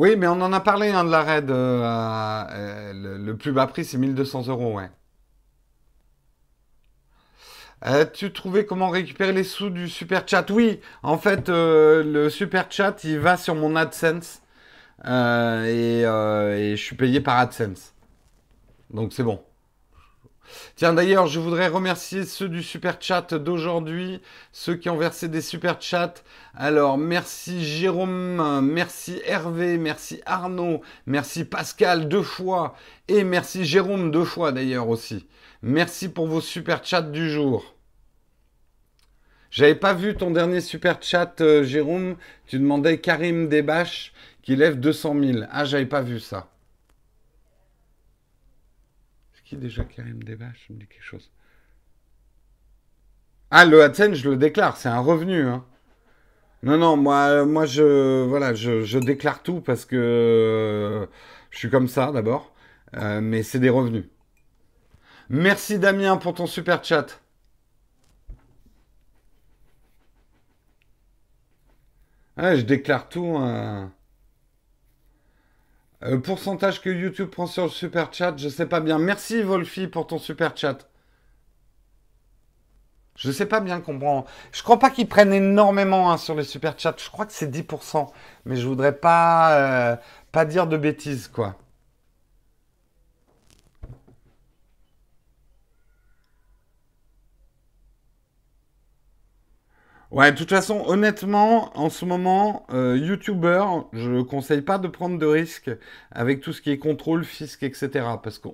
Oui, 0.00 0.16
mais 0.16 0.26
on 0.26 0.40
en 0.40 0.50
a 0.54 0.60
parlé 0.60 0.88
hein, 0.88 1.04
de 1.04 1.10
la 1.10 1.22
raid. 1.22 1.50
Euh, 1.50 1.82
euh, 1.84 3.18
le, 3.18 3.36
plus 3.36 3.52
bas 3.52 3.66
prix, 3.66 3.84
c'est 3.84 3.98
1200 3.98 4.46
euros, 4.48 4.80
ouais. 4.80 4.88
tu 8.14 8.32
trouvais 8.32 8.64
comment 8.64 8.88
récupérer 8.88 9.34
les 9.34 9.44
sous 9.44 9.68
du 9.68 9.90
super 9.90 10.26
chat? 10.26 10.50
Oui, 10.50 10.80
en 11.02 11.18
fait, 11.18 11.50
euh, 11.50 12.02
le 12.02 12.30
super 12.30 12.72
chat, 12.72 13.04
il 13.04 13.18
va 13.18 13.36
sur 13.36 13.54
mon 13.54 13.76
AdSense 13.76 14.40
et 15.04 16.02
je 16.02 16.74
suis 16.82 16.96
payé 16.96 17.20
par 17.20 17.38
AdSense. 17.38 17.92
Donc 18.88 19.12
c'est 19.12 19.22
bon. 19.22 19.42
Tiens, 20.76 20.92
d'ailleurs, 20.92 21.26
je 21.26 21.40
voudrais 21.40 21.68
remercier 21.68 22.24
ceux 22.24 22.48
du 22.48 22.62
super 22.62 22.96
chat 23.00 23.34
d'aujourd'hui, 23.34 24.20
ceux 24.52 24.76
qui 24.76 24.88
ont 24.88 24.96
versé 24.96 25.28
des 25.28 25.40
super 25.40 25.80
chats. 25.80 26.14
Alors, 26.54 26.98
merci 26.98 27.64
Jérôme, 27.64 28.60
merci 28.62 29.20
Hervé, 29.24 29.78
merci 29.78 30.20
Arnaud, 30.26 30.80
merci 31.06 31.44
Pascal 31.44 32.08
deux 32.08 32.22
fois 32.22 32.74
et 33.08 33.24
merci 33.24 33.64
Jérôme 33.64 34.10
deux 34.10 34.24
fois 34.24 34.52
d'ailleurs 34.52 34.88
aussi. 34.88 35.26
Merci 35.62 36.08
pour 36.08 36.26
vos 36.26 36.40
super 36.40 36.84
chats 36.84 37.02
du 37.02 37.30
jour. 37.30 37.74
J'avais 39.50 39.74
pas 39.74 39.94
vu 39.94 40.14
ton 40.14 40.30
dernier 40.30 40.60
super 40.60 41.02
chat, 41.02 41.40
euh, 41.40 41.64
Jérôme. 41.64 42.16
Tu 42.46 42.58
demandais 42.58 42.98
Karim 42.98 43.48
Debache 43.48 44.12
qui 44.42 44.54
lève 44.54 44.78
200 44.78 45.16
000. 45.20 45.38
Ah, 45.50 45.64
j'avais 45.64 45.86
pas 45.86 46.02
vu 46.02 46.20
ça 46.20 46.48
qui 49.50 49.56
déjà 49.56 49.82
Karim 49.82 50.22
Devache 50.22 50.70
me 50.70 50.76
dit 50.76 50.86
quelque 50.86 51.02
chose. 51.02 51.28
Ah, 53.50 53.64
le 53.64 53.82
AdSense, 53.82 54.14
je 54.14 54.30
le 54.30 54.36
déclare, 54.36 54.76
c'est 54.76 54.88
un 54.88 55.00
revenu. 55.00 55.42
Hein. 55.42 55.64
Non, 56.62 56.78
non, 56.78 56.96
moi, 56.96 57.44
moi 57.44 57.66
je, 57.66 58.24
voilà, 58.26 58.54
je, 58.54 58.98
déclare 58.98 59.42
tout 59.42 59.60
parce 59.60 59.84
que 59.84 61.08
je 61.50 61.58
suis 61.58 61.68
comme 61.68 61.88
ça 61.88 62.12
d'abord, 62.12 62.54
euh, 62.94 63.20
mais 63.20 63.42
c'est 63.42 63.58
des 63.58 63.70
revenus. 63.70 64.04
Merci 65.30 65.80
Damien 65.80 66.16
pour 66.16 66.34
ton 66.34 66.46
super 66.46 66.84
chat. 66.84 67.20
Ah, 72.36 72.54
je 72.54 72.62
déclare 72.62 73.08
tout. 73.08 73.36
Hein. 73.36 73.92
Euh, 76.02 76.18
pourcentage 76.18 76.80
que 76.80 76.88
YouTube 76.90 77.28
prend 77.28 77.46
sur 77.46 77.64
le 77.64 77.70
super 77.70 78.12
chat, 78.12 78.34
je 78.36 78.48
sais 78.48 78.66
pas 78.66 78.80
bien. 78.80 78.98
Merci 78.98 79.42
Wolfie 79.42 79.86
pour 79.86 80.06
ton 80.06 80.18
super 80.18 80.56
chat. 80.56 80.88
Je 83.16 83.30
sais 83.30 83.44
pas 83.46 83.60
bien 83.60 83.80
comprendre. 83.80 84.24
Je 84.50 84.62
crois 84.62 84.78
pas 84.78 84.88
qu'ils 84.90 85.08
prennent 85.08 85.32
énormément 85.34 86.10
hein, 86.10 86.16
sur 86.16 86.34
les 86.34 86.44
super 86.44 86.78
chats. 86.78 86.94
Je 86.96 87.10
crois 87.10 87.26
que 87.26 87.32
c'est 87.32 87.50
10%. 87.50 88.08
Mais 88.46 88.56
je 88.56 88.66
voudrais 88.66 88.96
pas, 88.96 89.92
euh, 89.92 89.96
pas 90.32 90.46
dire 90.46 90.66
de 90.66 90.78
bêtises, 90.78 91.28
quoi. 91.28 91.56
Ouais, 100.10 100.32
de 100.32 100.36
toute 100.36 100.50
façon, 100.50 100.82
honnêtement, 100.86 101.70
en 101.78 101.88
ce 101.88 102.04
moment, 102.04 102.66
euh, 102.72 102.96
YouTuber, 102.96 103.64
je 103.92 104.10
ne 104.10 104.22
conseille 104.22 104.60
pas 104.60 104.78
de 104.78 104.88
prendre 104.88 105.18
de 105.18 105.26
risques 105.26 105.70
avec 106.10 106.40
tout 106.40 106.52
ce 106.52 106.60
qui 106.60 106.70
est 106.72 106.78
contrôle, 106.78 107.24
fisc, 107.24 107.62
etc. 107.62 107.88
Parce 108.20 108.40
que 108.40 108.48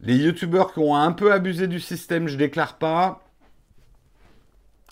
les 0.00 0.16
YouTubers 0.16 0.72
qui 0.72 0.80
ont 0.80 0.96
un 0.96 1.12
peu 1.12 1.32
abusé 1.32 1.68
du 1.68 1.78
système, 1.78 2.26
je 2.26 2.36
déclare 2.36 2.78
pas. 2.78 3.22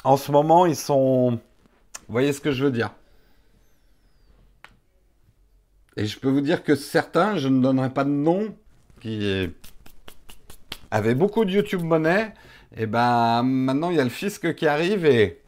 En 0.05 0.17
ce 0.17 0.31
moment, 0.31 0.65
ils 0.65 0.77
sont. 0.77 1.33
Vous 1.33 2.13
voyez 2.13 2.33
ce 2.33 2.41
que 2.41 2.53
je 2.53 2.65
veux 2.65 2.71
dire 2.71 2.93
Et 5.97 6.07
je 6.07 6.21
peux 6.21 6.29
vous 6.31 6.41
dire 6.41 6.63
que 6.63 6.77
certains, 6.77 7.37
je 7.37 7.49
ne 7.49 7.61
donnerai 7.61 7.91
pas 7.91 8.05
de 8.05 8.11
nom, 8.11 8.55
qui 9.01 9.51
avaient 10.93 11.17
beaucoup 11.17 11.45
de 11.45 11.51
YouTube 11.51 11.83
monnaie 11.83 12.33
et 12.75 12.85
eh 12.85 12.87
ben 12.87 13.43
maintenant 13.43 13.91
il 13.91 13.97
y 13.97 14.01
a 14.01 14.05
le 14.05 14.09
fisc 14.11 14.55
qui 14.55 14.67
arrive 14.67 15.05
et 15.05 15.43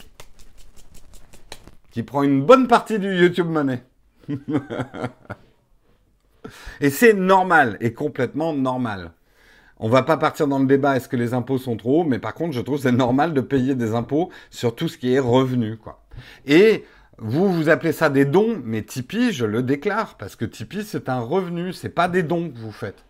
qui 1.90 2.02
prend 2.02 2.22
une 2.22 2.44
bonne 2.44 2.68
partie 2.68 2.98
du 2.98 3.14
YouTube 3.14 3.48
Money. 3.48 3.82
et 6.80 6.90
c'est 6.90 7.14
normal, 7.14 7.78
et 7.80 7.94
complètement 7.94 8.52
normal. 8.52 9.12
On 9.78 9.88
va 9.88 10.02
pas 10.02 10.16
partir 10.16 10.48
dans 10.48 10.58
le 10.58 10.66
débat 10.66 10.96
est-ce 10.96 11.08
que 11.08 11.16
les 11.16 11.34
impôts 11.34 11.56
sont 11.56 11.76
trop 11.76 12.00
hauts, 12.00 12.04
mais 12.04 12.18
par 12.18 12.34
contre, 12.34 12.52
je 12.52 12.60
trouve 12.60 12.78
c'est 12.78 12.92
normal 12.92 13.32
de 13.32 13.40
payer 13.40 13.74
des 13.74 13.94
impôts 13.94 14.30
sur 14.50 14.74
tout 14.74 14.88
ce 14.88 14.98
qui 14.98 15.14
est 15.14 15.20
revenu. 15.20 15.78
Et 16.46 16.84
vous, 17.18 17.52
vous 17.52 17.68
appelez 17.68 17.92
ça 17.92 18.10
des 18.10 18.24
dons, 18.24 18.60
mais 18.64 18.82
Tipeee, 18.82 19.32
je 19.32 19.46
le 19.46 19.62
déclare, 19.62 20.16
parce 20.16 20.36
que 20.36 20.44
Tipeee, 20.44 20.84
c'est 20.84 21.08
un 21.08 21.20
revenu, 21.20 21.72
c'est 21.72 21.88
pas 21.88 22.08
des 22.08 22.22
dons 22.22 22.50
que 22.50 22.58
vous 22.58 22.72
faites. 22.72 23.04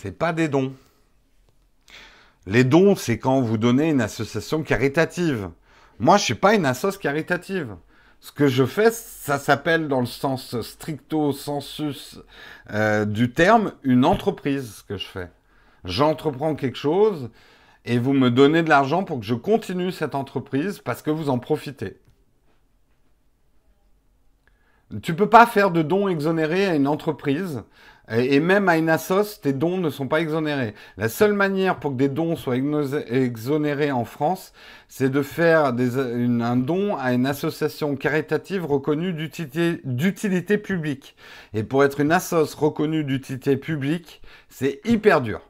C'est 0.00 0.16
pas 0.16 0.32
des 0.32 0.46
dons. 0.46 0.74
Les 2.46 2.62
dons, 2.62 2.94
c'est 2.94 3.18
quand 3.18 3.40
vous 3.40 3.58
donnez 3.58 3.90
une 3.90 4.00
association 4.00 4.62
caritative. 4.62 5.50
Moi, 5.98 6.18
je 6.18 6.22
suis 6.22 6.34
pas 6.36 6.54
une 6.54 6.66
association 6.66 7.00
caritative. 7.00 7.76
Ce 8.20 8.30
que 8.30 8.46
je 8.46 8.64
fais, 8.64 8.92
ça 8.92 9.40
s'appelle 9.40 9.88
dans 9.88 9.98
le 9.98 10.06
sens 10.06 10.60
stricto 10.60 11.32
sensus 11.32 12.20
euh, 12.70 13.06
du 13.06 13.32
terme 13.32 13.72
une 13.82 14.04
entreprise, 14.04 14.76
ce 14.76 14.82
que 14.84 14.98
je 14.98 15.06
fais. 15.06 15.30
J'entreprends 15.84 16.54
quelque 16.54 16.78
chose 16.78 17.28
et 17.84 17.98
vous 17.98 18.12
me 18.12 18.30
donnez 18.30 18.62
de 18.62 18.68
l'argent 18.68 19.02
pour 19.02 19.18
que 19.18 19.26
je 19.26 19.34
continue 19.34 19.90
cette 19.90 20.14
entreprise 20.14 20.78
parce 20.78 21.02
que 21.02 21.10
vous 21.10 21.28
en 21.28 21.40
profitez. 21.40 21.98
Tu 25.02 25.12
peux 25.12 25.28
pas 25.28 25.44
faire 25.44 25.72
de 25.72 25.82
dons 25.82 26.06
exonérés 26.06 26.66
à 26.66 26.76
une 26.76 26.86
entreprise 26.86 27.64
et 28.10 28.40
même 28.40 28.68
à 28.68 28.78
une 28.78 28.88
assos, 28.88 29.40
tes 29.42 29.52
dons 29.52 29.78
ne 29.78 29.90
sont 29.90 30.08
pas 30.08 30.20
exonérés. 30.20 30.74
La 30.96 31.08
seule 31.08 31.34
manière 31.34 31.78
pour 31.78 31.90
que 31.92 31.96
des 31.96 32.08
dons 32.08 32.36
soient 32.36 32.56
exonérés 32.56 33.92
en 33.92 34.04
France, 34.04 34.52
c'est 34.88 35.10
de 35.10 35.22
faire 35.22 35.66
un 35.66 36.56
don 36.56 36.96
à 36.96 37.12
une 37.12 37.26
association 37.26 37.96
caritative 37.96 38.64
reconnue 38.64 39.12
d'utilité 39.12 40.58
publique. 40.58 41.16
Et 41.52 41.62
pour 41.62 41.84
être 41.84 42.00
une 42.00 42.12
assos 42.12 42.54
reconnue 42.56 43.04
d'utilité 43.04 43.56
publique, 43.56 44.22
c'est 44.48 44.80
hyper 44.84 45.20
dur. 45.20 45.42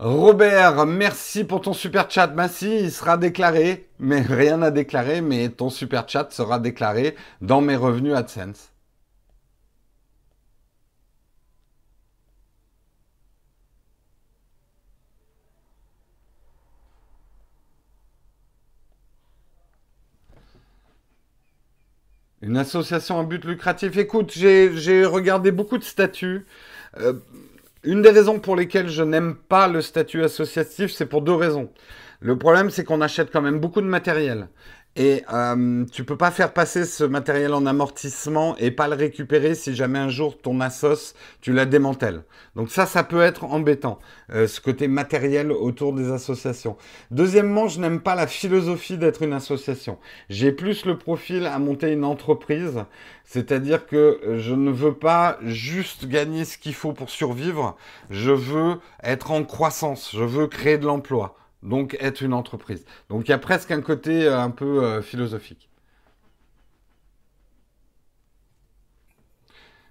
Robert, 0.00 0.86
merci 0.86 1.44
pour 1.44 1.60
ton 1.60 1.72
super 1.72 2.10
chat. 2.10 2.26
Merci, 2.34 2.80
il 2.80 2.90
sera 2.90 3.16
déclaré, 3.16 3.88
mais 4.00 4.20
rien 4.22 4.60
à 4.62 4.70
déclarer, 4.70 5.20
mais 5.20 5.50
ton 5.50 5.70
super 5.70 6.08
chat 6.08 6.32
sera 6.32 6.58
déclaré 6.58 7.14
dans 7.40 7.60
mes 7.60 7.76
revenus 7.76 8.14
AdSense. 8.14 8.73
Une 22.44 22.58
association 22.58 23.18
à 23.18 23.24
but 23.24 23.42
lucratif. 23.46 23.96
Écoute, 23.96 24.30
j'ai 24.34 25.04
regardé 25.06 25.50
beaucoup 25.50 25.78
de 25.78 25.82
statuts. 25.82 26.44
Euh, 27.00 27.14
une 27.84 28.02
des 28.02 28.10
raisons 28.10 28.38
pour 28.38 28.54
lesquelles 28.54 28.90
je 28.90 29.02
n'aime 29.02 29.34
pas 29.34 29.66
le 29.66 29.80
statut 29.80 30.22
associatif, 30.22 30.92
c'est 30.92 31.06
pour 31.06 31.22
deux 31.22 31.34
raisons. 31.34 31.70
Le 32.20 32.36
problème, 32.36 32.68
c'est 32.68 32.84
qu'on 32.84 33.00
achète 33.00 33.30
quand 33.32 33.40
même 33.40 33.60
beaucoup 33.60 33.80
de 33.80 33.86
matériel. 33.86 34.48
Et 34.96 35.24
euh, 35.32 35.84
tu 35.90 36.04
peux 36.04 36.16
pas 36.16 36.30
faire 36.30 36.52
passer 36.52 36.84
ce 36.84 37.02
matériel 37.02 37.52
en 37.52 37.66
amortissement 37.66 38.56
et 38.58 38.70
pas 38.70 38.86
le 38.86 38.94
récupérer 38.94 39.56
si 39.56 39.74
jamais 39.74 39.98
un 39.98 40.08
jour 40.08 40.38
ton 40.38 40.60
assos, 40.60 41.14
tu 41.40 41.52
la 41.52 41.66
démantèles. 41.66 42.22
Donc 42.54 42.70
ça, 42.70 42.86
ça 42.86 43.02
peut 43.02 43.20
être 43.20 43.42
embêtant, 43.42 43.98
euh, 44.30 44.46
ce 44.46 44.60
côté 44.60 44.86
matériel 44.86 45.50
autour 45.50 45.94
des 45.94 46.12
associations. 46.12 46.76
Deuxièmement, 47.10 47.66
je 47.66 47.80
n'aime 47.80 48.00
pas 48.00 48.14
la 48.14 48.28
philosophie 48.28 48.96
d'être 48.96 49.22
une 49.22 49.32
association. 49.32 49.98
J'ai 50.30 50.52
plus 50.52 50.86
le 50.86 50.96
profil 50.96 51.46
à 51.46 51.58
monter 51.58 51.90
une 51.90 52.04
entreprise, 52.04 52.84
c'est-à-dire 53.24 53.86
que 53.86 54.20
je 54.38 54.54
ne 54.54 54.70
veux 54.70 54.94
pas 54.94 55.38
juste 55.42 56.06
gagner 56.06 56.44
ce 56.44 56.56
qu'il 56.56 56.74
faut 56.74 56.92
pour 56.92 57.10
survivre, 57.10 57.76
je 58.10 58.30
veux 58.30 58.76
être 59.02 59.32
en 59.32 59.42
croissance, 59.42 60.12
je 60.14 60.22
veux 60.22 60.46
créer 60.46 60.78
de 60.78 60.86
l'emploi. 60.86 61.34
Donc 61.64 61.96
être 62.00 62.22
une 62.22 62.34
entreprise. 62.34 62.84
Donc 63.10 63.26
il 63.28 63.30
y 63.30 63.34
a 63.34 63.38
presque 63.38 63.70
un 63.72 63.82
côté 63.82 64.26
euh, 64.26 64.40
un 64.40 64.50
peu 64.50 64.84
euh, 64.84 65.02
philosophique. 65.02 65.68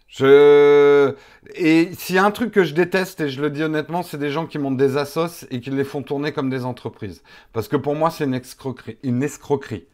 Je... 0.08 1.16
Et 1.56 1.92
s'il 1.96 2.16
y 2.16 2.18
a 2.20 2.24
un 2.26 2.32
truc 2.32 2.52
que 2.52 2.64
je 2.64 2.74
déteste, 2.76 3.22
et 3.22 3.30
je 3.30 3.42
le 3.42 3.50
dis 3.50 3.64
honnêtement, 3.64 4.04
c'est 4.04 4.18
des 4.20 4.30
gens 4.30 4.46
qui 4.46 4.60
montent 4.60 4.78
des 4.78 4.96
assos 4.98 5.46
et 5.50 5.60
qui 5.60 5.72
les 5.72 5.84
font 5.84 6.04
tourner 6.04 6.32
comme 6.32 6.50
des 6.50 6.66
entreprises. 6.66 7.24
Parce 7.52 7.68
que 7.68 7.76
pour 7.78 7.96
moi, 7.96 8.12
c'est 8.12 8.26
une 8.26 8.36
escroquerie. 8.36 8.98
Une 9.04 9.24
escroquerie. 9.24 9.86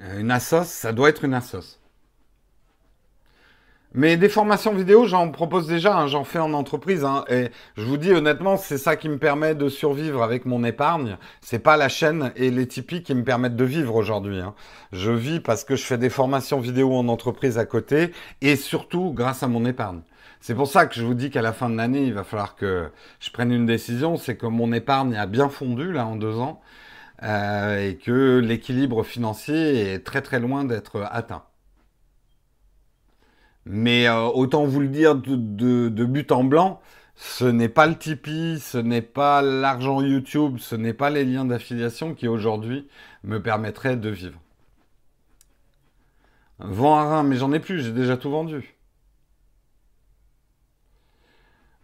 Euh, 0.00 0.20
une 0.20 0.30
assos, 0.30 0.64
ça 0.64 0.92
doit 0.92 1.08
être 1.08 1.24
une 1.24 1.34
assos. 1.34 1.78
Mais 3.96 4.16
des 4.16 4.28
formations 4.28 4.74
vidéo, 4.74 5.06
j'en 5.06 5.30
propose 5.30 5.68
déjà, 5.68 5.96
hein, 5.96 6.08
j'en 6.08 6.24
fais 6.24 6.40
en 6.40 6.52
entreprise. 6.52 7.04
Hein, 7.04 7.24
et 7.28 7.50
je 7.76 7.84
vous 7.84 7.96
dis 7.96 8.12
honnêtement, 8.12 8.56
c'est 8.56 8.76
ça 8.76 8.96
qui 8.96 9.08
me 9.08 9.18
permet 9.18 9.54
de 9.54 9.68
survivre 9.68 10.24
avec 10.24 10.46
mon 10.46 10.64
épargne. 10.64 11.16
C'est 11.40 11.60
pas 11.60 11.76
la 11.76 11.88
chaîne 11.88 12.32
et 12.34 12.50
les 12.50 12.66
Tipeee 12.66 13.04
qui 13.04 13.14
me 13.14 13.22
permettent 13.22 13.54
de 13.54 13.64
vivre 13.64 13.94
aujourd'hui. 13.94 14.40
Hein. 14.40 14.54
Je 14.90 15.12
vis 15.12 15.38
parce 15.38 15.62
que 15.62 15.76
je 15.76 15.84
fais 15.84 15.96
des 15.96 16.10
formations 16.10 16.58
vidéo 16.58 16.92
en 16.92 17.06
entreprise 17.06 17.56
à 17.56 17.66
côté 17.66 18.10
et 18.40 18.56
surtout 18.56 19.12
grâce 19.14 19.44
à 19.44 19.46
mon 19.46 19.64
épargne. 19.64 20.00
C'est 20.40 20.56
pour 20.56 20.66
ça 20.66 20.86
que 20.86 20.96
je 20.96 21.04
vous 21.04 21.14
dis 21.14 21.30
qu'à 21.30 21.42
la 21.42 21.52
fin 21.52 21.70
de 21.70 21.76
l'année, 21.76 22.02
il 22.02 22.14
va 22.14 22.24
falloir 22.24 22.56
que 22.56 22.90
je 23.20 23.30
prenne 23.30 23.52
une 23.52 23.64
décision. 23.64 24.16
C'est 24.16 24.36
que 24.36 24.46
mon 24.46 24.72
épargne 24.72 25.14
a 25.14 25.26
bien 25.26 25.48
fondu 25.48 25.92
là 25.92 26.04
en 26.04 26.16
deux 26.16 26.36
ans 26.38 26.60
euh, 27.22 27.90
et 27.90 27.96
que 27.96 28.40
l'équilibre 28.40 29.04
financier 29.04 29.92
est 29.92 30.00
très 30.00 30.20
très 30.20 30.40
loin 30.40 30.64
d'être 30.64 31.06
atteint. 31.12 31.44
Mais 33.66 34.06
euh, 34.06 34.26
autant 34.26 34.64
vous 34.64 34.80
le 34.80 34.88
dire 34.88 35.14
de, 35.14 36.04
but 36.04 36.32
en 36.32 36.44
blanc, 36.44 36.80
ce 37.16 37.44
n'est 37.44 37.68
pas 37.68 37.86
le 37.86 37.96
Tipeee, 37.96 38.58
ce 38.60 38.78
n'est 38.78 39.02
pas 39.02 39.40
l'argent 39.40 40.02
YouTube, 40.02 40.58
ce 40.58 40.74
n'est 40.74 40.92
pas 40.92 41.10
les 41.10 41.24
liens 41.24 41.44
d'affiliation 41.44 42.14
qui 42.14 42.28
aujourd'hui 42.28 42.88
me 43.22 43.40
permettraient 43.42 43.96
de 43.96 44.10
vivre. 44.10 44.40
Vends 46.58 46.98
un 46.98 47.04
rein, 47.04 47.22
mais 47.22 47.36
j'en 47.36 47.52
ai 47.52 47.60
plus, 47.60 47.82
j'ai 47.82 47.92
déjà 47.92 48.16
tout 48.16 48.30
vendu. 48.30 48.73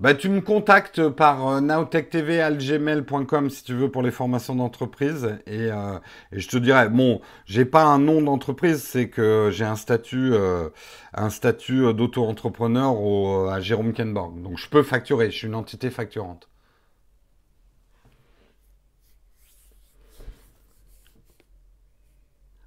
Bah, 0.01 0.15
tu 0.15 0.31
me 0.31 0.41
contactes 0.41 1.11
par 1.11 1.47
euh, 1.47 1.61
nowtechtv.gmail.com 1.61 3.51
si 3.51 3.65
tu 3.65 3.75
veux 3.75 3.91
pour 3.91 4.01
les 4.01 4.11
formations 4.11 4.55
d'entreprise 4.55 5.37
et, 5.47 5.71
euh, 5.71 5.99
et, 6.33 6.41
je 6.41 6.49
te 6.49 6.57
dirai 6.57 6.89
bon 6.89 7.21
j'ai 7.45 7.67
pas 7.67 7.85
un 7.85 7.99
nom 7.99 8.23
d'entreprise 8.23 8.83
c'est 8.83 9.11
que 9.11 9.51
j'ai 9.53 9.67
un 9.67 9.77
statut 9.77 10.33
euh, 10.33 10.71
un 11.13 11.29
statut 11.29 11.93
d'auto-entrepreneur 11.93 13.51
à 13.53 13.61
Jérôme 13.61 13.93
Kenborg. 13.93 14.41
Donc 14.41 14.57
je 14.57 14.71
peux 14.71 14.83
facturer 14.83 15.31
je 15.31 15.37
suis 15.37 15.47
une 15.49 15.55
entité 15.55 15.91
facturante. 15.91 16.49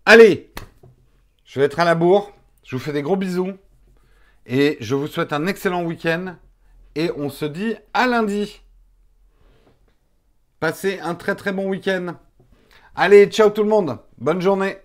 Allez 0.06 0.54
je 1.46 1.60
vais 1.60 1.66
être 1.66 1.80
à 1.80 1.86
la 1.86 1.96
bourre 1.96 2.32
je 2.64 2.76
vous 2.76 2.82
fais 2.82 2.94
des 2.94 3.02
gros 3.02 3.16
bisous 3.18 3.54
et 4.46 4.78
je 4.82 4.94
vous 4.94 5.08
souhaite 5.08 5.34
un 5.34 5.48
excellent 5.48 5.84
week-end 5.84 6.36
et 6.95 7.11
on 7.15 7.30
se 7.30 7.45
dit 7.45 7.76
à 7.94 8.07
lundi. 8.07 8.61
Passez 10.60 10.99
un 10.99 11.15
très 11.15 11.36
très 11.36 11.52
bon 11.52 11.68
week-end. 11.70 12.15
Allez, 12.95 13.26
ciao 13.28 13.49
tout 13.49 13.64
le 13.64 13.70
monde. 13.70 13.98
Bonne 14.18 14.41
journée. 14.41 14.83